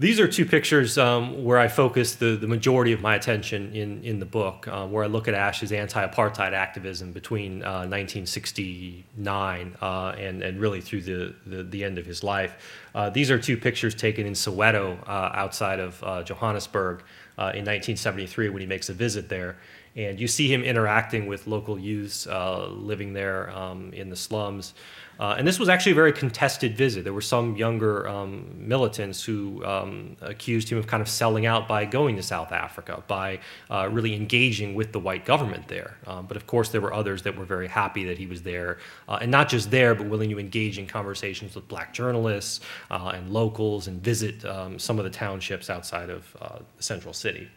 These 0.00 0.20
are 0.20 0.28
two 0.28 0.46
pictures 0.46 0.96
um, 0.96 1.42
where 1.42 1.58
I 1.58 1.66
focus 1.66 2.14
the, 2.14 2.36
the 2.36 2.46
majority 2.46 2.92
of 2.92 3.00
my 3.00 3.16
attention 3.16 3.74
in, 3.74 4.04
in 4.04 4.20
the 4.20 4.26
book, 4.26 4.68
uh, 4.68 4.86
where 4.86 5.02
I 5.02 5.08
look 5.08 5.26
at 5.26 5.34
Ashe's 5.34 5.72
anti 5.72 6.06
apartheid 6.06 6.52
activism 6.52 7.10
between 7.10 7.64
uh, 7.64 7.82
1969 7.88 9.76
uh, 9.82 10.14
and, 10.16 10.44
and 10.44 10.60
really 10.60 10.80
through 10.80 11.00
the, 11.02 11.34
the, 11.46 11.64
the 11.64 11.82
end 11.82 11.98
of 11.98 12.06
his 12.06 12.22
life. 12.22 12.86
Uh, 12.94 13.10
these 13.10 13.28
are 13.28 13.40
two 13.40 13.56
pictures 13.56 13.92
taken 13.92 14.24
in 14.24 14.34
Soweto 14.34 15.02
uh, 15.08 15.32
outside 15.34 15.80
of 15.80 16.00
uh, 16.04 16.22
Johannesburg 16.22 17.02
in 17.38 17.64
1973 17.64 18.50
when 18.50 18.60
he 18.60 18.66
makes 18.66 18.88
a 18.88 18.92
visit 18.92 19.28
there. 19.28 19.56
And 19.98 20.18
you 20.18 20.28
see 20.28 20.50
him 20.50 20.62
interacting 20.62 21.26
with 21.26 21.46
local 21.46 21.78
youths 21.78 22.26
living 22.26 23.12
there 23.12 23.50
um, 23.50 23.92
in 23.92 24.08
the 24.08 24.16
slums. 24.16 24.72
Uh, 25.18 25.34
and 25.36 25.46
this 25.46 25.58
was 25.58 25.68
actually 25.68 25.92
a 25.92 25.96
very 25.96 26.12
contested 26.12 26.76
visit. 26.76 27.02
There 27.02 27.12
were 27.12 27.20
some 27.20 27.56
younger 27.56 28.08
um, 28.08 28.54
militants 28.56 29.24
who 29.24 29.64
um, 29.64 30.16
accused 30.20 30.68
him 30.68 30.78
of 30.78 30.86
kind 30.86 31.00
of 31.00 31.08
selling 31.08 31.44
out 31.44 31.66
by 31.66 31.84
going 31.86 32.14
to 32.16 32.22
South 32.22 32.52
Africa, 32.52 33.02
by 33.08 33.40
uh, 33.68 33.88
really 33.90 34.14
engaging 34.14 34.76
with 34.76 34.92
the 34.92 35.00
white 35.00 35.24
government 35.24 35.66
there. 35.66 35.96
Um, 36.06 36.26
but 36.26 36.36
of 36.36 36.46
course, 36.46 36.68
there 36.68 36.80
were 36.80 36.94
others 36.94 37.22
that 37.22 37.36
were 37.36 37.44
very 37.44 37.66
happy 37.66 38.04
that 38.04 38.18
he 38.18 38.26
was 38.26 38.42
there, 38.42 38.78
uh, 39.08 39.18
and 39.20 39.30
not 39.30 39.48
just 39.48 39.72
there, 39.72 39.96
but 39.96 40.06
willing 40.06 40.30
to 40.30 40.38
engage 40.38 40.78
in 40.78 40.86
conversations 40.86 41.56
with 41.56 41.66
black 41.66 41.92
journalists, 41.92 42.60
uh, 42.90 43.10
and 43.14 43.32
locals 43.32 43.88
and 43.88 44.00
visit 44.00 44.44
um, 44.44 44.78
some 44.78 44.98
of 44.98 45.04
the 45.04 45.10
townships 45.10 45.68
outside 45.68 46.10
of 46.10 46.36
uh, 46.40 46.58
the 46.76 46.82
central 46.82 47.12
city. 47.12 47.48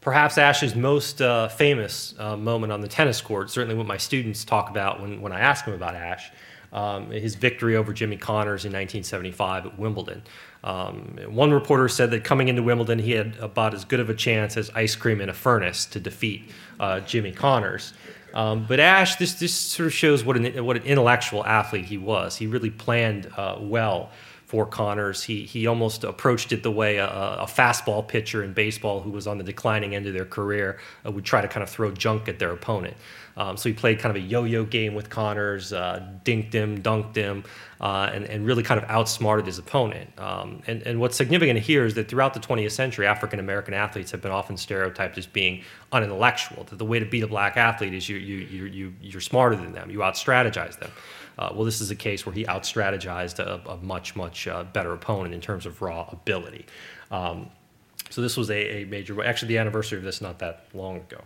Perhaps 0.00 0.38
Ashe's 0.38 0.74
most 0.76 1.20
uh, 1.20 1.48
famous 1.48 2.14
uh, 2.18 2.36
moment 2.36 2.72
on 2.72 2.80
the 2.80 2.88
tennis 2.88 3.20
court, 3.20 3.50
certainly 3.50 3.74
what 3.74 3.86
my 3.86 3.96
students 3.96 4.44
talk 4.44 4.70
about 4.70 5.00
when, 5.00 5.20
when 5.20 5.32
I 5.32 5.40
ask 5.40 5.64
them 5.64 5.74
about 5.74 5.96
Ashe, 5.96 6.30
um, 6.72 7.10
his 7.10 7.34
victory 7.34 7.76
over 7.76 7.92
Jimmy 7.92 8.16
Connors 8.16 8.64
in 8.64 8.72
1975 8.72 9.66
at 9.66 9.78
Wimbledon. 9.78 10.22
Um, 10.62 11.18
one 11.28 11.50
reporter 11.50 11.88
said 11.88 12.10
that 12.12 12.24
coming 12.24 12.48
into 12.48 12.62
Wimbledon, 12.62 12.98
he 12.98 13.12
had 13.12 13.36
about 13.38 13.74
as 13.74 13.84
good 13.84 14.00
of 14.00 14.10
a 14.10 14.14
chance 14.14 14.56
as 14.56 14.70
ice 14.70 14.94
cream 14.94 15.20
in 15.20 15.28
a 15.28 15.34
furnace 15.34 15.86
to 15.86 16.00
defeat 16.00 16.50
uh, 16.78 17.00
Jimmy 17.00 17.32
Connors. 17.32 17.92
Um, 18.34 18.66
but 18.68 18.78
Ashe, 18.78 19.16
this, 19.16 19.34
this 19.34 19.54
sort 19.54 19.86
of 19.86 19.94
shows 19.94 20.22
what 20.22 20.36
an, 20.36 20.64
what 20.64 20.76
an 20.76 20.82
intellectual 20.82 21.44
athlete 21.44 21.86
he 21.86 21.98
was. 21.98 22.36
He 22.36 22.46
really 22.46 22.70
planned 22.70 23.30
uh, 23.36 23.56
well 23.60 24.10
for 24.48 24.64
Connors. 24.64 25.22
He, 25.22 25.42
he 25.42 25.66
almost 25.66 26.04
approached 26.04 26.52
it 26.52 26.62
the 26.62 26.70
way 26.70 26.96
a, 26.96 27.06
a, 27.06 27.46
fastball 27.46 28.08
pitcher 28.08 28.42
in 28.42 28.54
baseball 28.54 29.02
who 29.02 29.10
was 29.10 29.26
on 29.26 29.36
the 29.36 29.44
declining 29.44 29.94
end 29.94 30.06
of 30.06 30.14
their 30.14 30.24
career 30.24 30.78
uh, 31.04 31.12
would 31.12 31.26
try 31.26 31.42
to 31.42 31.48
kind 31.48 31.62
of 31.62 31.68
throw 31.68 31.92
junk 31.92 32.28
at 32.28 32.38
their 32.38 32.52
opponent. 32.52 32.96
Um, 33.36 33.58
so 33.58 33.68
he 33.68 33.74
played 33.74 33.98
kind 33.98 34.16
of 34.16 34.22
a 34.22 34.24
yo-yo 34.24 34.64
game 34.64 34.94
with 34.94 35.10
Connors, 35.10 35.74
uh, 35.74 36.02
dinked 36.24 36.54
him, 36.54 36.82
dunked 36.82 37.14
him, 37.14 37.44
uh, 37.82 38.10
and, 38.12 38.24
and, 38.24 38.46
really 38.46 38.62
kind 38.62 38.82
of 38.82 38.88
outsmarted 38.88 39.44
his 39.44 39.58
opponent. 39.58 40.10
Um, 40.18 40.62
and, 40.66 40.82
and, 40.82 40.98
what's 40.98 41.16
significant 41.16 41.60
here 41.60 41.84
is 41.84 41.94
that 41.94 42.08
throughout 42.08 42.32
the 42.32 42.40
20th 42.40 42.72
century, 42.72 43.06
African 43.06 43.38
American 43.38 43.74
athletes 43.74 44.10
have 44.12 44.22
been 44.22 44.32
often 44.32 44.56
stereotyped 44.56 45.18
as 45.18 45.26
being 45.26 45.62
unintellectual. 45.92 46.64
That 46.64 46.78
the 46.78 46.86
way 46.86 46.98
to 46.98 47.04
beat 47.04 47.22
a 47.22 47.28
black 47.28 47.58
athlete 47.58 47.94
is 47.94 48.08
you, 48.08 48.16
you, 48.16 48.38
you, 48.38 48.64
you, 48.64 48.94
you're 49.02 49.20
smarter 49.20 49.56
than 49.56 49.72
them, 49.72 49.90
you 49.90 50.02
out-strategize 50.02 50.78
them. 50.80 50.90
Uh, 51.38 51.50
well, 51.54 51.64
this 51.64 51.80
is 51.80 51.90
a 51.90 51.96
case 51.96 52.26
where 52.26 52.34
he 52.34 52.46
out-strategized 52.46 53.38
a, 53.38 53.60
a 53.70 53.76
much, 53.78 54.16
much 54.16 54.48
uh, 54.48 54.64
better 54.64 54.92
opponent 54.92 55.34
in 55.34 55.40
terms 55.40 55.66
of 55.66 55.80
raw 55.80 56.08
ability. 56.10 56.66
Um, 57.10 57.50
so 58.10 58.22
this 58.22 58.36
was 58.36 58.50
a, 58.50 58.82
a 58.82 58.84
major. 58.86 59.22
Actually, 59.22 59.48
the 59.48 59.58
anniversary 59.58 59.98
of 59.98 60.04
this 60.04 60.20
not 60.20 60.38
that 60.40 60.66
long 60.74 60.96
ago. 60.96 61.20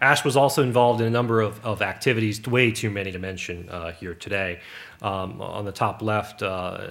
Ashe 0.00 0.24
was 0.24 0.36
also 0.36 0.62
involved 0.62 1.00
in 1.00 1.06
a 1.06 1.10
number 1.10 1.40
of, 1.40 1.64
of 1.64 1.80
activities, 1.80 2.44
way 2.46 2.72
too 2.72 2.90
many 2.90 3.12
to 3.12 3.18
mention 3.18 3.68
uh, 3.70 3.92
here 3.92 4.14
today. 4.14 4.60
Um, 5.00 5.40
on 5.40 5.64
the 5.64 5.72
top 5.72 6.02
left, 6.02 6.42
uh, 6.42 6.88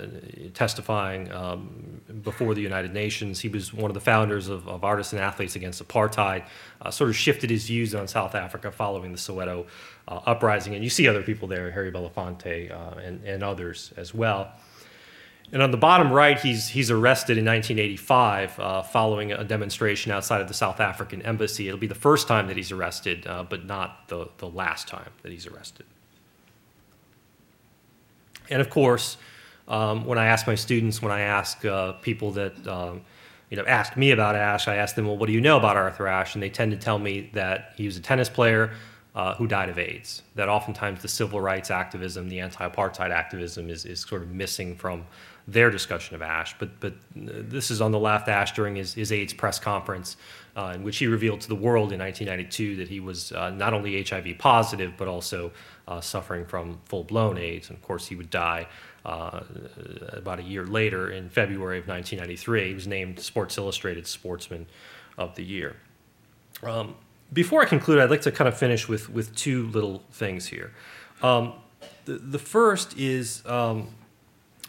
testifying 0.53 1.31
um, 1.31 2.01
before 2.23 2.55
the 2.55 2.61
United 2.61 2.93
Nations, 2.93 3.39
he 3.39 3.49
was 3.49 3.73
one 3.73 3.89
of 3.89 3.93
the 3.93 4.01
founders 4.01 4.47
of, 4.47 4.67
of 4.67 4.84
Artists 4.84 5.13
and 5.13 5.21
Athletes 5.21 5.55
Against 5.55 5.86
Apartheid, 5.86 6.45
uh, 6.81 6.91
sort 6.91 7.09
of 7.09 7.15
shifted 7.15 7.49
his 7.49 7.67
views 7.67 7.93
on 7.93 8.07
South 8.07 8.36
Africa 8.36 8.71
following 8.71 9.11
the 9.11 9.17
Soweto 9.17 9.65
uh, 10.07 10.19
uprising. 10.25 10.75
And 10.75 10.83
you 10.83 10.89
see 10.89 11.07
other 11.07 11.21
people 11.21 11.47
there, 11.47 11.71
Harry 11.71 11.91
Belafonte 11.91 12.71
uh, 12.71 12.99
and, 12.99 13.23
and 13.23 13.43
others 13.43 13.93
as 13.97 14.13
well. 14.13 14.51
And 15.51 15.61
on 15.61 15.69
the 15.69 15.77
bottom 15.77 16.11
right, 16.11 16.39
he's, 16.39 16.69
he's 16.69 16.89
arrested 16.89 17.37
in 17.37 17.45
1985 17.45 18.59
uh, 18.59 18.81
following 18.81 19.31
a 19.31 19.43
demonstration 19.43 20.11
outside 20.11 20.41
of 20.41 20.47
the 20.47 20.53
South 20.53 20.79
African 20.79 21.21
embassy. 21.21 21.67
It'll 21.67 21.79
be 21.79 21.85
the 21.85 21.93
first 21.93 22.27
time 22.27 22.47
that 22.47 22.57
he's 22.57 22.71
arrested, 22.71 23.27
uh, 23.27 23.43
but 23.43 23.65
not 23.65 24.07
the, 24.07 24.29
the 24.37 24.49
last 24.49 24.87
time 24.87 25.11
that 25.21 25.31
he's 25.31 25.45
arrested. 25.45 25.85
And 28.49 28.61
of 28.61 28.69
course, 28.69 29.17
um, 29.67 30.05
when 30.05 30.17
I 30.17 30.25
ask 30.25 30.47
my 30.47 30.55
students, 30.55 31.01
when 31.01 31.11
I 31.11 31.21
ask 31.21 31.63
uh, 31.63 31.93
people 31.93 32.31
that 32.31 32.67
um, 32.67 33.01
you 33.49 33.57
know 33.57 33.63
ask 33.65 33.95
me 33.95 34.11
about 34.11 34.35
Ashe, 34.35 34.67
I 34.67 34.75
ask 34.75 34.95
them, 34.95 35.05
well, 35.05 35.17
what 35.17 35.27
do 35.27 35.33
you 35.33 35.41
know 35.41 35.57
about 35.57 35.77
Arthur 35.77 36.07
Ashe? 36.07 36.33
And 36.33 36.43
they 36.43 36.49
tend 36.49 36.71
to 36.71 36.77
tell 36.77 36.99
me 36.99 37.29
that 37.33 37.73
he 37.77 37.85
was 37.85 37.95
a 37.95 38.01
tennis 38.01 38.27
player 38.29 38.71
uh, 39.16 39.36
who 39.36 39.47
died 39.47 39.70
of 39.70 39.78
AIDS. 39.78 40.24
That 40.36 40.49
oftentimes 40.49 41.01
the 41.01 41.07
civil 41.07 41.39
rights 41.39 41.70
activism, 41.70 42.30
the 42.30 42.39
anti-apartheid 42.39 43.11
activism, 43.11 43.70
is, 43.70 43.86
is 43.86 44.01
sort 44.01 44.24
of 44.24 44.30
missing 44.30 44.76
from 44.76 45.05
their 45.47 45.70
discussion 45.70 46.16
of 46.16 46.22
Ashe. 46.22 46.55
But, 46.57 46.80
but 46.80 46.93
this 47.16 47.70
is 47.70 47.82
on 47.82 47.91
the 47.91 47.99
left, 47.99 48.28
Ashe 48.28 48.53
during 48.53 48.76
his, 48.76 48.93
his 48.93 49.11
AIDS 49.11 49.34
press 49.34 49.59
conference, 49.59 50.18
uh, 50.55 50.72
in 50.76 50.84
which 50.84 50.97
he 50.97 51.07
revealed 51.07 51.41
to 51.41 51.49
the 51.49 51.55
world 51.55 51.91
in 51.91 51.99
1992 51.99 52.78
that 52.78 52.88
he 52.88 52.99
was 52.99 53.32
uh, 53.34 53.49
not 53.51 53.74
only 53.74 54.01
HIV 54.01 54.38
positive, 54.39 54.93
but 54.97 55.07
also 55.07 55.51
uh, 55.88 56.01
suffering 56.01 56.45
from 56.45 56.80
full 56.86 57.03
blown 57.03 57.38
AIDS. 57.38 57.70
And 57.70 57.78
of 57.78 57.84
course, 57.84 58.07
he 58.07 58.16
would 58.16 58.30
die. 58.30 58.68
Uh, 59.05 59.41
about 60.14 60.39
a 60.39 60.43
year 60.43 60.66
later, 60.66 61.11
in 61.11 61.30
February 61.30 61.78
of 61.78 61.88
1993, 61.88 62.70
he 62.70 62.74
was 62.74 62.88
named 62.88 63.20
Sports 63.20 63.57
Illustrated 63.57 64.07
Sportsman 64.07 64.66
of 65.18 65.36
the 65.36 65.43
Year. 65.43 65.76
Um, 66.64 66.95
before 67.34 67.61
I 67.61 67.65
conclude, 67.65 67.99
I'd 67.99 68.09
like 68.09 68.21
to 68.21 68.31
kind 68.31 68.47
of 68.47 68.57
finish 68.57 68.88
with, 68.88 69.09
with 69.09 69.36
two 69.36 69.67
little 69.67 70.03
things 70.11 70.47
here. 70.47 70.71
Um, 71.21 71.53
the, 72.05 72.13
the 72.13 72.39
first 72.39 72.97
is 72.97 73.43
um, 73.45 73.88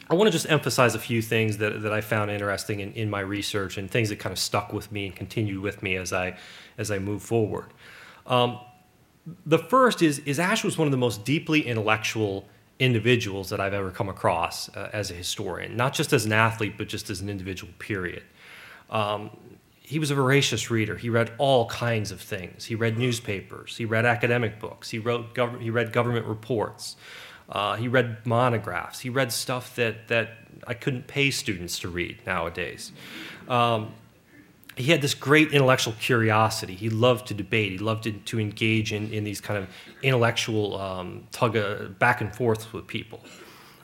I 0.09 0.13
want 0.13 0.27
to 0.27 0.31
just 0.31 0.49
emphasize 0.49 0.95
a 0.95 0.99
few 0.99 1.21
things 1.21 1.57
that, 1.57 1.81
that 1.81 1.91
I 1.91 2.01
found 2.01 2.29
interesting 2.29 2.79
in, 2.79 2.93
in 2.93 3.09
my 3.09 3.21
research 3.21 3.77
and 3.77 3.89
things 3.89 4.09
that 4.09 4.19
kind 4.19 4.31
of 4.31 4.39
stuck 4.39 4.71
with 4.71 4.91
me 4.91 5.07
and 5.07 5.15
continued 5.15 5.61
with 5.61 5.81
me 5.81 5.95
as 5.95 6.13
I, 6.13 6.37
as 6.77 6.91
I 6.91 6.99
move 6.99 7.23
forward. 7.23 7.65
Um, 8.27 8.59
the 9.45 9.57
first 9.57 10.01
is, 10.01 10.19
is 10.19 10.39
Ashe 10.39 10.63
was 10.63 10.77
one 10.77 10.87
of 10.87 10.91
the 10.91 10.97
most 10.97 11.25
deeply 11.25 11.65
intellectual 11.65 12.45
individuals 12.77 13.49
that 13.49 13.59
I've 13.59 13.73
ever 13.73 13.89
come 13.89 14.09
across 14.09 14.69
uh, 14.75 14.89
as 14.93 15.09
a 15.09 15.13
historian, 15.13 15.75
not 15.75 15.93
just 15.93 16.13
as 16.13 16.25
an 16.25 16.33
athlete, 16.33 16.77
but 16.77 16.87
just 16.87 17.09
as 17.09 17.21
an 17.21 17.29
individual, 17.29 17.73
period. 17.79 18.23
Um, 18.89 19.31
he 19.87 19.99
was 19.99 20.09
a 20.09 20.15
voracious 20.15 20.71
reader. 20.71 20.97
He 20.97 21.09
read 21.09 21.31
all 21.37 21.67
kinds 21.67 22.11
of 22.11 22.19
things. 22.19 22.65
He 22.65 22.73
read 22.73 22.97
newspapers. 22.97 23.77
He 23.77 23.85
read 23.85 24.05
academic 24.05 24.59
books. 24.59 24.89
He, 24.89 24.97
wrote 24.97 25.35
gov- 25.35 25.61
he 25.61 25.69
read 25.69 25.93
government 25.93 26.25
reports. 26.25 26.95
Uh, 27.47 27.75
he 27.75 27.87
read 27.87 28.25
monographs. 28.25 28.99
He 28.99 29.09
read 29.09 29.31
stuff 29.31 29.75
that, 29.75 30.07
that 30.07 30.37
I 30.65 30.73
couldn't 30.73 31.05
pay 31.05 31.29
students 31.29 31.79
to 31.79 31.89
read 31.89 32.17
nowadays. 32.25 32.91
Um, 33.47 33.93
he 34.75 34.85
had 34.91 35.01
this 35.01 35.13
great 35.13 35.51
intellectual 35.51 35.93
curiosity. 35.99 36.73
He 36.73 36.89
loved 36.89 37.27
to 37.27 37.35
debate. 37.35 37.73
He 37.73 37.77
loved 37.77 38.05
to, 38.05 38.11
to 38.11 38.39
engage 38.39 38.91
in, 38.91 39.13
in 39.13 39.23
these 39.23 39.39
kind 39.39 39.59
of 39.59 39.69
intellectual 40.01 40.81
um, 40.81 41.27
tug 41.31 41.55
of, 41.55 41.99
back 41.99 42.21
and 42.21 42.35
forth 42.35 42.73
with 42.73 42.87
people. 42.87 43.23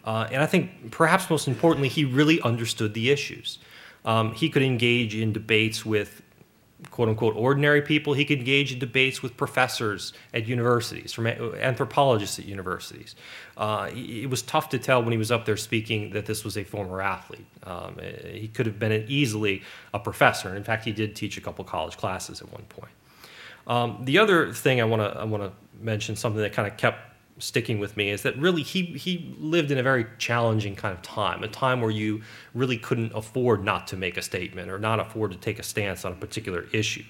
Uh, 0.04 0.28
and 0.32 0.42
I 0.42 0.48
think 0.48 0.90
perhaps 0.90 1.30
most 1.30 1.48
importantly, 1.48 1.90
he 1.90 2.06
really 2.06 2.42
understood 2.42 2.96
the 2.96 3.12
issues. 3.12 3.60
Um, 4.06 4.34
he 4.34 4.50
could 4.50 4.64
engage 4.64 5.16
in 5.16 5.32
debates 5.34 5.86
with 5.86 6.22
quote 6.90 7.10
unquote 7.10 7.36
ordinary 7.36 7.82
people. 7.82 8.14
He 8.14 8.26
could 8.26 8.40
engage 8.40 8.74
in 8.74 8.80
debates 8.80 9.22
with 9.22 9.38
professors 9.38 10.14
at 10.34 10.48
universities, 10.48 11.14
from 11.14 11.28
anthropologists 11.28 12.40
at 12.40 12.46
universities. 12.46 13.16
Uh, 13.56 13.92
it 13.94 14.30
was 14.30 14.42
tough 14.42 14.70
to 14.70 14.80
tell 14.80 15.04
when 15.04 15.12
he 15.12 15.18
was 15.18 15.32
up 15.32 15.46
there 15.46 15.58
speaking 15.58 16.12
that 16.12 16.26
this 16.26 16.44
was 16.44 16.58
a 16.58 16.64
former 16.64 17.02
athlete. 17.02 17.46
Um, 17.64 17.98
he 18.32 18.48
could 18.48 18.66
have 18.66 18.80
been 18.80 19.06
easily 19.08 19.62
a 19.94 20.00
professor. 20.00 20.48
And 20.48 20.58
in 20.58 20.64
fact, 20.64 20.86
he 20.86 20.92
did 20.92 21.16
teach 21.16 21.38
a 21.38 21.42
couple 21.42 21.64
college 21.64 21.98
classes 21.98 22.42
at 22.42 22.52
one 22.52 22.64
point. 22.64 22.92
Um, 23.68 24.00
the 24.04 24.18
other 24.18 24.52
thing 24.52 24.82
I 24.82 24.86
want 24.86 25.02
to 25.02 25.20
I 25.20 25.24
want 25.24 25.44
to 25.44 25.52
mention 25.84 26.16
something 26.16 26.42
that 26.42 26.54
kind 26.54 26.68
of 26.68 26.78
kept 26.78 27.11
sticking 27.42 27.80
with 27.80 27.98
me 27.98 28.10
is 28.10 28.22
that 28.24 28.38
really 28.38 28.64
he 28.64 28.86
he 28.86 29.36
lived 29.40 29.72
in 29.72 29.78
a 29.78 29.84
very 29.84 30.06
challenging 30.18 30.76
kind 30.76 30.94
of 30.94 31.02
time, 31.02 31.44
a 31.44 31.48
time 31.48 31.82
where 31.82 31.92
you 31.92 32.22
really 32.54 32.78
couldn't 32.78 33.12
afford 33.14 33.64
not 33.64 33.88
to 33.88 33.98
make 33.98 34.18
a 34.18 34.22
statement 34.22 34.70
or 34.70 34.80
not 34.80 35.00
afford 35.00 35.32
to 35.32 35.38
take 35.38 35.60
a 35.60 35.64
stance 35.64 36.06
on 36.06 36.12
a 36.12 36.16
particular 36.16 36.66
issue. 36.72 37.04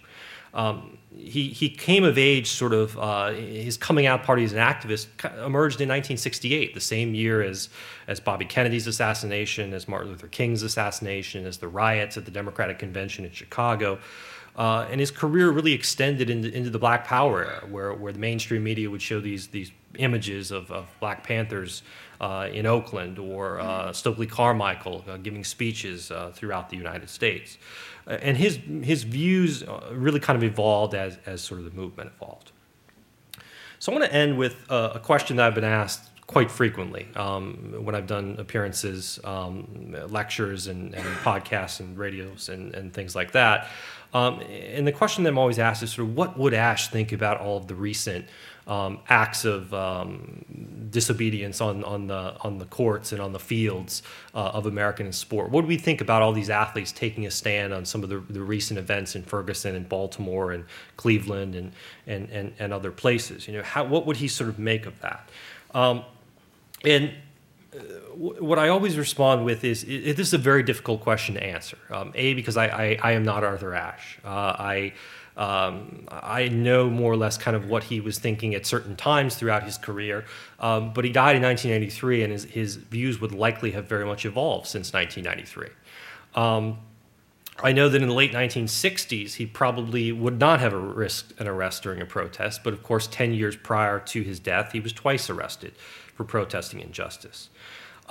Um, 0.53 0.97
he 1.15 1.49
he 1.49 1.69
came 1.69 2.03
of 2.03 2.17
age 2.17 2.49
sort 2.49 2.73
of 2.73 2.97
uh, 2.97 3.31
his 3.31 3.77
coming 3.77 4.05
out 4.05 4.23
party 4.23 4.43
as 4.43 4.53
an 4.53 4.59
activist 4.59 5.07
emerged 5.45 5.79
in 5.79 5.87
1968, 5.87 6.73
the 6.73 6.81
same 6.81 7.13
year 7.13 7.41
as 7.41 7.69
as 8.07 8.19
Bobby 8.19 8.45
Kennedy's 8.45 8.87
assassination, 8.87 9.73
as 9.73 9.87
Martin 9.87 10.09
Luther 10.09 10.27
King's 10.27 10.63
assassination, 10.63 11.45
as 11.45 11.57
the 11.57 11.67
riots 11.67 12.17
at 12.17 12.25
the 12.25 12.31
Democratic 12.31 12.79
Convention 12.79 13.25
in 13.25 13.31
Chicago. 13.31 13.99
Uh, 14.55 14.85
and 14.91 14.99
his 14.99 15.11
career 15.11 15.49
really 15.49 15.71
extended 15.71 16.29
into, 16.29 16.53
into 16.53 16.69
the 16.69 16.79
Black 16.79 17.05
Power 17.05 17.45
era, 17.45 17.63
where, 17.69 17.93
where 17.93 18.11
the 18.11 18.19
mainstream 18.19 18.63
media 18.63 18.89
would 18.89 19.01
show 19.01 19.21
these, 19.21 19.47
these 19.47 19.71
images 19.97 20.51
of, 20.51 20.71
of 20.71 20.87
Black 20.99 21.23
Panthers 21.23 21.83
uh, 22.19 22.47
in 22.53 22.65
Oakland 22.65 23.17
or 23.17 23.59
uh, 23.59 23.91
Stokely 23.93 24.27
Carmichael 24.27 25.03
uh, 25.07 25.17
giving 25.17 25.43
speeches 25.43 26.11
uh, 26.11 26.31
throughout 26.33 26.69
the 26.69 26.77
United 26.77 27.09
States. 27.09 27.57
Uh, 28.07 28.11
and 28.21 28.37
his, 28.37 28.59
his 28.83 29.03
views 29.03 29.63
really 29.91 30.19
kind 30.19 30.37
of 30.37 30.43
evolved 30.43 30.93
as, 30.93 31.17
as 31.25 31.41
sort 31.41 31.59
of 31.59 31.65
the 31.65 31.71
movement 31.79 32.11
evolved. 32.15 32.51
So 33.79 33.91
I 33.91 33.95
want 33.97 34.11
to 34.11 34.15
end 34.15 34.37
with 34.37 34.55
a 34.69 34.99
question 35.03 35.37
that 35.37 35.47
I've 35.47 35.55
been 35.55 35.63
asked 35.63 36.11
quite 36.27 36.49
frequently 36.49 37.07
um, 37.15 37.73
when 37.79 37.93
I've 37.93 38.07
done 38.07 38.35
appearances, 38.39 39.19
um, 39.23 39.95
lectures, 40.07 40.67
and, 40.67 40.93
and, 40.93 41.05
podcasts 41.17 41.81
and 41.81 41.97
radios 41.97 42.47
and, 42.47 42.73
and 42.73 42.93
things 42.93 43.15
like 43.15 43.31
that. 43.31 43.67
Um, 44.13 44.39
and 44.41 44.87
the 44.87 44.91
question 44.91 45.23
that 45.23 45.31
I'm 45.31 45.37
always 45.37 45.59
asked 45.59 45.83
is 45.83 45.91
sort 45.91 46.07
of 46.07 46.15
what 46.15 46.37
would 46.37 46.53
Ashe 46.53 46.87
think 46.87 47.11
about 47.11 47.39
all 47.39 47.57
of 47.57 47.67
the 47.67 47.75
recent 47.75 48.25
um, 48.67 48.99
acts 49.09 49.45
of 49.45 49.73
um, 49.73 50.87
disobedience 50.89 51.61
on, 51.61 51.83
on, 51.83 52.07
the, 52.07 52.35
on 52.41 52.57
the 52.57 52.65
courts 52.65 53.11
and 53.11 53.21
on 53.21 53.33
the 53.33 53.39
fields 53.39 54.03
uh, 54.33 54.51
of 54.53 54.65
American 54.65 55.11
sport? 55.11 55.49
What 55.49 55.61
do 55.61 55.67
we 55.67 55.77
think 55.77 56.01
about 56.01 56.21
all 56.21 56.33
these 56.33 56.49
athletes 56.49 56.91
taking 56.91 57.25
a 57.25 57.31
stand 57.31 57.73
on 57.73 57.85
some 57.85 58.03
of 58.03 58.09
the, 58.09 58.19
the 58.29 58.41
recent 58.41 58.77
events 58.77 59.15
in 59.15 59.23
Ferguson 59.23 59.75
and 59.75 59.87
Baltimore 59.87 60.51
and 60.51 60.65
Cleveland 60.97 61.55
and, 61.55 61.71
and, 62.07 62.29
and, 62.29 62.53
and 62.59 62.73
other 62.73 62.91
places? 62.91 63.47
You 63.47 63.57
know, 63.57 63.63
how, 63.63 63.83
what 63.83 64.05
would 64.05 64.17
he 64.17 64.27
sort 64.27 64.49
of 64.49 64.59
make 64.59 64.85
of 64.85 64.99
that? 65.01 65.29
Um, 65.73 66.03
and 66.83 67.13
what 68.15 68.59
I 68.59 68.67
always 68.67 68.97
respond 68.97 69.45
with 69.45 69.63
is 69.63 69.83
this 69.83 70.19
is 70.19 70.33
a 70.33 70.37
very 70.37 70.61
difficult 70.61 71.01
question 71.01 71.35
to 71.35 71.43
answer. 71.43 71.77
Um, 71.89 72.11
a, 72.15 72.33
because 72.33 72.57
I, 72.57 72.65
I, 72.67 72.99
I, 73.01 73.11
am 73.13 73.23
not 73.23 73.43
Arthur 73.43 73.73
Ashe. 73.73 74.19
Uh, 74.25 74.27
I, 74.27 74.93
um, 75.41 76.07
I 76.11 76.49
know 76.49 76.87
more 76.87 77.11
or 77.11 77.17
less 77.17 77.35
kind 77.35 77.57
of 77.57 77.65
what 77.65 77.85
he 77.85 77.99
was 77.99 78.19
thinking 78.19 78.53
at 78.53 78.67
certain 78.67 78.95
times 78.95 79.33
throughout 79.33 79.63
his 79.63 79.75
career. 79.75 80.23
Um, 80.59 80.93
but 80.93 81.03
he 81.03 81.11
died 81.11 81.35
in 81.35 81.41
1993, 81.41 82.21
and 82.21 82.31
his, 82.31 82.43
his 82.43 82.75
views 82.75 83.19
would 83.19 83.31
likely 83.31 83.71
have 83.71 83.87
very 83.87 84.05
much 84.05 84.23
evolved 84.23 84.67
since 84.67 84.93
1993. 84.93 85.69
Um, 86.35 86.77
I 87.63 87.71
know 87.71 87.89
that 87.89 87.99
in 87.99 88.07
the 88.07 88.13
late 88.13 88.33
1960s, 88.33 89.33
he 89.33 89.47
probably 89.47 90.11
would 90.11 90.39
not 90.39 90.59
have 90.59 90.73
risked 90.73 91.39
an 91.41 91.47
arrest 91.47 91.81
during 91.81 92.01
a 92.01 92.05
protest, 92.05 92.63
but 92.63 92.71
of 92.71 92.83
course, 92.83 93.07
10 93.07 93.33
years 93.33 93.55
prior 93.55 93.99
to 93.99 94.21
his 94.21 94.39
death, 94.39 94.73
he 94.73 94.79
was 94.79 94.93
twice 94.93 95.27
arrested 95.27 95.73
for 96.13 96.23
protesting 96.23 96.81
injustice. 96.81 97.49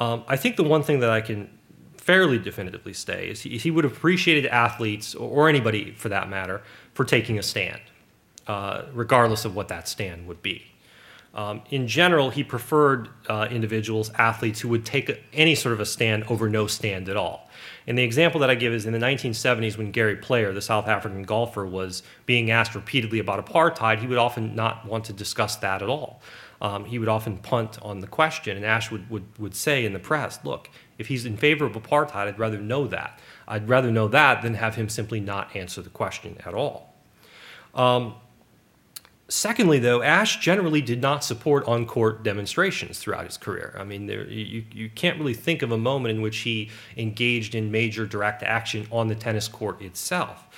Um, 0.01 0.25
I 0.27 0.37
think 0.37 0.57
the 0.57 0.65
one 0.65 0.83
thing 0.83 0.99
that 0.99 1.11
I 1.11 1.21
can 1.21 1.49
fairly 1.97 2.39
definitively 2.39 2.93
say 2.93 3.29
is 3.29 3.43
he, 3.43 3.57
he 3.57 3.71
would 3.71 3.85
have 3.85 3.93
appreciated 3.93 4.47
athletes, 4.47 5.15
or 5.15 5.49
anybody 5.49 5.93
for 5.93 6.09
that 6.09 6.29
matter, 6.29 6.61
for 7.01 7.07
taking 7.07 7.39
a 7.39 7.43
stand, 7.43 7.81
uh, 8.47 8.83
regardless 8.93 9.47
of 9.47 9.57
what 9.57 9.69
that 9.69 9.89
stand 9.89 10.29
would 10.29 10.43
be. 10.43 10.67
Um, 11.35 11.63
in 11.71 11.89
general, 11.89 12.29
he 12.29 12.45
preferred 12.45 13.09
uh, 13.27 13.49
individuals, 13.51 14.11
athletes, 14.19 14.61
who 14.61 14.69
would 14.69 14.85
take 14.85 15.09
a, 15.09 15.17
any 15.33 15.55
sort 15.55 15.73
of 15.73 15.81
a 15.81 15.87
stand 15.87 16.25
over 16.25 16.47
no 16.47 16.67
stand 16.67 17.09
at 17.09 17.17
all. 17.17 17.49
And 17.87 17.97
the 17.97 18.03
example 18.03 18.39
that 18.41 18.51
I 18.51 18.55
give 18.55 18.75
is 18.75 18.85
in 18.85 18.93
the 18.93 18.99
1970s 18.99 19.79
when 19.79 19.93
Gary 19.93 20.17
Player, 20.17 20.53
the 20.53 20.61
South 20.61 20.89
African 20.89 21.23
golfer, 21.23 21.65
was 21.65 22.03
being 22.27 22.51
asked 22.51 22.75
repeatedly 22.75 23.19
about 23.19 23.43
apartheid, 23.43 24.01
he 24.01 24.07
would 24.07 24.19
often 24.19 24.55
not 24.55 24.85
want 24.85 25.07
to 25.07 25.15
discuss 25.15 25.57
that 25.57 25.81
at 25.81 25.89
all. 25.89 26.21
Um, 26.61 26.85
he 26.85 26.99
would 26.99 27.09
often 27.09 27.39
punt 27.39 27.79
on 27.81 28.01
the 28.01 28.07
question, 28.07 28.59
and 28.59 28.67
Ashe 28.67 28.91
would, 28.91 29.09
would, 29.09 29.25
would 29.39 29.55
say 29.55 29.87
in 29.87 29.95
the 29.95 29.99
press, 29.99 30.39
look, 30.45 30.69
if 30.99 31.07
he's 31.07 31.25
in 31.25 31.39
favor 31.39 31.65
of 31.65 31.73
apartheid, 31.73 32.27
I'd 32.27 32.39
rather 32.39 32.61
know 32.61 32.87
that. 32.89 33.19
I'd 33.49 33.71
rather 33.71 33.91
know 33.91 34.09
that 34.09 34.43
than 34.43 34.53
have 34.53 34.75
him 34.75 34.91
simply 34.91 35.19
not 35.19 35.57
answer 35.57 35.81
the 35.81 35.89
question 35.89 36.37
at 36.45 36.53
all. 36.53 36.90
Um, 37.75 38.15
Secondly, 39.31 39.79
though, 39.79 40.03
Ashe 40.03 40.39
generally 40.39 40.81
did 40.81 41.01
not 41.01 41.23
support 41.23 41.65
on 41.69 41.87
court 41.87 42.25
demonstrations 42.25 42.99
throughout 42.99 43.27
his 43.27 43.37
career. 43.37 43.77
I 43.79 43.85
mean, 43.85 44.07
there, 44.07 44.27
you, 44.27 44.65
you 44.73 44.91
can't 44.91 45.19
really 45.19 45.35
think 45.35 45.63
of 45.63 45.71
a 45.71 45.79
moment 45.79 46.17
in 46.17 46.21
which 46.21 46.39
he 46.39 46.69
engaged 46.97 47.55
in 47.55 47.71
major 47.71 48.07
direct 48.07 48.43
action 48.43 48.89
on 48.91 49.07
the 49.07 49.15
tennis 49.15 49.47
court 49.47 49.81
itself. 49.83 50.49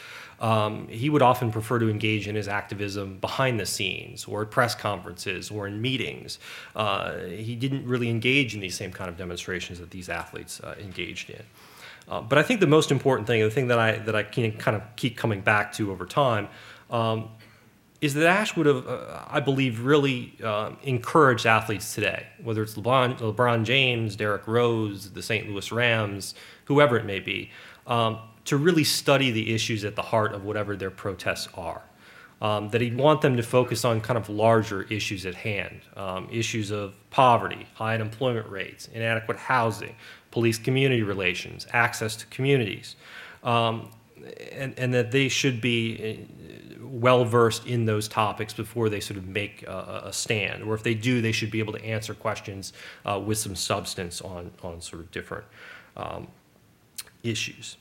Um, 0.40 0.88
he 0.88 1.10
would 1.10 1.20
often 1.20 1.52
prefer 1.52 1.80
to 1.80 1.90
engage 1.90 2.26
in 2.26 2.34
his 2.34 2.48
activism 2.48 3.18
behind 3.18 3.60
the 3.60 3.66
scenes 3.66 4.24
or 4.24 4.40
at 4.40 4.50
press 4.50 4.74
conferences 4.74 5.50
or 5.50 5.66
in 5.66 5.82
meetings. 5.82 6.38
Uh, 6.74 7.18
he 7.26 7.54
didn't 7.54 7.86
really 7.86 8.08
engage 8.08 8.54
in 8.54 8.60
these 8.60 8.74
same 8.74 8.90
kind 8.90 9.10
of 9.10 9.18
demonstrations 9.18 9.80
that 9.80 9.90
these 9.90 10.08
athletes 10.08 10.60
uh, 10.60 10.74
engaged 10.80 11.28
in. 11.28 11.42
Uh, 12.08 12.22
but 12.22 12.38
I 12.38 12.42
think 12.42 12.60
the 12.60 12.66
most 12.66 12.90
important 12.90 13.26
thing, 13.26 13.42
the 13.42 13.50
thing 13.50 13.68
that 13.68 13.78
I, 13.78 13.98
that 13.98 14.16
I 14.16 14.22
can 14.22 14.50
kind 14.52 14.76
of 14.76 14.82
keep 14.96 15.16
coming 15.16 15.42
back 15.42 15.74
to 15.74 15.92
over 15.92 16.06
time, 16.06 16.48
um, 16.92 17.30
is 18.02 18.14
that 18.14 18.26
Ashe 18.26 18.56
would 18.56 18.66
have, 18.66 18.86
uh, 18.86 19.22
I 19.28 19.38
believe, 19.38 19.84
really 19.84 20.34
uh, 20.42 20.72
encouraged 20.82 21.46
athletes 21.46 21.94
today, 21.94 22.26
whether 22.42 22.60
it's 22.62 22.74
LeBron, 22.74 23.18
LeBron, 23.18 23.64
James, 23.64 24.16
Derrick 24.16 24.48
Rose, 24.48 25.12
the 25.12 25.22
St. 25.22 25.48
Louis 25.48 25.70
Rams, 25.70 26.34
whoever 26.64 26.96
it 26.96 27.06
may 27.06 27.20
be, 27.20 27.50
um, 27.86 28.18
to 28.44 28.56
really 28.56 28.82
study 28.82 29.30
the 29.30 29.54
issues 29.54 29.84
at 29.84 29.94
the 29.94 30.02
heart 30.02 30.34
of 30.34 30.44
whatever 30.44 30.76
their 30.76 30.90
protests 30.90 31.48
are. 31.54 31.82
Um, 32.40 32.70
that 32.70 32.80
he'd 32.80 32.96
want 32.96 33.20
them 33.20 33.36
to 33.36 33.42
focus 33.44 33.84
on 33.84 34.00
kind 34.00 34.18
of 34.18 34.28
larger 34.28 34.82
issues 34.82 35.26
at 35.26 35.36
hand 35.36 35.82
um, 35.96 36.26
issues 36.28 36.72
of 36.72 36.94
poverty, 37.10 37.68
high 37.74 37.94
unemployment 37.94 38.48
rates, 38.50 38.88
inadequate 38.92 39.36
housing, 39.36 39.94
police 40.32 40.58
community 40.58 41.04
relations, 41.04 41.68
access 41.72 42.16
to 42.16 42.26
communities. 42.26 42.96
Um, 43.44 43.90
and, 44.52 44.76
and, 44.76 44.94
that 44.94 45.10
they 45.10 45.28
should 45.28 45.60
be 45.60 46.26
well 46.92 47.24
versed 47.24 47.66
in 47.66 47.86
those 47.86 48.06
topics 48.06 48.52
before 48.52 48.90
they 48.90 49.00
sort 49.00 49.16
of 49.16 49.26
make 49.26 49.62
a, 49.62 50.02
a, 50.06 50.12
stand, 50.12 50.62
or 50.62 50.74
if 50.74 50.82
they 50.82 50.92
do, 50.92 51.22
they 51.22 51.32
should 51.32 51.50
be 51.50 51.58
able 51.58 51.72
to 51.72 51.82
answer 51.82 52.12
questions 52.12 52.74
uh, 53.06 53.18
with 53.18 53.38
some 53.38 53.56
substance 53.56 54.20
on 54.20 54.50
on 54.62 54.80
sort 54.80 55.00
of 55.00 55.10
different 55.10 55.44
um, 55.96 56.28
issues. 57.22 57.76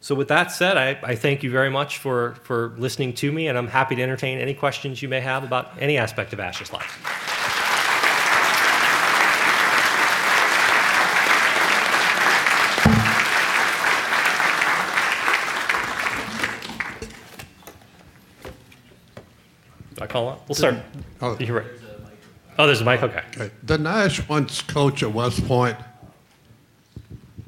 So, 0.00 0.14
with 0.14 0.28
that 0.28 0.52
said, 0.52 0.76
I, 0.76 0.96
I 1.02 1.16
thank 1.16 1.42
you 1.42 1.50
very 1.50 1.70
much 1.70 1.98
for 1.98 2.36
for 2.44 2.74
listening 2.78 3.14
to 3.14 3.32
me, 3.32 3.48
and 3.48 3.58
I'm 3.58 3.66
happy 3.68 3.96
to 3.96 4.02
entertain 4.02 4.38
any 4.38 4.54
questions 4.54 5.02
you 5.02 5.08
may 5.08 5.20
have 5.20 5.42
about 5.42 5.72
any 5.80 5.98
aspect 5.98 6.32
of 6.32 6.38
Ashe's 6.38 6.72
life. 6.72 7.35
Call 20.16 20.32
it? 20.32 20.38
We'll 20.48 20.56
start. 20.56 20.76
Oh, 21.20 21.36
You're 21.38 21.58
right. 21.58 21.66
Oh, 22.58 22.66
there's 22.66 22.80
a 22.80 22.84
mic. 22.84 23.02
Okay. 23.02 23.22
okay. 23.36 23.50
Did 23.64 23.86
Ashe 23.86 24.26
once 24.28 24.62
coach 24.62 25.02
at 25.02 25.12
West 25.12 25.46
Point? 25.46 25.76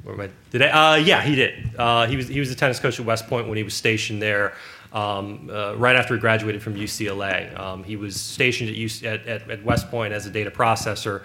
Where 0.03 0.13
am 0.13 0.21
I? 0.21 0.29
Did 0.51 0.61
I? 0.61 0.93
Uh, 0.93 0.95
yeah, 0.97 1.21
he 1.23 1.35
did. 1.35 1.71
Uh, 1.77 2.05
he 2.05 2.15
was 2.15 2.27
he 2.27 2.39
was 2.39 2.51
a 2.51 2.55
tennis 2.55 2.79
coach 2.79 2.99
at 2.99 3.05
West 3.05 3.27
Point 3.27 3.47
when 3.47 3.57
he 3.57 3.63
was 3.63 3.73
stationed 3.73 4.21
there. 4.21 4.53
Um, 4.93 5.49
uh, 5.51 5.75
right 5.77 5.95
after 5.95 6.15
he 6.15 6.19
graduated 6.19 6.61
from 6.61 6.75
UCLA, 6.75 7.57
um, 7.59 7.83
he 7.83 7.95
was 7.95 8.19
stationed 8.19 8.71
at, 8.71 8.75
UC, 8.75 9.03
at, 9.03 9.27
at, 9.27 9.49
at, 9.49 9.63
West 9.63 9.89
Point 9.91 10.13
as 10.13 10.25
a 10.25 10.31
data 10.31 10.49
processor. 10.49 11.21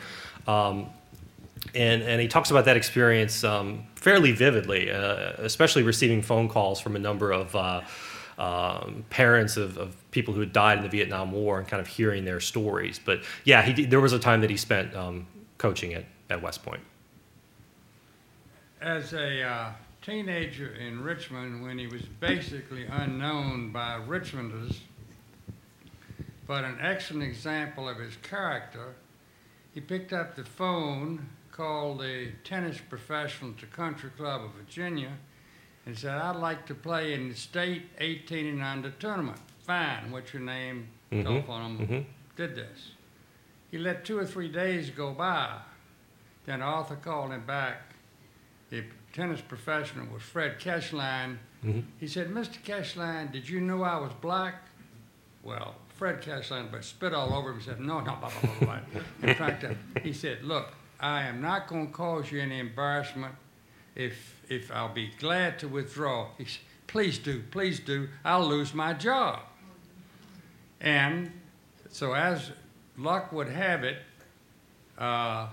Um, 0.46 0.90
and, 1.74 2.02
and 2.02 2.20
he 2.20 2.28
talks 2.28 2.50
about 2.50 2.66
that 2.66 2.76
experience 2.76 3.42
um, 3.42 3.84
fairly 3.94 4.32
vividly, 4.32 4.90
uh, 4.90 5.32
especially 5.38 5.82
receiving 5.82 6.20
phone 6.20 6.46
calls 6.46 6.78
from 6.78 6.94
a 6.94 6.98
number 6.98 7.32
of 7.32 7.56
uh, 7.56 7.80
um, 8.38 9.04
parents 9.10 9.56
of, 9.56 9.78
of, 9.78 9.96
people 10.10 10.32
who 10.32 10.40
had 10.40 10.52
died 10.52 10.78
in 10.78 10.84
the 10.84 10.90
Vietnam 10.90 11.32
War 11.32 11.58
and 11.58 11.66
kind 11.66 11.80
of 11.80 11.88
hearing 11.88 12.24
their 12.24 12.38
stories. 12.38 13.00
But 13.04 13.24
yeah, 13.42 13.62
he, 13.62 13.84
there 13.84 14.00
was 14.00 14.12
a 14.12 14.18
time 14.18 14.40
that 14.42 14.50
he 14.50 14.56
spent 14.56 14.94
um, 14.94 15.26
coaching 15.58 15.92
at, 15.94 16.04
at 16.30 16.40
West 16.40 16.62
Point. 16.62 16.82
As 18.80 19.12
a 19.12 19.42
uh, 19.42 19.72
teenager 20.02 20.72
in 20.74 21.02
Richmond, 21.02 21.64
when 21.64 21.78
he 21.78 21.88
was 21.88 22.02
basically 22.02 22.86
unknown 22.86 23.72
by 23.72 23.98
Richmonders, 24.06 24.76
but 26.46 26.62
an 26.62 26.78
excellent 26.80 27.24
example 27.24 27.88
of 27.88 27.98
his 27.98 28.16
character, 28.22 28.94
he 29.72 29.80
picked 29.80 30.12
up 30.12 30.36
the 30.36 30.44
phone, 30.44 31.28
called 31.50 32.00
the 32.00 32.28
tennis 32.42 32.78
professional 32.88 33.52
the 33.60 33.66
Country 33.66 34.10
Club 34.16 34.42
of 34.42 34.50
Virginia, 34.52 35.12
and 35.86 35.96
said, 35.96 36.18
I'd 36.18 36.36
like 36.36 36.66
to 36.66 36.74
play 36.74 37.14
in 37.14 37.28
the 37.28 37.34
state 37.34 37.82
18 37.98 38.46
and 38.46 38.62
under 38.62 38.90
tournament. 38.90 39.38
Fine, 39.60 40.10
what's 40.10 40.32
your 40.32 40.42
name? 40.42 40.88
Mm-hmm. 41.12 41.22
Telephone 41.22 41.62
him. 41.62 41.78
Mm-hmm. 41.78 42.00
Did 42.36 42.56
this. 42.56 42.90
He 43.70 43.78
let 43.78 44.04
two 44.04 44.18
or 44.18 44.26
three 44.26 44.48
days 44.48 44.90
go 44.90 45.12
by. 45.12 45.58
Then 46.46 46.62
Arthur 46.62 46.96
called 46.96 47.32
him 47.32 47.44
back. 47.46 47.94
The 48.70 48.84
tennis 49.12 49.40
professional 49.40 50.06
was 50.12 50.22
Fred 50.22 50.58
Kessline. 50.58 51.38
Mm-hmm. 51.64 51.80
He 51.98 52.06
said, 52.06 52.28
Mr. 52.28 52.62
Kessline, 52.62 53.32
did 53.32 53.48
you 53.48 53.60
know 53.60 53.82
I 53.82 53.98
was 53.98 54.12
black? 54.20 54.62
Well, 55.42 55.76
Fred 55.96 56.20
Kessline 56.20 56.70
but 56.70 56.84
spit 56.84 57.14
all 57.14 57.32
over 57.32 57.50
him 57.50 57.56
and 57.56 57.64
said, 57.64 57.80
no, 57.80 58.00
no, 58.00 58.16
blah, 58.16 58.30
blah, 58.30 58.50
blah, 58.58 58.66
blah. 58.66 58.78
In 59.22 59.34
fact, 59.34 59.64
uh, 59.64 59.74
he 60.02 60.12
said, 60.12 60.42
look, 60.42 60.74
I 60.98 61.22
am 61.22 61.40
not 61.40 61.68
going 61.68 61.88
to 61.88 61.92
cause 61.92 62.30
you 62.32 62.40
any 62.40 62.58
embarrassment 62.58 63.34
if, 63.94 64.33
if 64.48 64.70
I'll 64.72 64.92
be 64.92 65.10
glad 65.18 65.58
to 65.60 65.68
withdraw. 65.68 66.28
He 66.38 66.44
said, 66.44 66.62
please 66.86 67.18
do, 67.18 67.42
please 67.50 67.80
do. 67.80 68.08
I'll 68.24 68.46
lose 68.46 68.74
my 68.74 68.92
job. 68.92 69.40
And 70.80 71.32
so, 71.90 72.12
as 72.12 72.50
luck 72.96 73.32
would 73.32 73.48
have 73.48 73.84
it, 73.84 73.98
uh, 74.98 75.48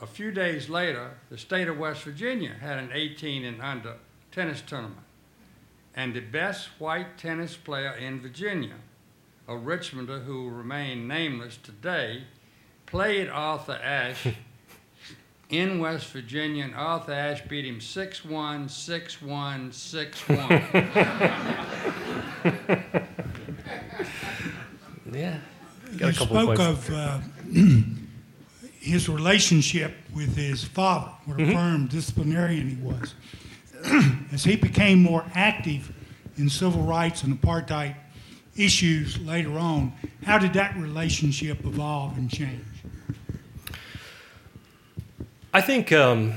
a 0.00 0.06
few 0.06 0.30
days 0.30 0.68
later, 0.68 1.10
the 1.30 1.38
state 1.38 1.68
of 1.68 1.78
West 1.78 2.02
Virginia 2.02 2.54
had 2.60 2.78
an 2.78 2.90
18 2.92 3.44
and 3.44 3.60
under 3.60 3.96
tennis 4.30 4.62
tournament. 4.62 5.00
And 5.94 6.14
the 6.14 6.20
best 6.20 6.68
white 6.78 7.18
tennis 7.18 7.56
player 7.56 7.92
in 7.92 8.20
Virginia, 8.20 8.76
a 9.48 9.54
Richmonder 9.54 10.24
who 10.24 10.44
will 10.44 10.50
remain 10.50 11.08
nameless 11.08 11.56
today, 11.56 12.24
played 12.86 13.28
Arthur 13.28 13.80
Ashe 13.82 14.28
in 15.50 15.78
West 15.78 16.08
Virginia, 16.08 16.64
and 16.64 16.74
Arthur 16.74 17.12
Ashe 17.12 17.42
beat 17.48 17.64
him 17.64 17.80
6 17.80 18.24
1, 18.24 18.68
6 18.68 19.22
1, 19.22 19.72
6 19.72 20.28
1. 20.28 20.38
yeah. 25.12 25.38
Got 25.96 26.06
you 26.06 26.12
spoke 26.12 26.58
of 26.58 26.90
uh, 26.92 27.20
his 28.78 29.08
relationship 29.08 29.94
with 30.14 30.36
his 30.36 30.64
father, 30.64 31.10
what 31.24 31.40
a 31.40 31.42
mm-hmm. 31.42 31.52
firm 31.52 31.86
disciplinarian 31.86 32.68
he 32.68 32.76
was. 32.76 33.14
As 34.32 34.44
he 34.44 34.56
became 34.56 35.02
more 35.02 35.24
active 35.34 35.92
in 36.36 36.50
civil 36.50 36.82
rights 36.82 37.22
and 37.22 37.40
apartheid 37.40 37.96
issues 38.56 39.18
later 39.20 39.58
on, 39.58 39.92
how 40.24 40.38
did 40.38 40.52
that 40.52 40.76
relationship 40.76 41.64
evolve 41.64 42.18
and 42.18 42.30
change? 42.30 42.64
I 45.58 45.60
think 45.60 45.90
um, 45.90 46.34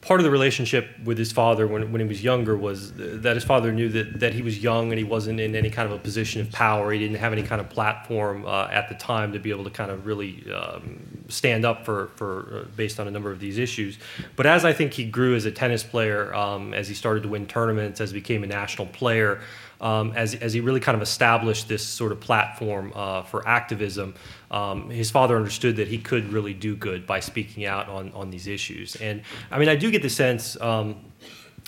part 0.00 0.18
of 0.18 0.24
the 0.24 0.30
relationship 0.30 0.88
with 1.04 1.18
his 1.18 1.30
father 1.30 1.66
when, 1.66 1.92
when 1.92 2.00
he 2.00 2.06
was 2.06 2.24
younger 2.24 2.56
was 2.56 2.94
that 2.94 3.34
his 3.34 3.44
father 3.44 3.70
knew 3.70 3.90
that, 3.90 4.20
that 4.20 4.32
he 4.32 4.40
was 4.40 4.62
young 4.62 4.90
and 4.90 4.96
he 4.96 5.04
wasn't 5.04 5.40
in 5.40 5.54
any 5.54 5.68
kind 5.68 5.86
of 5.86 5.92
a 5.92 5.98
position 6.02 6.40
of 6.40 6.50
power. 6.50 6.90
He 6.90 6.98
didn't 6.98 7.18
have 7.18 7.34
any 7.34 7.42
kind 7.42 7.60
of 7.60 7.68
platform 7.68 8.46
uh, 8.46 8.68
at 8.70 8.88
the 8.88 8.94
time 8.94 9.34
to 9.34 9.38
be 9.38 9.50
able 9.50 9.64
to 9.64 9.70
kind 9.70 9.90
of 9.90 10.06
really 10.06 10.50
um, 10.50 11.26
stand 11.28 11.66
up 11.66 11.84
for, 11.84 12.12
for 12.16 12.62
uh, 12.62 12.68
based 12.74 12.98
on 12.98 13.06
a 13.06 13.10
number 13.10 13.30
of 13.30 13.40
these 13.40 13.58
issues. 13.58 13.98
But 14.36 14.46
as 14.46 14.64
I 14.64 14.72
think 14.72 14.94
he 14.94 15.04
grew 15.04 15.36
as 15.36 15.44
a 15.44 15.52
tennis 15.52 15.82
player, 15.82 16.34
um, 16.34 16.72
as 16.72 16.88
he 16.88 16.94
started 16.94 17.24
to 17.24 17.28
win 17.28 17.46
tournaments, 17.46 18.00
as 18.00 18.10
he 18.10 18.14
became 18.14 18.42
a 18.42 18.46
national 18.46 18.86
player, 18.86 19.42
um, 19.82 20.12
as, 20.14 20.34
as 20.36 20.52
he 20.52 20.60
really 20.60 20.80
kind 20.80 20.96
of 20.96 21.02
established 21.02 21.68
this 21.68 21.84
sort 21.84 22.12
of 22.12 22.20
platform 22.20 22.92
uh, 22.94 23.22
for 23.22 23.46
activism, 23.46 24.14
um, 24.50 24.88
his 24.88 25.10
father 25.10 25.36
understood 25.36 25.76
that 25.76 25.88
he 25.88 25.98
could 25.98 26.32
really 26.32 26.54
do 26.54 26.76
good 26.76 27.06
by 27.06 27.20
speaking 27.20 27.66
out 27.66 27.88
on, 27.88 28.12
on 28.12 28.30
these 28.30 28.46
issues. 28.46 28.96
And 28.96 29.22
I 29.50 29.58
mean, 29.58 29.68
I 29.68 29.76
do 29.76 29.90
get 29.90 30.02
the 30.02 30.10
sense. 30.10 30.58
Um, 30.60 30.96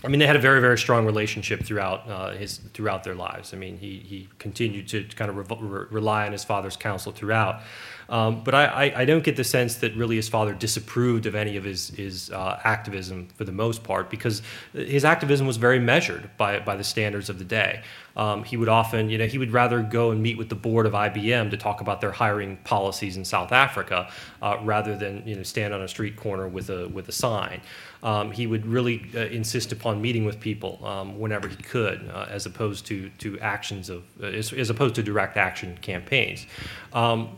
I 0.04 0.08
mean, 0.08 0.20
they 0.20 0.26
had 0.26 0.36
a 0.36 0.40
very, 0.40 0.60
very 0.60 0.78
strong 0.78 1.06
relationship 1.06 1.64
throughout 1.64 2.08
uh, 2.08 2.30
his 2.32 2.58
throughout 2.74 3.04
their 3.04 3.14
lives. 3.14 3.54
I 3.54 3.56
mean, 3.56 3.78
he 3.78 3.98
he 3.98 4.28
continued 4.38 4.86
to 4.88 5.04
kind 5.04 5.30
of 5.30 5.50
re- 5.50 5.86
rely 5.90 6.26
on 6.26 6.32
his 6.32 6.44
father's 6.44 6.76
counsel 6.76 7.10
throughout. 7.10 7.62
Um, 8.08 8.44
but 8.44 8.54
I, 8.54 8.64
I, 8.64 9.00
I, 9.00 9.04
don't 9.04 9.24
get 9.24 9.36
the 9.36 9.44
sense 9.44 9.76
that 9.76 9.96
really 9.96 10.16
his 10.16 10.28
father 10.28 10.52
disapproved 10.52 11.26
of 11.26 11.34
any 11.34 11.56
of 11.56 11.64
his, 11.64 11.88
his 11.88 12.30
uh, 12.30 12.60
activism 12.62 13.28
for 13.34 13.44
the 13.44 13.52
most 13.52 13.82
part 13.82 14.10
because 14.10 14.42
his 14.74 15.04
activism 15.04 15.46
was 15.46 15.56
very 15.56 15.78
measured 15.78 16.28
by, 16.36 16.60
by 16.60 16.76
the 16.76 16.84
standards 16.84 17.30
of 17.30 17.38
the 17.38 17.44
day. 17.44 17.82
Um, 18.16 18.44
he 18.44 18.56
would 18.56 18.68
often, 18.68 19.10
you 19.10 19.18
know, 19.18 19.26
he 19.26 19.38
would 19.38 19.52
rather 19.52 19.82
go 19.82 20.10
and 20.10 20.22
meet 20.22 20.38
with 20.38 20.48
the 20.48 20.54
board 20.54 20.86
of 20.86 20.92
IBM 20.92 21.50
to 21.50 21.56
talk 21.56 21.80
about 21.80 22.00
their 22.00 22.12
hiring 22.12 22.58
policies 22.58 23.16
in 23.16 23.24
South 23.24 23.50
Africa 23.50 24.08
uh, 24.40 24.58
rather 24.62 24.96
than, 24.96 25.26
you 25.26 25.34
know, 25.34 25.42
stand 25.42 25.74
on 25.74 25.82
a 25.82 25.88
street 25.88 26.16
corner 26.16 26.46
with 26.46 26.70
a, 26.70 26.88
with 26.88 27.08
a 27.08 27.12
sign. 27.12 27.60
Um, 28.04 28.30
he 28.30 28.46
would 28.46 28.66
really 28.66 29.06
uh, 29.14 29.20
insist 29.20 29.72
upon 29.72 30.00
meeting 30.00 30.26
with 30.26 30.38
people 30.38 30.78
um, 30.84 31.18
whenever 31.18 31.48
he 31.48 31.56
could, 31.56 32.08
uh, 32.12 32.26
as 32.28 32.44
opposed 32.44 32.86
to, 32.86 33.08
to 33.18 33.40
actions 33.40 33.88
of, 33.88 34.04
uh, 34.22 34.26
as, 34.26 34.52
as, 34.52 34.68
opposed 34.68 34.94
to 34.96 35.02
direct 35.02 35.38
action 35.38 35.78
campaigns. 35.80 36.46
Um, 36.92 37.30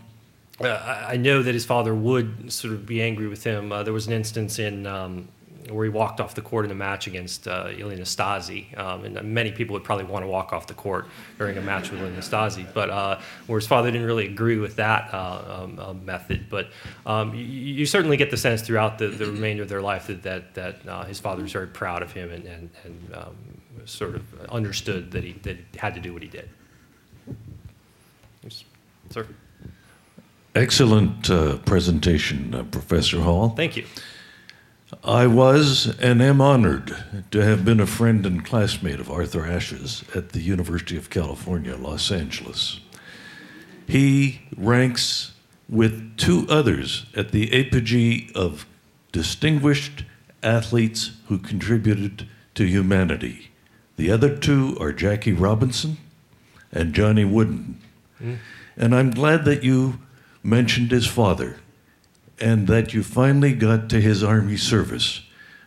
uh, 0.61 1.04
I 1.09 1.16
know 1.16 1.42
that 1.42 1.54
his 1.54 1.64
father 1.64 1.94
would 1.94 2.52
sort 2.52 2.74
of 2.74 2.86
be 2.86 3.02
angry 3.02 3.28
with 3.28 3.44
him. 3.44 3.72
Uh, 3.72 3.82
there 3.82 3.92
was 3.92 4.07
an 4.07 4.12
instance 4.12 4.59
in 4.59 4.86
um, 4.86 5.28
where 5.70 5.84
he 5.84 5.90
walked 5.90 6.20
off 6.20 6.34
the 6.34 6.42
court 6.42 6.64
in 6.64 6.70
a 6.70 6.74
match 6.74 7.07
against 7.07 7.48
uh, 7.48 7.68
Ilie 7.68 7.96
Nastase, 7.96 8.78
um, 8.78 9.04
and 9.04 9.34
many 9.34 9.52
people 9.52 9.74
would 9.74 9.84
probably 9.84 10.04
want 10.04 10.24
to 10.24 10.28
walk 10.28 10.52
off 10.52 10.66
the 10.66 10.74
court 10.74 11.07
during 11.38 11.57
a 11.57 11.61
match 11.61 11.90
with 11.90 12.00
Ilie 12.00 12.12
Nastase, 12.12 12.66
but 12.72 12.90
uh, 12.90 13.20
where 13.46 13.59
his 13.59 13.66
father 13.66 13.90
didn't 13.90 14.07
really 14.07 14.26
agree 14.26 14.59
with 14.59 14.76
that 14.76 15.12
uh, 15.12 15.62
um, 15.62 15.78
uh, 15.78 15.92
method. 15.92 16.46
But 16.48 16.68
um, 17.04 17.34
you, 17.34 17.44
you, 17.44 17.86
certainly 17.86 18.16
get 18.16 18.30
the 18.30 18.36
sense 18.36 18.62
throughout 18.62 18.98
the, 18.98 19.09
the 19.09 19.26
remainder 19.26 19.62
of 19.62 19.68
their 19.68 19.82
life 19.82 20.07
that 20.07 20.22
that, 20.22 20.54
that 20.54 20.88
uh, 20.88 21.04
his 21.04 21.20
father 21.20 21.42
was 21.42 21.52
very 21.52 21.68
proud 21.68 22.02
of 22.02 22.12
him 22.12 22.30
and, 22.30 22.44
and, 22.44 22.70
and 22.84 23.14
um, 23.14 23.36
sort 23.84 24.14
of 24.14 24.40
understood 24.50 25.11
that 25.12 25.24
he, 25.24 25.32
that 25.42 25.57
he 25.57 25.78
had 25.78 25.94
to 25.94 26.00
do 26.00 26.12
what 26.12 26.22
he 26.22 26.28
did. 26.28 26.48
Yes. 28.42 28.64
Sir. 29.11 29.26
Excellent 30.57 31.28
uh, 31.28 31.59
presentation, 31.59 32.54
uh, 32.54 32.62
Professor 32.62 33.20
Hall. 33.20 33.50
Thank 33.50 33.76
you. 33.76 33.84
I 35.04 35.26
was 35.26 35.94
and 36.00 36.22
am 36.22 36.40
honored 36.40 36.96
to 37.32 37.44
have 37.44 37.62
been 37.62 37.78
a 37.78 37.86
friend 37.86 38.24
and 38.24 38.42
classmate 38.42 38.98
of 38.98 39.11
Arthur 39.11 39.42
Ashe's 39.42 40.02
at 40.14 40.30
the 40.30 40.40
University 40.40 40.96
of 40.96 41.11
California, 41.11 41.76
Los 41.76 42.11
Angeles. 42.11 42.80
He 43.86 44.40
ranks 44.57 45.32
with 45.68 46.16
two 46.16 46.46
others 46.48 47.04
at 47.14 47.32
the 47.32 47.52
apogee 47.52 48.30
of 48.34 48.64
distinguished 49.12 50.04
athletes 50.42 51.11
who 51.26 51.36
contributed 51.36 52.26
to 52.54 52.64
humanity. 52.64 53.50
The 53.96 54.11
other 54.11 54.34
two 54.34 54.74
are 54.80 54.92
Jackie 54.92 55.34
Robinson 55.34 55.98
and 56.72 56.94
Johnny 56.94 57.26
Wooden. 57.26 57.78
Mm. 58.22 58.38
And 58.78 58.94
I'm 58.94 59.11
glad 59.11 59.44
that 59.44 59.62
you 59.62 59.98
mentioned 60.47 60.90
his 60.90 61.07
father 61.07 61.57
and 62.40 62.68
that 62.68 62.94
you 62.94 63.03
finally 63.03 63.53
got 63.53 63.88
to 63.90 64.01
his 64.01 64.22
army 64.22 64.57
service 64.57 65.22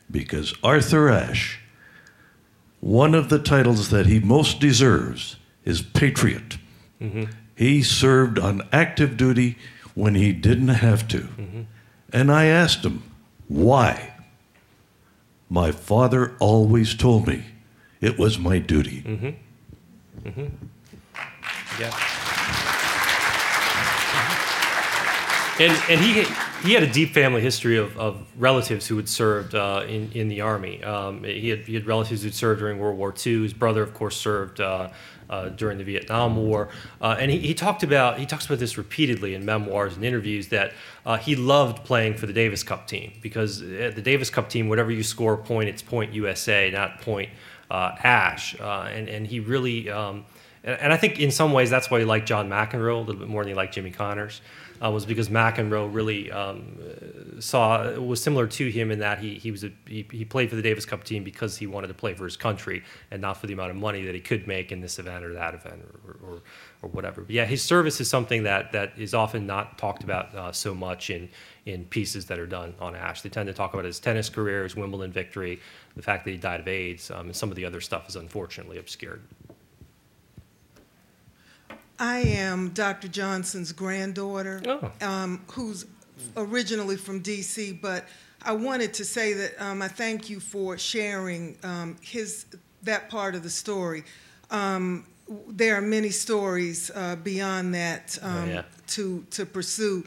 because 0.09 0.53
Arthur 0.63 1.09
Ashe, 1.09 1.59
one 2.80 3.13
of 3.13 3.30
the 3.30 3.39
titles 3.39 3.89
that 3.89 4.05
he 4.05 4.19
most 4.19 4.59
deserves 4.59 5.36
is 5.65 5.82
Patriot. 5.82 6.57
Mm-hmm. 7.01 7.25
He 7.55 7.84
served 7.84 8.39
on 8.39 8.67
active 8.71 9.17
duty 9.17 9.57
when 9.95 10.15
he 10.15 10.32
didn't 10.32 10.69
have 10.69 11.07
to. 11.09 11.19
Mm-hmm. 11.19 11.61
And 12.13 12.32
I 12.32 12.45
asked 12.45 12.86
him, 12.86 13.03
why? 13.47 14.13
My 15.49 15.71
father 15.71 16.36
always 16.39 16.95
told 16.95 17.27
me 17.27 17.45
it 17.99 18.17
was 18.17 18.39
my 18.39 18.59
duty. 18.59 19.01
Mm-hmm. 19.01 20.30
mm-hmm. 20.30 20.65
Yeah. 21.80 22.55
And, 25.60 25.78
and 25.89 25.99
he, 25.99 26.24
he 26.66 26.74
had 26.74 26.84
a 26.84 26.91
deep 26.91 27.14
family 27.14 27.41
history 27.41 27.78
of, 27.78 27.97
of 27.97 28.26
relatives 28.38 28.88
who 28.88 28.95
had 28.95 29.10
served 29.10 29.55
uh, 29.55 29.84
in, 29.86 30.10
in 30.14 30.30
the 30.30 30.39
Army. 30.39 30.82
Um, 30.82 31.26
he, 31.26 31.49
had, 31.49 31.60
he 31.60 31.74
had 31.74 31.86
relatives 31.86 32.22
who 32.22 32.28
had 32.28 32.34
served 32.34 32.62
during 32.62 32.80
World 32.80 32.97
War 32.97 33.14
II. 33.14 33.43
His 33.43 33.51
brother, 33.51 33.84
of 33.84 33.93
course, 33.93 34.16
served 34.16 34.62
uh, 34.62 34.88
uh, 35.30 35.49
during 35.49 35.78
the 35.78 35.84
Vietnam 35.84 36.38
War. 36.38 36.70
Uh, 37.01 37.18
and 37.20 37.30
he, 37.30 37.39
he, 37.39 37.53
talked 37.53 37.84
about, 37.84 38.20
he 38.20 38.26
talks 38.26 38.45
about 38.45 38.60
this 38.60 38.78
repeatedly 38.78 39.36
in 39.36 39.43
memoirs 39.43 39.97
and 39.97 40.05
interviews 40.05 40.47
that 40.47 40.72
uh, 41.05 41.18
he 41.18 41.36
loved 41.36 41.84
playing 41.84 42.14
for 42.14 42.26
the 42.26 42.34
Davis 42.34 42.64
Cup 42.64 42.88
team 42.88 43.12
because 43.22 43.62
uh, 43.62 43.91
the 43.93 44.01
Davis 44.01 44.30
Cup 44.30 44.49
team, 44.49 44.70
whatever 44.70 44.91
you 44.91 45.03
score 45.03 45.34
a 45.34 45.38
point, 45.38 45.68
it's 45.68 45.82
point 45.82 46.14
USA, 46.14 46.72
not 46.72 47.01
point 47.01 47.30
Ashe. 47.70 48.55
and, 48.62 49.10
and 49.10 49.28
he 49.28 49.41
really, 49.41 49.89
um, 49.89 50.24
and, 50.64 50.80
and 50.80 50.93
I 50.93 50.97
think 50.97 51.20
in 51.20 51.32
some 51.32 51.51
ways 51.51 51.70
that's 51.70 51.91
why 51.91 51.99
he 51.99 52.05
liked 52.05 52.30
John 52.30 52.49
McEnroe 52.49 52.95
a 52.95 52.99
little 52.99 53.20
bit 53.20 53.28
more 53.28 53.43
than 53.43 53.49
he 53.49 53.55
liked 53.55 53.74
Jimmy 53.74 53.91
Connors 53.91 54.39
uh, 54.84 54.89
was 54.91 55.05
because 55.05 55.30
McEnroe 55.30 55.93
really 55.93 56.32
um, 56.32 56.77
saw 57.39 57.91
was 57.99 58.21
similar 58.21 58.47
to 58.47 58.69
him 58.69 58.91
in 58.91 58.99
that 58.99 59.19
he 59.19 59.36
he 59.36 59.51
was 59.51 59.63
a, 59.63 59.71
he, 59.86 60.07
he 60.11 60.25
played 60.25 60.49
for 60.49 60.55
the 60.55 60.61
Davis 60.61 60.86
Cup 60.86 61.03
team 61.03 61.23
because 61.23 61.57
he 61.57 61.67
wanted 61.67 61.88
to 61.88 61.93
play 61.93 62.13
for 62.13 62.25
his 62.25 62.38
country 62.38 62.84
and 63.11 63.21
not 63.21 63.38
for 63.38 63.47
the 63.47 63.53
amount 63.53 63.71
of 63.71 63.77
money 63.77 64.03
that 64.05 64.15
he 64.15 64.21
could 64.21 64.47
make 64.47 64.71
in 64.71 64.82
this 64.82 64.99
event 64.99 65.23
or 65.25 65.34
that 65.34 65.53
event 65.53 65.82
or 66.05 66.17
or, 66.25 66.41
or 66.82 66.89
whatever. 66.89 67.21
But 67.21 67.32
yeah, 67.32 67.45
his 67.45 67.61
service 67.61 67.99
is 67.99 68.09
something 68.09 68.43
that 68.43 68.71
that 68.71 68.93
is 68.97 69.13
often 69.13 69.45
not 69.45 69.77
talked 69.77 70.03
about 70.03 70.34
uh, 70.34 70.51
so 70.51 70.73
much 70.73 71.09
in 71.09 71.30
in 71.65 71.86
pieces 71.86 72.25
that 72.25 72.39
are 72.39 72.47
done 72.47 72.73
on 72.80 72.95
Ashe. 72.95 73.21
They 73.21 73.30
tend 73.30 73.47
to 73.47 73.53
talk 73.53 73.73
about 73.73 73.86
his 73.86 73.99
tennis 73.99 74.30
career, 74.30 74.63
his 74.63 74.75
Wimbledon 74.75 75.11
victory, 75.11 75.59
the 75.95 76.01
fact 76.01 76.25
that 76.25 76.32
he 76.32 76.38
died 76.38 76.61
of 76.61 76.67
AIDS, 76.67 77.11
um, 77.11 77.27
and 77.27 77.36
some 77.36 77.49
of 77.49 77.55
the 77.55 77.65
other 77.65 77.82
stuff 77.82 78.07
is 78.07 78.15
unfortunately 78.15 78.77
obscured. 78.77 79.21
I 82.00 82.20
am 82.20 82.70
Dr. 82.70 83.10
Johnson's 83.10 83.72
granddaughter, 83.72 84.62
oh. 84.66 84.91
um, 85.02 85.43
who's 85.52 85.86
originally 86.38 86.95
from 86.95 87.20
D.C., 87.20 87.74
but 87.74 88.08
I 88.41 88.54
wanted 88.54 88.93
to 88.95 89.06
say 89.06 89.34
that 89.34 89.62
um, 89.62 89.82
I 89.82 89.89
thank 89.89 90.30
you 90.30 90.39
for 90.39 90.78
sharing 90.78 91.58
um, 91.64 91.97
his 92.02 92.45
that 92.84 93.10
part 93.10 93.36
of 93.36 93.43
the 93.43 93.50
story. 93.50 94.06
Um, 94.50 95.06
there 95.47 95.76
are 95.76 95.82
many 95.82 96.10
stories 96.10 96.89
uh, 96.95 97.18
beyond 97.18 97.76
that 97.76 98.18
oh, 98.24 98.30
um, 98.30 98.50
yeah. 98.50 98.64
to 98.88 99.26
to 99.32 99.45
pursue. 99.45 100.06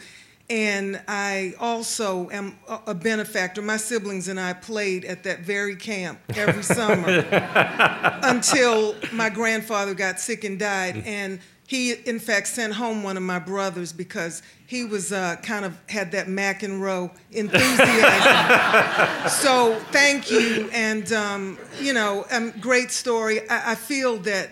And 0.51 1.01
I 1.09 1.55
also 1.59 2.29
am 2.31 2.59
a 2.87 2.95
benefactor. 2.95 3.63
My 3.63 3.79
siblings 3.79 4.29
and 4.29 4.39
I 4.39 4.53
played 4.53 5.05
at 5.07 5.23
that 5.23 5.41
very 5.41 5.77
camp 5.77 6.19
every 6.35 6.63
summer 6.63 7.09
until 8.23 8.95
my 9.13 9.31
grandfather 9.31 9.95
got 9.95 10.21
sick 10.21 10.45
and 10.45 10.59
died. 10.59 11.05
And 11.07 11.41
he, 11.73 11.93
in 11.93 12.19
fact, 12.19 12.49
sent 12.49 12.75
home 12.75 13.03
one 13.03 13.17
of 13.17 13.23
my 13.23 13.39
brothers 13.39 13.95
because 13.95 14.43
he 14.67 14.85
was 14.85 15.11
uh, 15.11 15.37
kind 15.37 15.65
of 15.65 15.75
had 15.89 16.13
that 16.13 16.29
Mac 16.29 16.63
and 16.63 16.83
McEnroe 16.83 17.11
enthusiasm. 17.31 19.29
so 19.31 19.81
thank 19.91 20.31
you, 20.31 20.69
and 20.71 21.11
um, 21.15 21.59
you 21.81 21.95
know, 21.95 22.27
um, 22.31 22.51
great 22.61 22.91
story. 22.91 23.49
I, 23.49 23.73
I 23.73 23.75
feel 23.75 24.19
that 24.19 24.51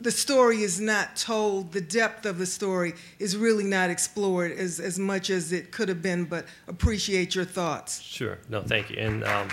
the 0.00 0.10
story 0.10 0.62
is 0.62 0.80
not 0.80 1.16
told, 1.16 1.72
the 1.72 1.82
depth 1.82 2.24
of 2.24 2.38
the 2.38 2.46
story 2.46 2.94
is 3.18 3.36
really 3.36 3.64
not 3.64 3.90
explored 3.90 4.52
as, 4.52 4.80
as 4.80 4.98
much 4.98 5.28
as 5.28 5.52
it 5.52 5.70
could 5.70 5.90
have 5.90 6.00
been, 6.00 6.24
but 6.24 6.46
appreciate 6.66 7.34
your 7.34 7.44
thoughts. 7.44 8.00
Sure. 8.00 8.38
No, 8.48 8.62
thank 8.62 8.88
you. 8.88 8.96
And 8.96 9.22
um, 9.24 9.50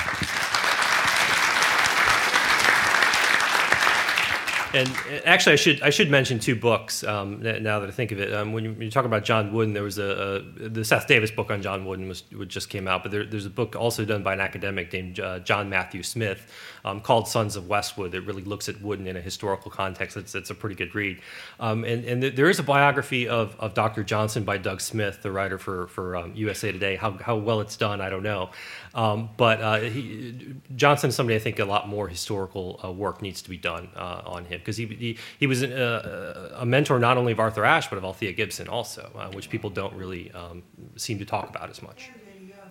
and 4.76 5.24
actually, 5.26 5.54
I 5.54 5.56
should 5.56 5.82
I 5.82 5.90
should 5.90 6.12
mention 6.12 6.38
two 6.38 6.56
books. 6.56 7.04
Um, 7.04 7.42
now 7.42 7.80
that 7.80 7.88
I 7.88 7.92
think 7.92 8.12
of 8.12 8.20
it, 8.20 8.34
um, 8.34 8.52
when, 8.52 8.66
you, 8.66 8.72
when, 8.72 8.82
you, 8.82 8.92
talk 8.92 9.06
about 9.06 9.24
John 9.24 9.54
Wooden, 9.54 9.74
there 9.74 9.84
was 9.84 9.98
a, 9.98 10.44
a, 10.60 10.70
the 10.70 10.84
Seth 10.84 11.08
Davis 11.08 11.32
book 11.32 11.50
on 11.50 11.62
John 11.62 11.86
Wooden 11.86 12.10
was, 12.10 12.24
just 12.48 12.70
came 12.70 12.86
out, 12.88 13.02
but 13.02 13.12
there, 13.12 13.26
there's 13.26 13.46
a 13.46 13.50
book 13.50 13.76
also 13.78 14.04
done 14.04 14.22
by 14.22 14.34
an 14.34 14.42
academic 14.42 14.92
named 14.92 15.20
uh, 15.20 15.40
John 15.40 15.70
Matthew 15.70 16.04
Smith 16.04 16.52
um, 16.84 17.00
called 17.00 17.28
Sons 17.28 17.56
of 17.56 17.70
Westwood 17.70 18.12
that 18.12 18.22
really 18.22 18.44
looks 18.44 18.68
at 18.68 18.82
Wooden 18.82 19.08
in 19.08 19.16
a 19.16 19.22
historical 19.22 19.72
context. 19.72 20.18
It's, 20.18 20.36
it's 20.36 20.50
a 20.50 20.56
pretty 20.56 20.76
good 20.76 20.94
read. 20.94 21.22
Um, 21.60 21.86
and 21.86 22.04
and 22.04 22.22
there 22.22 22.50
is 22.50 22.60
a 22.60 22.64
biography 22.64 23.30
of, 23.30 23.56
of 23.60 23.74
Dr. 23.74 24.04
Johnson 24.04 24.44
by 24.44 24.58
Doug 24.58 24.82
Smith, 24.82 25.22
the 25.22 25.32
writer 25.32 25.58
for 25.58 25.88
for 25.88 26.28
USA 26.36 26.68
um, 26.68 26.74
Today. 26.74 26.98
How 26.98 27.12
how 27.12 27.38
well 27.38 27.62
it's 27.62 27.78
done, 27.78 28.02
I 28.02 28.10
don't 28.10 28.24
know. 28.24 28.50
Um, 28.94 29.30
but 29.36 29.62
uh, 29.62 29.80
he, 29.82 30.56
Johnson 30.76 31.10
is 31.10 31.16
somebody 31.16 31.36
I 31.36 31.40
think 31.40 31.60
a 31.60 31.66
lot 31.66 31.88
more 31.88 32.08
historical 32.08 32.80
uh, 32.84 32.92
work 32.92 33.22
needs 33.22 33.42
to 33.42 33.50
be 33.50 33.58
done 33.58 33.90
uh, 33.96 34.22
on 34.26 34.46
him 34.46 34.60
because 34.66 34.78
he, 34.78 34.88
he, 34.88 35.18
he 35.40 35.46
was 35.46 35.62
a, 35.62 35.78
uh, 35.78 36.62
a, 36.62 36.66
mentor 36.66 36.98
not 36.98 37.18
only 37.18 37.32
of 37.32 37.40
Arthur 37.40 37.64
Ashe 37.64 37.88
but 37.88 38.00
of 38.00 38.04
Althea 38.04 38.34
Gibson 38.34 38.68
also, 38.68 39.12
uh, 39.16 39.30
which 39.32 39.50
people 39.52 39.70
don't 39.70 39.94
really 39.94 40.32
um, 40.32 40.64
seem 40.96 41.20
to 41.20 41.26
talk 41.26 41.48
about 41.50 41.70
as 41.70 41.84
much. 41.84 42.10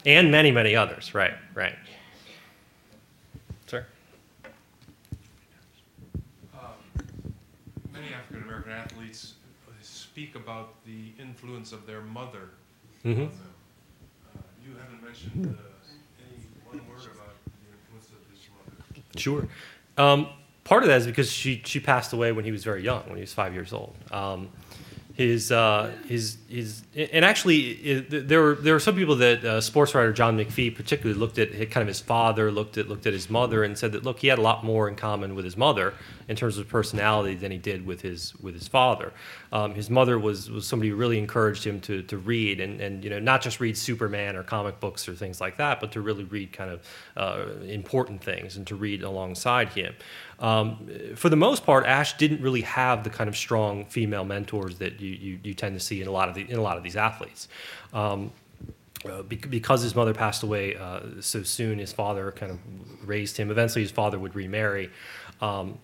And 0.05 0.31
many, 0.31 0.51
many 0.51 0.75
others, 0.75 1.15
right, 1.15 1.33
right. 1.55 1.77
Sir? 3.67 3.87
Um, 6.53 6.61
many 7.93 8.09
African 8.13 8.43
American 8.43 8.73
athletes 8.73 9.35
speak 9.81 10.35
about 10.35 10.75
the 10.85 11.13
influence 11.19 11.73
of 11.73 11.87
their 11.87 12.03
mother 12.03 12.51
mm-hmm. 13.05 13.23
on 13.23 13.29
them. 13.29 13.55
Uh, 14.37 14.41
you 14.67 14.75
haven't 14.77 15.03
mentioned 15.03 15.47
uh, 15.47 15.63
any 16.29 16.45
one 16.67 16.87
word 16.89 17.05
about 17.15 17.35
the 17.45 17.73
influence 17.73 18.09
of 18.09 18.31
this 18.31 18.49
mother. 18.53 19.19
Sure. 19.19 19.49
Um, 19.97 20.29
part 20.65 20.83
of 20.83 20.89
that 20.89 21.01
is 21.01 21.07
because 21.07 21.31
she 21.31 21.62
she 21.65 21.81
passed 21.81 22.12
away 22.12 22.33
when 22.33 22.45
he 22.45 22.53
was 22.53 22.65
very 22.65 22.83
young, 22.83 23.05
when 23.07 23.17
he 23.17 23.21
was 23.21 23.33
five 23.33 23.55
years 23.55 23.73
old. 23.73 23.95
Um, 24.11 24.49
his 25.15 25.53
uh, 25.53 25.93
his 26.09 26.39
his 26.49 26.83
and 26.97 27.25
actually 27.25 28.01
there 28.01 28.43
were 28.43 28.55
there 28.57 28.75
were 28.75 28.81
some 28.81 28.97
people 28.97 29.15
that 29.17 29.45
uh, 29.45 29.61
sports 29.61 29.95
writer 29.95 30.12
John 30.12 30.37
McPhee 30.37 30.75
particularly 30.75 31.19
looked 31.19 31.39
at 31.39 31.53
kind 31.71 31.83
of 31.83 31.87
his 31.87 32.01
father, 32.01 32.51
looked 32.51 32.79
at 32.79 32.89
looked 32.89 33.07
at 33.07 33.12
his 33.12 33.31
mother, 33.31 33.62
and 33.62 33.79
said 33.79 33.93
that 33.93 34.03
look 34.03 34.19
he 34.19 34.27
had 34.27 34.41
a 34.41 34.43
lot 34.43 34.65
more 34.65 34.89
in 34.89 34.97
common 34.97 35.37
with 35.37 35.45
his 35.45 35.57
mother 35.57 35.95
in 36.27 36.35
terms 36.35 36.59
of 36.59 36.67
personality 36.67 37.37
than 37.37 37.53
he 37.53 37.59
did 37.59 37.87
with 37.87 38.01
his 38.01 38.35
with 38.41 38.55
his 38.55 38.67
father. 38.67 39.12
Um, 39.53 39.77
his 39.77 39.89
mother 39.89 40.19
was 40.19 40.51
was 40.51 40.67
somebody 40.67 40.91
who 40.91 40.97
really 40.97 41.19
encouraged 41.19 41.65
him 41.65 41.81
to 41.83 42.03
to 42.03 42.19
read 42.19 42.61
and 42.61 42.81
and 42.81 43.05
you 43.05 43.11
know 43.11 43.21
not 43.21 43.41
just 43.41 43.61
read 43.61 43.79
Superman 43.79 44.35
or 44.35 44.43
comic 44.43 44.81
books 44.81 45.09
or 45.09 45.15
things 45.15 45.41
like 45.41 45.59
that, 45.59 45.81
but 45.81 45.93
to 45.93 46.01
really 46.01 46.25
read 46.25 46.53
kind 46.53 46.73
of 46.73 46.81
uh, 47.17 47.45
important 47.67 48.21
things 48.21 48.57
and 48.57 48.67
to 48.67 48.75
read 48.75 49.05
alongside 49.05 49.69
him. 49.69 49.95
Um, 50.45 50.91
for 51.17 51.31
the 51.31 51.37
most 51.37 51.65
part, 51.65 51.87
Ashe 51.87 52.13
didn't 52.19 52.43
really 52.43 52.61
have 52.61 53.03
the 53.03 53.09
kind 53.09 53.29
of 53.29 53.37
strong 53.37 53.87
female 53.87 54.27
mentors 54.27 54.77
that 54.77 55.01
you, 55.01 55.13
you, 55.13 55.39
you 55.43 55.55
tend 55.55 55.75
to 55.75 55.81
see 55.81 56.03
in 56.03 56.07
a 56.07 56.11
lot 56.11 56.29
of 56.29 56.35
the, 56.35 56.43
in 56.43 56.59
a 56.59 56.61
lot 56.61 56.77
of 56.77 56.83
these 56.83 56.97
athletes. 56.97 57.49
Um, 57.95 58.31
uh, 59.11 59.23
because 59.23 59.83
his 59.83 59.95
mother 59.95 60.13
passed 60.13 60.43
away 60.43 60.77
uh, 60.77 61.01
so 61.21 61.43
soon, 61.43 61.79
his 61.79 61.93
father 61.95 62.31
kind 62.33 62.53
of 62.53 62.59
raised 63.09 63.39
him. 63.39 63.51
Eventually, 63.51 63.83
his 63.83 63.91
father 63.91 64.19
would 64.19 64.35
remarry. 64.35 64.91
Um, 65.41 65.79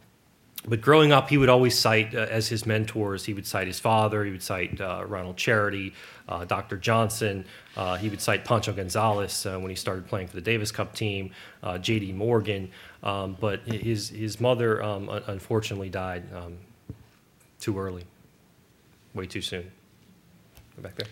but 0.69 0.83
growing 0.83 1.11
up, 1.11 1.31
he 1.31 1.39
would 1.39 1.49
always 1.49 1.79
cite 1.79 2.15
uh, 2.15 2.27
as 2.31 2.49
his 2.49 2.67
mentors. 2.67 3.25
He 3.25 3.33
would 3.33 3.47
cite 3.47 3.67
his 3.67 3.81
father. 3.81 4.25
He 4.25 4.31
would 4.31 4.43
cite 4.43 4.79
uh, 4.81 5.05
Ronald 5.07 5.39
Charity, 5.39 5.95
uh, 6.29 6.45
Dr. 6.45 6.77
Johnson. 6.77 7.47
Uh, 7.77 7.97
he 7.97 8.11
would 8.11 8.21
cite 8.21 8.45
Pancho 8.45 8.73
Gonzalez 8.73 9.47
uh, 9.47 9.59
when 9.59 9.71
he 9.71 9.77
started 9.77 10.07
playing 10.07 10.29
for 10.29 10.35
the 10.35 10.43
Davis 10.43 10.71
Cup 10.71 10.95
team. 10.95 11.31
Uh, 11.63 11.79
J.D. 11.79 12.13
Morgan, 12.13 12.71
um, 13.03 13.37
but 13.41 13.61
his 13.61 14.11
his 14.11 14.39
mother 14.39 14.83
um, 14.83 15.09
unfortunately 15.29 15.89
died 15.89 16.25
um, 16.35 16.59
too 17.59 17.79
early, 17.79 18.05
way 19.15 19.27
too 19.27 19.41
soon. 19.43 19.71
Go 20.77 20.83
back 20.83 20.97
there. 20.97 21.07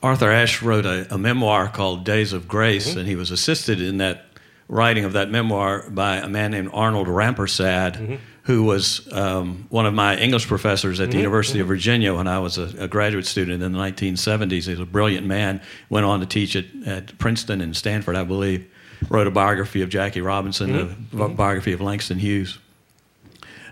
Arthur 0.00 0.30
Ashe 0.30 0.62
wrote 0.62 0.86
a, 0.86 1.12
a 1.12 1.18
memoir 1.18 1.68
called 1.68 2.04
Days 2.04 2.32
of 2.32 2.46
Grace, 2.46 2.90
mm-hmm. 2.90 3.00
and 3.00 3.08
he 3.08 3.16
was 3.16 3.32
assisted 3.32 3.80
in 3.80 3.98
that 3.98 4.26
writing 4.68 5.04
of 5.04 5.12
that 5.14 5.30
memoir 5.30 5.88
by 5.90 6.16
a 6.16 6.28
man 6.28 6.52
named 6.52 6.70
Arnold 6.72 7.08
Rampersad. 7.08 7.96
Mm-hmm 7.96 8.14
who 8.44 8.62
was 8.62 9.10
um, 9.12 9.66
one 9.70 9.86
of 9.86 9.94
my 9.94 10.16
English 10.16 10.46
professors 10.46 11.00
at 11.00 11.06
the 11.06 11.12
mm-hmm. 11.12 11.20
University 11.20 11.60
of 11.60 11.64
mm-hmm. 11.64 11.72
Virginia 11.72 12.14
when 12.14 12.28
I 12.28 12.38
was 12.38 12.58
a, 12.58 12.84
a, 12.84 12.88
graduate 12.88 13.26
student 13.26 13.62
in 13.62 13.72
the 13.72 13.78
1970s. 13.78 14.66
He's 14.66 14.78
a 14.78 14.84
brilliant 14.84 15.26
man, 15.26 15.62
went 15.88 16.04
on 16.04 16.20
to 16.20 16.26
teach 16.26 16.54
at, 16.54 16.66
at 16.86 17.16
Princeton 17.18 17.62
and 17.62 17.74
Stanford, 17.74 18.16
I 18.16 18.24
believe. 18.24 18.70
Wrote 19.08 19.26
a 19.26 19.30
biography 19.30 19.82
of 19.82 19.88
Jackie 19.88 20.20
Robinson, 20.20 20.70
mm-hmm. 20.70 21.20
a 21.20 21.28
biography 21.30 21.72
of 21.72 21.80
Langston 21.80 22.18
Hughes. 22.18 22.58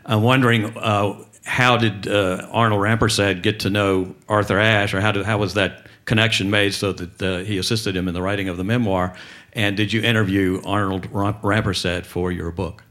I'm 0.06 0.22
wondering 0.22 0.76
uh, 0.76 1.22
how 1.44 1.76
did 1.76 2.08
uh, 2.08 2.48
Arnold 2.50 2.80
Rampersad 2.80 3.42
get 3.42 3.60
to 3.60 3.70
know 3.70 4.14
Arthur 4.28 4.58
Ashe, 4.58 4.94
or 4.94 5.00
how, 5.00 5.12
did, 5.12 5.24
how 5.24 5.38
was 5.38 5.54
that 5.54 5.86
connection 6.06 6.50
made 6.50 6.74
so 6.74 6.92
that 6.92 7.22
uh, 7.22 7.38
he 7.44 7.58
assisted 7.58 7.94
him 7.94 8.08
in 8.08 8.14
the 8.14 8.22
writing 8.22 8.48
of 8.48 8.56
the 8.56 8.64
memoir? 8.64 9.14
And 9.52 9.76
did 9.76 9.92
you 9.92 10.02
interview 10.02 10.62
Arnold 10.64 11.10
Rampersad 11.12 12.06
for 12.06 12.32
your 12.32 12.50
book? 12.50 12.84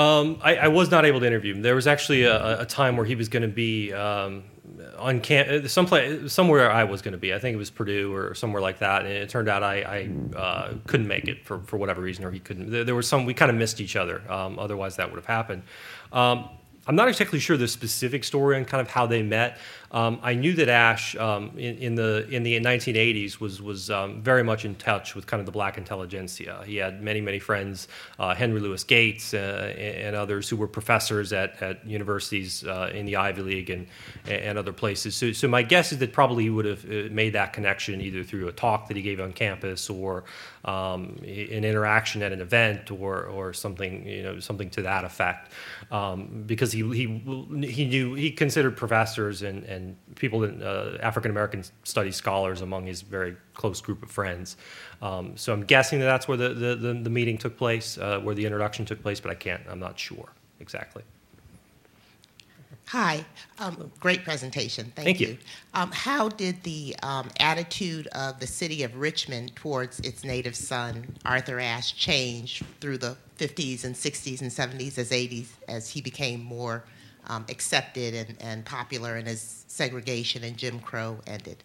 Um, 0.00 0.38
I, 0.42 0.56
I, 0.56 0.68
was 0.68 0.90
not 0.90 1.04
able 1.04 1.20
to 1.20 1.26
interview 1.26 1.54
him. 1.54 1.62
There 1.62 1.74
was 1.74 1.86
actually 1.86 2.22
a, 2.22 2.60
a 2.60 2.66
time 2.66 2.96
where 2.96 3.04
he 3.04 3.14
was 3.14 3.28
going 3.28 3.42
to 3.42 3.48
be 3.48 3.92
um, 3.92 4.44
on 4.98 5.20
camp, 5.20 5.68
someplace, 5.68 6.32
somewhere 6.32 6.70
I 6.70 6.84
was 6.84 7.02
going 7.02 7.12
to 7.12 7.18
be. 7.18 7.34
I 7.34 7.38
think 7.38 7.54
it 7.54 7.58
was 7.58 7.70
Purdue 7.70 8.14
or 8.14 8.34
somewhere 8.34 8.62
like 8.62 8.78
that. 8.78 9.02
And 9.02 9.12
it 9.12 9.28
turned 9.28 9.48
out 9.48 9.62
I, 9.62 9.82
I 9.82 10.36
uh, 10.38 10.74
couldn't 10.86 11.08
make 11.08 11.28
it 11.28 11.44
for, 11.44 11.60
for 11.60 11.76
whatever 11.76 12.00
reason, 12.00 12.24
or 12.24 12.30
he 12.30 12.40
couldn't. 12.40 12.70
There, 12.70 12.84
there 12.84 12.94
was 12.94 13.08
some. 13.08 13.26
We 13.26 13.34
kind 13.34 13.50
of 13.50 13.56
missed 13.56 13.80
each 13.80 13.96
other. 13.96 14.22
Um, 14.30 14.58
otherwise, 14.58 14.96
that 14.96 15.10
would 15.10 15.16
have 15.16 15.26
happened. 15.26 15.62
Um, 16.12 16.48
I'm 16.90 16.96
not 16.96 17.06
exactly 17.06 17.38
sure 17.38 17.56
the 17.56 17.68
specific 17.68 18.24
story 18.24 18.56
on 18.56 18.64
kind 18.64 18.80
of 18.80 18.90
how 18.90 19.06
they 19.06 19.22
met. 19.22 19.58
Um, 19.92 20.18
I 20.24 20.34
knew 20.34 20.54
that 20.54 20.68
Ashe 20.68 21.14
um, 21.14 21.56
in, 21.56 21.76
in, 21.76 21.94
the 21.94 22.26
in 22.28 22.42
the 22.42 22.60
1980s 22.60 23.38
was 23.38 23.62
was 23.62 23.90
um, 23.90 24.20
very 24.22 24.42
much 24.42 24.64
in 24.64 24.74
touch 24.74 25.14
with 25.14 25.24
kind 25.24 25.38
of 25.38 25.46
the 25.46 25.52
black 25.52 25.78
intelligentsia. 25.78 26.64
He 26.66 26.78
had 26.78 27.00
many 27.00 27.20
many 27.20 27.38
friends, 27.38 27.86
uh, 28.18 28.34
Henry 28.34 28.58
Louis 28.58 28.82
Gates 28.82 29.34
uh, 29.34 29.72
and 29.78 30.16
others 30.16 30.48
who 30.48 30.56
were 30.56 30.66
professors 30.66 31.32
at, 31.32 31.62
at 31.62 31.86
universities 31.86 32.64
uh, 32.64 32.90
in 32.92 33.06
the 33.06 33.14
Ivy 33.14 33.42
League 33.42 33.70
and 33.70 33.86
and 34.26 34.58
other 34.58 34.72
places. 34.72 35.14
So, 35.14 35.30
so 35.30 35.46
my 35.46 35.62
guess 35.62 35.92
is 35.92 35.98
that 35.98 36.12
probably 36.12 36.42
he 36.42 36.50
would 36.50 36.64
have 36.64 36.84
uh, 36.84 37.08
made 37.12 37.34
that 37.34 37.52
connection 37.52 38.00
either 38.00 38.24
through 38.24 38.48
a 38.48 38.52
talk 38.52 38.88
that 38.88 38.96
he 38.96 39.02
gave 39.02 39.20
on 39.20 39.32
campus 39.32 39.88
or 39.88 40.24
um, 40.64 41.16
an 41.22 41.64
interaction 41.64 42.22
at 42.22 42.32
an 42.32 42.40
event 42.40 42.90
or 42.90 43.24
or 43.24 43.52
something 43.52 44.06
you 44.06 44.22
know 44.22 44.40
something 44.40 44.70
to 44.70 44.82
that 44.82 45.04
effect. 45.04 45.52
Um, 45.90 46.44
because 46.46 46.72
he 46.72 46.82
he 46.82 47.06
he 47.66 47.84
knew 47.84 48.14
he 48.14 48.30
considered 48.30 48.76
professors 48.76 49.42
and, 49.42 49.64
and 49.64 49.96
people, 50.16 50.42
uh, 50.44 50.98
African 51.02 51.30
American 51.30 51.64
studies 51.84 52.16
scholars 52.16 52.60
among 52.60 52.86
his 52.86 53.02
very 53.02 53.36
close 53.54 53.80
group 53.80 54.02
of 54.02 54.10
friends. 54.10 54.56
Um, 55.02 55.36
so 55.36 55.52
I'm 55.52 55.64
guessing 55.64 55.98
that 56.00 56.06
that's 56.06 56.28
where 56.28 56.36
the, 56.36 56.50
the, 56.50 56.76
the, 56.76 56.94
the 56.94 57.10
meeting 57.10 57.38
took 57.38 57.56
place, 57.56 57.98
uh, 57.98 58.20
where 58.20 58.34
the 58.34 58.44
introduction 58.44 58.84
took 58.84 59.02
place, 59.02 59.20
but 59.20 59.30
I 59.30 59.34
can't, 59.34 59.62
I'm 59.68 59.78
not 59.78 59.98
sure 59.98 60.28
exactly. 60.60 61.02
Hi, 62.90 63.24
um, 63.60 63.88
great 64.00 64.24
presentation. 64.24 64.92
Thank, 64.96 65.06
Thank 65.06 65.20
you. 65.20 65.28
you. 65.28 65.38
Um, 65.74 65.92
how 65.92 66.28
did 66.28 66.60
the 66.64 66.96
um, 67.04 67.30
attitude 67.38 68.08
of 68.08 68.40
the 68.40 68.48
city 68.48 68.82
of 68.82 68.96
Richmond 68.96 69.54
towards 69.54 70.00
its 70.00 70.24
native 70.24 70.56
son, 70.56 71.06
Arthur 71.24 71.60
Ashe, 71.60 71.94
change 71.94 72.64
through 72.80 72.98
the 72.98 73.16
50s 73.38 73.84
and 73.84 73.94
60s 73.94 74.40
and 74.40 74.50
70s 74.50 74.98
as 74.98 75.12
80s 75.12 75.46
as 75.68 75.88
he 75.88 76.00
became 76.00 76.42
more 76.42 76.82
um, 77.28 77.46
accepted 77.48 78.12
and, 78.12 78.36
and 78.40 78.64
popular 78.64 79.14
and 79.14 79.28
as 79.28 79.64
segregation 79.68 80.42
and 80.42 80.56
Jim 80.56 80.80
Crow 80.80 81.20
ended. 81.28 81.62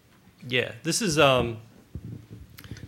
Yeah, 0.48 0.74
this 0.84 1.02
is 1.02 1.18
um, 1.18 1.58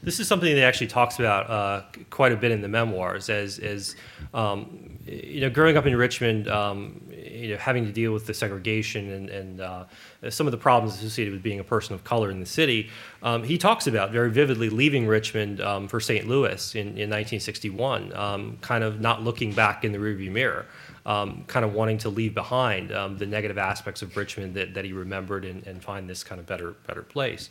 this 0.03 0.19
is 0.19 0.27
something 0.27 0.53
that 0.53 0.63
actually 0.63 0.87
talks 0.87 1.17
about 1.17 1.49
uh, 1.49 1.81
quite 2.11 2.33
a 2.33 2.37
bit 2.37 2.51
in 2.51 2.61
the 2.61 2.67
memoirs. 2.67 3.31
As 3.31 3.57
as 3.57 3.95
um, 4.35 4.99
you 5.07 5.41
know, 5.41 5.49
growing 5.49 5.75
up 5.75 5.87
in 5.87 5.95
Richmond, 5.95 6.47
um, 6.47 7.01
you 7.37 7.49
know, 7.49 7.57
having 7.57 7.85
to 7.85 7.91
deal 7.91 8.13
with 8.13 8.25
the 8.25 8.33
segregation 8.33 9.11
and, 9.11 9.29
and 9.29 9.61
uh, 9.61 9.85
some 10.29 10.47
of 10.47 10.51
the 10.51 10.57
problems 10.57 10.95
associated 10.95 11.33
with 11.33 11.43
being 11.43 11.59
a 11.59 11.63
person 11.63 11.93
of 11.95 12.03
color 12.03 12.31
in 12.31 12.39
the 12.39 12.45
city, 12.45 12.89
um, 13.23 13.43
he 13.43 13.57
talks 13.57 13.87
about 13.87 14.11
very 14.11 14.31
vividly 14.31 14.69
leaving 14.69 15.07
Richmond 15.07 15.61
um, 15.61 15.87
for 15.87 15.99
St. 15.99 16.27
Louis 16.27 16.75
in, 16.75 16.87
in 16.87 17.09
1961, 17.09 18.15
um, 18.15 18.57
kind 18.61 18.83
of 18.83 18.99
not 18.99 19.23
looking 19.23 19.53
back 19.53 19.83
in 19.83 19.91
the 19.91 19.97
rearview 19.97 20.31
mirror 20.31 20.65
um, 21.07 21.45
kind 21.47 21.63
of 21.63 21.73
wanting 21.73 21.97
to 21.99 22.09
leave 22.09 22.33
behind 22.33 22.91
um, 22.91 23.17
the 23.17 23.25
negative 23.25 23.57
aspects 23.57 24.01
of 24.01 24.15
Richmond 24.17 24.53
that, 24.55 24.73
that 24.73 24.83
he 24.83 24.91
remembered 24.91 25.45
and, 25.45 25.65
and, 25.65 25.81
find 25.81 26.09
this 26.09 26.21
kind 26.21 26.37
of 26.37 26.45
better 26.45 26.75
better 26.85 27.01
place. 27.01 27.49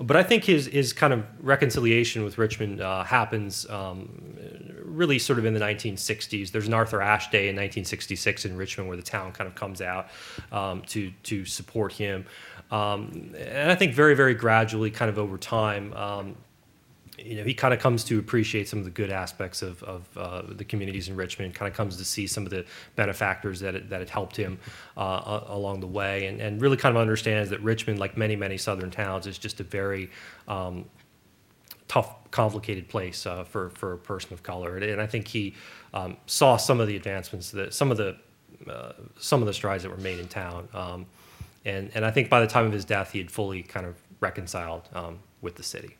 But 0.00 0.16
I 0.16 0.24
think 0.24 0.42
his 0.44 0.66
his 0.66 0.92
kind 0.92 1.12
of 1.12 1.24
reconciliation 1.40 2.24
with 2.24 2.36
Richmond 2.36 2.80
uh, 2.80 3.04
happens 3.04 3.64
um, 3.70 4.08
really 4.84 5.20
sort 5.20 5.38
of 5.38 5.44
in 5.44 5.54
the 5.54 5.60
1960s. 5.60 6.50
There's 6.50 6.66
an 6.66 6.74
Arthur 6.74 7.00
Ashe 7.00 7.28
Day 7.30 7.48
in 7.48 7.54
1966 7.54 8.44
in 8.44 8.56
Richmond 8.56 8.88
where 8.88 8.96
the 8.96 9.04
town 9.04 9.30
kind 9.30 9.46
of 9.46 9.54
comes 9.54 9.80
out 9.80 10.08
um, 10.50 10.82
to 10.88 11.12
to 11.22 11.44
support 11.44 11.92
him. 11.92 12.26
Um, 12.72 13.32
and 13.38 13.70
I 13.70 13.76
think 13.76 13.94
very 13.94 14.16
very 14.16 14.34
gradually, 14.34 14.90
kind 14.90 15.08
of 15.08 15.16
over 15.16 15.38
time 15.38 15.92
um, 15.92 16.36
you 17.18 17.36
know, 17.36 17.44
he 17.44 17.54
kind 17.54 17.72
of 17.72 17.80
comes 17.80 18.04
to 18.04 18.18
appreciate 18.18 18.68
some 18.68 18.78
of 18.78 18.84
the 18.84 18.90
good 18.90 19.10
aspects 19.10 19.62
of, 19.62 19.82
of 19.82 20.08
uh, 20.16 20.42
the 20.48 20.64
communities 20.64 21.08
in 21.08 21.16
Richmond, 21.16 21.54
kind 21.54 21.70
of 21.70 21.76
comes 21.76 21.96
to 21.96 22.04
see 22.04 22.26
some 22.26 22.44
of 22.44 22.50
the 22.50 22.64
benefactors 22.94 23.60
that 23.60 23.74
it, 23.74 23.90
that 23.90 24.00
had 24.00 24.10
helped 24.10 24.36
him 24.36 24.58
uh, 24.96 25.40
along 25.46 25.80
the 25.80 25.86
way, 25.86 26.26
and, 26.26 26.40
and 26.40 26.60
really 26.60 26.76
kind 26.76 26.94
of 26.94 27.00
understands 27.00 27.50
that 27.50 27.60
Richmond, 27.60 27.98
like 27.98 28.16
many, 28.16 28.36
many 28.36 28.58
southern 28.58 28.90
towns, 28.90 29.26
is 29.26 29.38
just 29.38 29.60
a 29.60 29.64
very 29.64 30.10
um, 30.46 30.84
tough, 31.88 32.30
complicated 32.30 32.88
place 32.88 33.26
uh, 33.26 33.44
for, 33.44 33.70
for 33.70 33.94
a 33.94 33.98
person 33.98 34.32
of 34.32 34.42
color. 34.42 34.76
And 34.76 35.00
I 35.00 35.06
think 35.06 35.28
he 35.28 35.54
um, 35.94 36.16
saw 36.26 36.56
some 36.56 36.80
of 36.80 36.88
the 36.88 36.96
advancements, 36.96 37.50
that 37.52 37.72
some 37.72 37.90
of 37.90 37.96
the 37.96 38.16
uh, 38.68 38.92
some 39.18 39.42
of 39.42 39.46
the 39.46 39.52
strides 39.52 39.82
that 39.82 39.90
were 39.90 39.98
made 39.98 40.18
in 40.18 40.28
town. 40.28 40.68
Um, 40.72 41.06
and, 41.64 41.90
and 41.94 42.04
I 42.04 42.10
think 42.10 42.30
by 42.30 42.40
the 42.40 42.46
time 42.46 42.64
of 42.64 42.72
his 42.72 42.84
death, 42.84 43.12
he 43.12 43.18
had 43.18 43.30
fully 43.30 43.62
kind 43.62 43.84
of 43.84 43.96
reconciled 44.20 44.88
um, 44.94 45.18
with 45.42 45.56
the 45.56 45.62
city. 45.62 45.96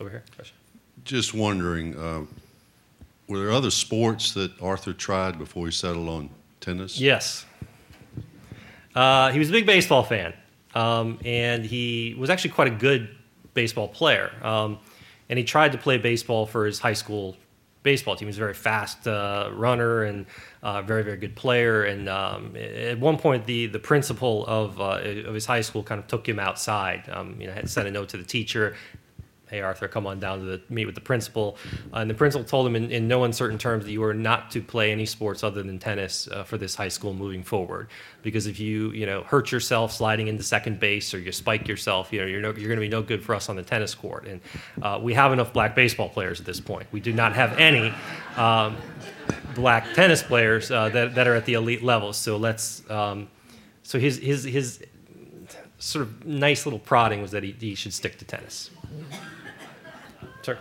Over 0.00 0.10
here, 0.10 0.24
question. 0.34 0.56
Just 1.04 1.34
wondering, 1.34 1.96
uh, 1.98 2.22
were 3.28 3.38
there 3.38 3.52
other 3.52 3.70
sports 3.70 4.32
that 4.32 4.60
Arthur 4.60 4.92
tried 4.92 5.38
before 5.38 5.66
he 5.66 5.72
settled 5.72 6.08
on 6.08 6.30
tennis? 6.60 7.00
Yes. 7.00 7.46
Uh, 8.94 9.30
he 9.30 9.38
was 9.38 9.48
a 9.48 9.52
big 9.52 9.66
baseball 9.66 10.02
fan, 10.02 10.34
um, 10.74 11.18
and 11.24 11.64
he 11.64 12.14
was 12.18 12.30
actually 12.30 12.50
quite 12.50 12.68
a 12.68 12.76
good 12.76 13.08
baseball 13.54 13.88
player. 13.88 14.32
Um, 14.42 14.78
and 15.28 15.38
he 15.38 15.44
tried 15.44 15.72
to 15.72 15.78
play 15.78 15.98
baseball 15.98 16.46
for 16.46 16.66
his 16.66 16.78
high 16.78 16.92
school 16.92 17.36
baseball 17.82 18.16
team. 18.16 18.26
He 18.26 18.30
was 18.30 18.36
a 18.36 18.40
very 18.40 18.54
fast 18.54 19.06
uh, 19.08 19.50
runner 19.52 20.02
and 20.04 20.26
uh, 20.62 20.82
very, 20.82 21.02
very 21.02 21.16
good 21.16 21.34
player. 21.34 21.84
And 21.84 22.08
um, 22.08 22.56
at 22.56 22.98
one 22.98 23.18
point, 23.18 23.46
the 23.46 23.66
the 23.66 23.78
principal 23.78 24.46
of 24.46 24.80
uh, 24.80 25.00
of 25.26 25.34
his 25.34 25.46
high 25.46 25.62
school 25.62 25.82
kind 25.82 25.98
of 25.98 26.06
took 26.06 26.28
him 26.28 26.38
outside. 26.38 27.08
Um, 27.10 27.36
you 27.40 27.46
know, 27.46 27.52
had 27.54 27.68
sent 27.70 27.88
a 27.88 27.90
note 27.90 28.10
to 28.10 28.16
the 28.16 28.24
teacher, 28.24 28.76
hey 29.52 29.60
Arthur, 29.60 29.86
come 29.86 30.06
on 30.06 30.18
down 30.18 30.40
to 30.40 30.44
the, 30.46 30.60
meet 30.70 30.86
with 30.86 30.94
the 30.94 31.00
principal. 31.00 31.58
Uh, 31.92 31.98
and 31.98 32.10
the 32.10 32.14
principal 32.14 32.42
told 32.42 32.66
him 32.66 32.74
in, 32.74 32.90
in, 32.90 33.06
no 33.06 33.24
uncertain 33.24 33.58
terms 33.58 33.84
that 33.84 33.92
you 33.92 34.02
are 34.02 34.14
not 34.14 34.50
to 34.50 34.62
play 34.62 34.90
any 34.90 35.04
sports 35.04 35.44
other 35.44 35.62
than 35.62 35.78
tennis 35.78 36.26
uh, 36.28 36.42
for 36.42 36.56
this 36.56 36.74
high 36.74 36.88
school 36.88 37.12
moving 37.12 37.42
forward. 37.42 37.88
Because 38.22 38.46
if 38.46 38.58
you 38.58 38.90
you 38.92 39.04
know 39.04 39.22
hurt 39.22 39.52
yourself 39.52 39.92
sliding 39.92 40.28
into 40.28 40.42
second 40.42 40.80
base 40.80 41.12
or 41.12 41.18
you 41.18 41.30
spike 41.32 41.68
yourself, 41.68 42.12
you 42.12 42.20
know 42.20 42.26
you're 42.26 42.40
no, 42.40 42.48
you're 42.48 42.68
going 42.68 42.78
to 42.78 42.86
be 42.86 42.88
no 42.88 43.02
good 43.02 43.22
for 43.22 43.34
us 43.34 43.50
on 43.50 43.56
the 43.56 43.62
tennis 43.62 43.94
court. 43.94 44.26
And 44.26 44.40
uh, 44.80 44.98
we 45.02 45.12
have 45.12 45.32
enough 45.32 45.52
black 45.52 45.76
baseball 45.76 46.08
players 46.08 46.40
at 46.40 46.46
this 46.46 46.58
point. 46.58 46.86
We 46.90 47.00
do 47.00 47.12
not 47.12 47.34
have 47.34 47.58
any. 47.58 47.92
Um, 48.36 48.76
black 49.54 49.92
tennis 49.92 50.22
players 50.22 50.70
uh, 50.70 50.88
that, 50.88 51.14
that 51.14 51.28
are 51.28 51.34
at 51.34 51.44
the 51.44 51.52
elite 51.52 51.82
level. 51.82 52.14
So 52.14 52.38
let's 52.38 52.88
um, 52.90 53.28
so 53.82 53.98
his 53.98 54.16
his 54.16 54.44
his 54.44 54.82
sort 55.78 56.02
of 56.04 56.24
nice 56.24 56.64
little 56.64 56.78
prodding 56.78 57.20
was 57.20 57.32
that 57.32 57.42
he, 57.42 57.52
he 57.52 57.74
should 57.74 57.92
stick 57.92 58.16
to 58.18 58.24
tennis. 58.24 58.70
Sir. 60.42 60.58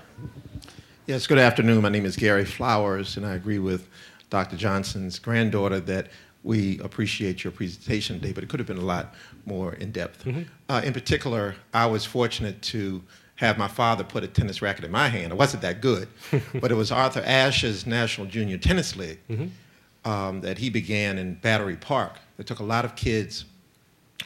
Yes, 1.08 1.26
good 1.26 1.40
afternoon. 1.40 1.82
My 1.82 1.90
name 1.90 2.06
is 2.06 2.16
Gary 2.16 2.46
Flowers, 2.46 3.18
and 3.18 3.26
I 3.26 3.34
agree 3.34 3.58
with 3.58 3.90
Dr. 4.30 4.56
Johnson's 4.56 5.18
granddaughter 5.18 5.80
that 5.80 6.10
we 6.44 6.78
appreciate 6.82 7.44
your 7.44 7.50
presentation 7.50 8.20
today, 8.20 8.32
but 8.32 8.44
it 8.44 8.50
could 8.50 8.60
have 8.60 8.68
been 8.68 8.78
a 8.78 8.86
lot 8.86 9.16
more 9.46 9.74
in 9.74 9.92
depth. 9.92 10.24
Mm-hmm. 10.24 10.44
Uh, 10.70 10.82
in 10.84 10.94
particular, 10.94 11.56
I 11.74 11.88
was 11.88 12.06
fortunate 12.06 12.62
to 12.64 13.02
have 13.38 13.58
my 13.58 13.68
father 13.68 14.04
put 14.04 14.24
a 14.24 14.28
tennis 14.28 14.62
racket 14.62 14.86
in 14.86 14.92
my 14.92 15.08
hand. 15.08 15.32
It 15.32 15.36
wasn't 15.36 15.64
that 15.64 15.82
good, 15.82 16.08
but 16.54 16.72
it 16.72 16.76
was 16.76 16.92
Arthur 16.92 17.22
Ashe's 17.22 17.88
National 17.88 18.28
Junior 18.28 18.60
Tennis 18.60 18.96
League 18.96 19.18
mm-hmm. 19.28 20.10
um, 20.10 20.42
that 20.42 20.60
he 20.60 20.70
began 20.70 21.18
in 21.18 21.34
Battery 21.36 21.76
Park. 21.76 22.20
It 22.38 22.46
took 22.46 22.60
a 22.60 22.64
lot 22.64 22.86
of 22.86 22.96
kids 22.96 23.46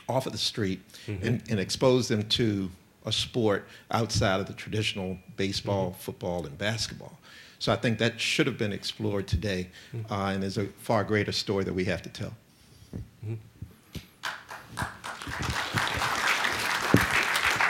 off 0.10 0.26
of 0.26 0.34
the 0.34 0.38
street 0.38 0.82
mm-hmm. 1.08 1.26
and, 1.26 1.44
and 1.50 1.62
exposed 1.62 2.10
them 2.10 2.24
to 2.24 2.70
a 3.06 3.12
sport 3.12 3.68
outside 3.92 4.40
of 4.40 4.48
the 4.48 4.54
traditional 4.54 5.18
baseball, 5.38 5.92
mm-hmm. 5.92 6.00
football, 6.00 6.46
and 6.46 6.58
basketball. 6.58 7.18
So 7.60 7.72
I 7.72 7.76
think 7.76 8.00
that 8.00 8.20
should 8.20 8.48
have 8.48 8.58
been 8.58 8.74
explored 8.74 9.28
today, 9.28 9.70
mm-hmm. 9.96 10.12
uh, 10.12 10.32
and 10.32 10.44
there's 10.44 10.58
a 10.58 10.68
far 10.78 11.04
greater 11.04 11.32
story 11.32 11.64
that 11.64 11.74
we 11.74 11.86
have 11.86 12.02
to 12.04 12.10
tell. 12.10 12.34
Mm-hmm. 13.26 13.36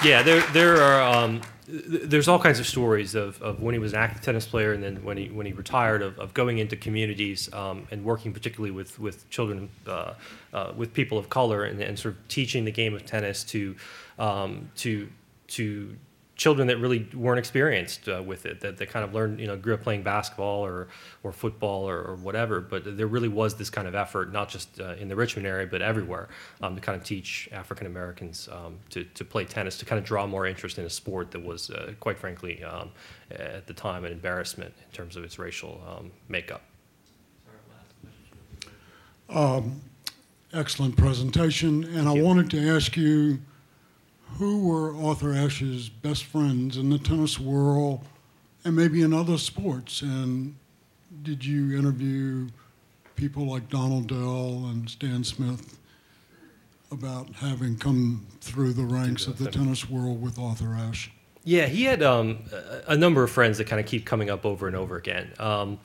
Yeah, 0.06 0.22
there 0.22 0.42
there 0.52 0.82
are 0.82 1.02
um, 1.02 1.42
there's 1.68 2.28
all 2.28 2.38
kinds 2.38 2.60
of 2.60 2.68
stories 2.68 3.16
of, 3.16 3.42
of 3.42 3.60
when 3.60 3.74
he 3.74 3.80
was 3.80 3.94
an 3.94 4.00
active 4.00 4.22
tennis 4.22 4.46
player 4.46 4.72
and 4.72 4.84
then 4.84 5.04
when 5.04 5.18
he 5.18 5.30
when 5.30 5.48
he 5.48 5.54
retired 5.54 6.04
of, 6.04 6.20
of 6.20 6.34
going 6.34 6.60
into 6.60 6.76
communities 6.76 7.52
um, 7.54 7.88
and 7.90 8.04
working 8.04 8.32
particularly 8.32 8.72
with 8.72 9.00
with 9.00 9.28
children 9.32 9.70
uh, 9.88 10.14
uh, 10.54 10.74
with 10.76 10.94
people 10.94 11.18
of 11.18 11.30
color 11.30 11.64
and, 11.64 11.82
and 11.82 11.98
sort 11.98 12.14
of 12.14 12.28
teaching 12.28 12.66
the 12.66 12.72
game 12.72 12.94
of 12.94 13.06
tennis 13.06 13.44
to 13.44 13.76
um, 14.20 14.70
to 14.76 15.10
to 15.48 15.96
children 16.36 16.68
that 16.68 16.78
really 16.80 17.08
weren't 17.14 17.40
experienced 17.40 18.10
uh, 18.10 18.22
with 18.22 18.46
it, 18.46 18.60
that, 18.60 18.78
that 18.78 18.90
kind 18.90 19.06
of 19.06 19.14
learned, 19.14 19.40
you 19.40 19.48
know, 19.48 19.56
grew 19.56 19.74
up 19.74 19.82
playing 19.82 20.04
basketball 20.04 20.66
or, 20.66 20.90
or 21.24 21.32
football 21.32 21.88
or, 21.90 21.98
or 22.02 22.16
whatever. 22.16 22.60
But 22.60 22.98
there 22.98 23.08
really 23.08 23.30
was 23.30 23.56
this 23.56 23.70
kind 23.70 23.88
of 23.88 23.96
effort, 23.96 24.34
not 24.34 24.50
just 24.50 24.82
uh, 24.82 24.96
in 24.96 25.08
the 25.08 25.16
Richmond 25.16 25.48
area, 25.48 25.66
but 25.66 25.82
everywhere, 25.82 26.28
um, 26.62 26.76
to 26.76 26.82
kind 26.82 27.00
of 27.00 27.06
teach 27.06 27.48
African 27.54 27.88
Americans 27.88 28.50
um, 28.52 28.80
to, 28.90 29.06
to 29.06 29.24
play 29.24 29.46
tennis, 29.46 29.78
to 29.78 29.86
kind 29.86 29.98
of 29.98 30.06
draw 30.06 30.28
more 30.28 30.46
interest 30.46 30.78
in 30.78 30.86
a 30.86 30.90
sport 30.90 31.32
that 31.32 31.44
was, 31.44 31.70
uh, 31.70 31.94
quite 32.02 32.20
frankly, 32.20 32.62
um, 32.64 32.92
at 33.32 33.66
the 33.66 33.74
time, 33.74 34.04
an 34.04 34.12
embarrassment 34.12 34.74
in 34.78 34.92
terms 34.92 35.16
of 35.16 35.24
its 35.24 35.40
racial 35.40 35.82
um, 35.88 36.12
makeup. 36.28 36.64
Um, 39.30 39.82
excellent 40.54 40.98
presentation. 40.98 41.86
And 41.86 42.10
I 42.10 42.22
wanted 42.22 42.50
to 42.52 42.76
ask 42.76 42.98
you 42.98 43.40
who 44.38 44.68
were 44.68 44.96
Arthur 44.96 45.34
Ashe's 45.34 45.90
best 45.90 46.26
friends 46.26 46.78
in 46.78 46.90
the 46.90 46.98
tennis 46.98 47.40
world 47.40 48.04
and 48.64 48.76
maybe 48.76 49.02
in 49.02 49.14
other 49.14 49.38
sports? 49.38 50.02
And 50.02 50.56
did 51.24 51.46
you 51.46 51.78
interview 51.78 52.50
people 53.16 53.46
like 53.46 53.70
Donald 53.70 54.08
Dell 54.08 54.66
and 54.70 54.90
Stan 54.90 55.24
Smith 55.24 55.78
about 56.92 57.30
having 57.36 57.78
come 57.78 58.26
through 58.42 58.74
the 58.74 58.84
ranks 58.84 59.28
of 59.28 59.38
the 59.38 59.50
tennis 59.50 59.90
world 59.90 60.22
with 60.22 60.38
Arthur 60.38 60.76
Ashe? 60.76 61.12
Yeah, 61.44 61.68
he 61.68 61.84
had 61.84 62.02
um, 62.02 62.40
a 62.88 62.98
number 62.98 63.24
of 63.24 63.30
friends 63.30 63.60
that 63.60 63.68
kind 63.68 63.80
of 63.80 63.86
keep 63.86 64.06
coming 64.06 64.30
up 64.30 64.46
over 64.46 64.68
and 64.68 64.76
over 64.76 64.98
again. 64.98 65.32
Um, 65.40 65.80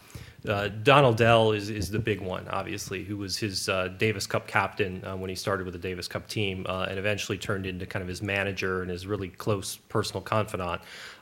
uh, 0.48 0.68
Donald 0.68 1.16
Dell 1.16 1.52
is, 1.52 1.68
is 1.70 1.90
the 1.90 1.98
big 1.98 2.20
one, 2.20 2.48
obviously, 2.48 3.04
who 3.04 3.16
was 3.16 3.36
his 3.36 3.68
uh, 3.68 3.88
Davis 3.88 4.26
Cup 4.26 4.46
captain 4.46 5.04
uh, 5.04 5.16
when 5.16 5.28
he 5.28 5.36
started 5.36 5.64
with 5.64 5.74
the 5.74 5.80
Davis 5.80 6.08
Cup 6.08 6.28
team 6.28 6.64
uh, 6.68 6.86
and 6.88 6.98
eventually 6.98 7.36
turned 7.36 7.66
into 7.66 7.84
kind 7.86 8.02
of 8.02 8.08
his 8.08 8.22
manager 8.22 8.82
and 8.82 8.90
his 8.90 9.06
really 9.06 9.28
close 9.28 9.76
personal 9.88 10.22
confidant. 10.22 10.80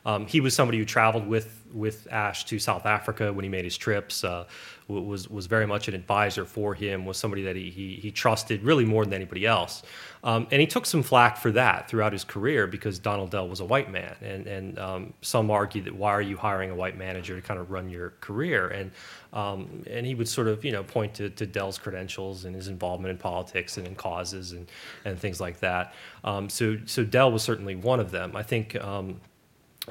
Um, 0.09 0.25
he 0.25 0.41
was 0.41 0.55
somebody 0.55 0.79
who 0.79 0.85
traveled 0.85 1.27
with 1.27 1.55
with 1.71 2.07
Ashe 2.11 2.45
to 2.45 2.57
South 2.57 2.87
Africa 2.87 3.31
when 3.31 3.43
he 3.43 3.49
made 3.49 3.63
his 3.63 3.77
trips. 3.77 4.23
Uh, 4.23 4.45
was 4.87 5.29
was 5.29 5.45
very 5.45 5.67
much 5.67 5.87
an 5.87 5.93
advisor 5.93 6.45
for 6.45 6.73
him. 6.73 7.05
Was 7.05 7.17
somebody 7.17 7.43
that 7.43 7.55
he 7.55 7.69
he, 7.69 7.95
he 7.95 8.09
trusted 8.11 8.63
really 8.63 8.85
more 8.85 9.03
than 9.05 9.13
anybody 9.13 9.45
else. 9.45 9.83
Um, 10.23 10.47
and 10.51 10.59
he 10.59 10.65
took 10.65 10.87
some 10.87 11.03
flack 11.03 11.37
for 11.37 11.51
that 11.51 11.87
throughout 11.87 12.11
his 12.11 12.23
career 12.23 12.65
because 12.65 12.97
Donald 12.97 13.29
Dell 13.29 13.47
was 13.47 13.59
a 13.59 13.65
white 13.65 13.91
man, 13.91 14.15
and 14.21 14.47
and 14.47 14.79
um, 14.79 15.13
some 15.21 15.51
argue 15.51 15.83
that 15.83 15.95
why 15.95 16.11
are 16.11 16.23
you 16.23 16.37
hiring 16.37 16.71
a 16.71 16.75
white 16.75 16.97
manager 16.97 17.39
to 17.39 17.47
kind 17.47 17.59
of 17.59 17.69
run 17.69 17.87
your 17.89 18.15
career? 18.19 18.67
And 18.69 18.91
um, 19.31 19.83
and 19.85 20.07
he 20.07 20.15
would 20.15 20.27
sort 20.27 20.47
of 20.47 20.65
you 20.65 20.71
know 20.71 20.83
point 20.83 21.13
to, 21.15 21.29
to 21.29 21.45
Dell's 21.45 21.77
credentials 21.77 22.45
and 22.45 22.55
his 22.55 22.67
involvement 22.67 23.11
in 23.11 23.17
politics 23.19 23.77
and 23.77 23.85
in 23.85 23.93
causes 23.93 24.53
and 24.53 24.65
and 25.05 25.19
things 25.19 25.39
like 25.39 25.59
that. 25.59 25.93
Um, 26.23 26.49
so 26.49 26.77
so 26.85 27.03
Dell 27.03 27.31
was 27.31 27.43
certainly 27.43 27.75
one 27.75 27.99
of 27.99 28.09
them. 28.09 28.35
I 28.35 28.41
think. 28.41 28.75
Um, 28.75 29.21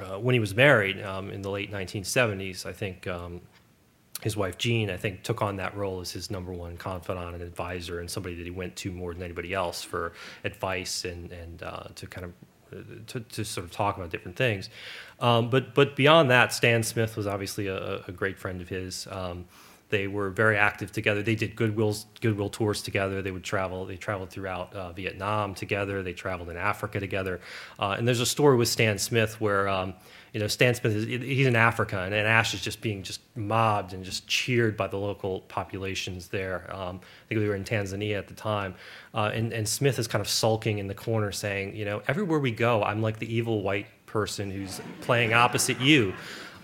uh, 0.02 0.18
when 0.18 0.34
he 0.34 0.40
was 0.40 0.54
married 0.54 1.02
um, 1.02 1.30
in 1.30 1.42
the 1.42 1.50
late 1.50 1.72
1970s, 1.72 2.66
I 2.66 2.72
think 2.72 3.06
um, 3.06 3.40
his 4.22 4.36
wife 4.36 4.58
Jean, 4.58 4.90
I 4.90 4.96
think, 4.96 5.22
took 5.22 5.42
on 5.42 5.56
that 5.56 5.76
role 5.76 6.00
as 6.00 6.10
his 6.10 6.30
number 6.30 6.52
one 6.52 6.76
confidant 6.76 7.34
and 7.34 7.42
advisor, 7.42 8.00
and 8.00 8.10
somebody 8.10 8.34
that 8.34 8.44
he 8.44 8.50
went 8.50 8.74
to 8.76 8.90
more 8.90 9.14
than 9.14 9.22
anybody 9.22 9.54
else 9.54 9.82
for 9.82 10.12
advice 10.44 11.04
and 11.04 11.30
and 11.32 11.62
uh, 11.62 11.84
to 11.94 12.06
kind 12.06 12.26
of 12.26 12.32
to, 13.06 13.20
to, 13.20 13.44
sort 13.44 13.64
of 13.64 13.72
talk 13.72 13.96
about 13.96 14.10
different 14.10 14.36
things. 14.36 14.68
Um, 15.20 15.50
but 15.50 15.74
but 15.74 15.96
beyond 15.96 16.30
that, 16.30 16.52
Stan 16.52 16.82
Smith 16.82 17.16
was 17.16 17.26
obviously 17.26 17.68
a, 17.68 18.02
a 18.08 18.12
great 18.12 18.38
friend 18.38 18.60
of 18.60 18.68
his. 18.68 19.06
They 19.90 20.06
were 20.06 20.28
very 20.30 20.58
active 20.58 20.92
together. 20.92 21.22
They 21.22 21.34
did 21.34 21.56
goodwills, 21.56 22.04
goodwill 22.20 22.50
tours 22.50 22.82
together. 22.82 23.22
They 23.22 23.30
would 23.30 23.44
travel. 23.44 23.86
They 23.86 23.96
traveled 23.96 24.30
throughout 24.30 24.74
uh, 24.74 24.92
Vietnam 24.92 25.54
together. 25.54 26.02
They 26.02 26.12
traveled 26.12 26.50
in 26.50 26.58
Africa 26.58 27.00
together. 27.00 27.40
Uh, 27.78 27.96
and 27.96 28.06
there's 28.06 28.20
a 28.20 28.26
story 28.26 28.56
with 28.56 28.68
Stan 28.68 28.98
Smith 28.98 29.40
where 29.40 29.66
um, 29.66 29.94
you 30.34 30.40
know 30.40 30.46
Stan 30.46 30.74
Smith 30.74 30.94
is 30.94 31.06
he's 31.06 31.46
in 31.46 31.56
Africa 31.56 32.00
and, 32.02 32.14
and, 32.14 32.28
Ashe 32.28 32.52
is 32.52 32.60
just 32.60 32.82
being 32.82 33.02
just 33.02 33.20
mobbed 33.34 33.94
and 33.94 34.04
just 34.04 34.26
cheered 34.26 34.76
by 34.76 34.88
the 34.88 34.98
local 34.98 35.40
populations 35.42 36.28
there. 36.28 36.70
Um, 36.74 37.00
I 37.24 37.28
think 37.28 37.40
we 37.40 37.48
were 37.48 37.56
in 37.56 37.64
Tanzania 37.64 38.18
at 38.18 38.28
the 38.28 38.34
time, 38.34 38.74
uh, 39.14 39.30
and 39.32 39.54
and 39.54 39.66
Smith 39.66 39.98
is 39.98 40.06
kind 40.06 40.20
of 40.20 40.28
sulking 40.28 40.78
in 40.78 40.86
the 40.86 40.94
corner, 40.94 41.32
saying, 41.32 41.74
you 41.74 41.86
know, 41.86 42.02
everywhere 42.08 42.40
we 42.40 42.50
go, 42.50 42.82
I'm 42.82 43.00
like 43.00 43.18
the 43.18 43.34
evil 43.34 43.62
white 43.62 43.86
person 44.04 44.50
who's 44.50 44.80
playing 45.00 45.32
opposite 45.32 45.80
you. 45.80 46.12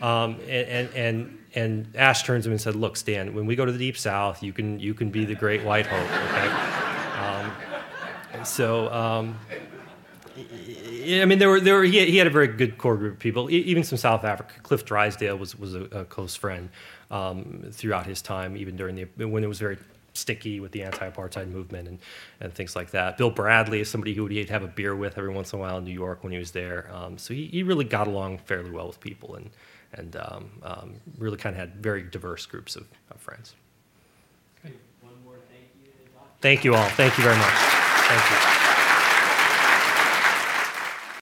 Um, 0.03 0.41
and, 0.49 0.89
and, 0.95 1.39
and 1.55 1.97
Ashe 1.97 2.25
turns 2.25 2.45
to 2.45 2.49
him 2.49 2.53
and 2.53 2.61
said, 2.61 2.75
"Look, 2.75 2.97
Stan, 2.97 3.35
when 3.35 3.47
we 3.47 3.57
go 3.57 3.65
to 3.65 3.73
the 3.73 3.79
deep 3.79 3.97
south, 3.97 4.43
you 4.43 4.53
can 4.53 4.81
you 4.81 4.95
can 4.95 5.11
be 5.11 5.25
the 5.25 5.35
great 5.35 5.65
white 5.65 5.87
hope." 5.87 6.11
Okay. 6.29 6.49
Um, 7.21 8.45
so 8.45 8.93
um, 8.93 9.39
I 10.37 11.25
mean, 11.27 11.39
there 11.39 11.49
were 11.49 11.61
there 11.61 11.75
were 11.75 11.85
he, 11.85 12.05
he 12.07 12.17
had 12.17 12.27
a 12.27 12.31
very 12.31 12.49
good 12.49 12.77
core 12.77 12.97
group 12.97 13.15
of 13.15 13.19
people, 13.21 13.51
even 13.51 13.85
some 13.85 13.99
South 13.99 14.25
Africa. 14.25 14.55
Cliff 14.63 14.85
Drysdale 14.85 15.37
was 15.37 15.57
was 15.59 15.75
a, 15.75 15.83
a 15.85 16.05
close 16.05 16.35
friend 16.35 16.71
um, 17.11 17.65
throughout 17.71 18.07
his 18.07 18.21
time, 18.21 18.57
even 18.57 18.77
during 18.77 18.97
the 18.97 19.25
when 19.27 19.45
it 19.45 19.49
was 19.49 19.59
very 19.59 19.79
sticky 20.15 20.61
with 20.61 20.71
the 20.73 20.83
anti-apartheid 20.83 21.51
movement 21.51 21.89
and, 21.89 21.99
and 22.41 22.55
things 22.55 22.77
like 22.77 22.91
that. 22.93 23.19
Bill 23.19 23.31
Bradley 23.31 23.81
is 23.81 23.91
somebody 23.91 24.15
who 24.15 24.27
he'd 24.27 24.49
have 24.49 24.63
a 24.63 24.69
beer 24.69 24.95
with 24.95 25.19
every 25.19 25.33
once 25.33 25.53
in 25.53 25.59
a 25.59 25.63
while 25.63 25.79
in 25.79 25.85
New 25.85 25.93
York 25.93 26.23
when 26.23 26.33
he 26.33 26.39
was 26.39 26.53
there. 26.53 26.89
Um, 26.95 27.19
so 27.19 27.35
he, 27.35 27.47
he 27.47 27.65
really 27.65 27.85
got 27.85 28.07
along 28.07 28.39
fairly 28.39 28.71
well 28.71 28.87
with 28.87 29.01
people 29.01 29.35
and 29.35 29.51
and 29.95 30.17
um, 30.17 30.51
um, 30.63 30.95
really 31.19 31.37
kind 31.37 31.55
of 31.55 31.61
had 31.61 31.77
very 31.77 32.03
diverse 32.03 32.47
groups 32.47 32.77
of, 32.77 32.87
of 33.11 33.21
friends. 33.21 33.55
Thank 36.41 36.65
you 36.65 36.75
all. 36.75 36.89
Thank 36.91 37.17
you 37.17 37.25
very 37.25 37.37
much. 37.37 37.55
Thank 37.55 38.59
you. 38.59 38.64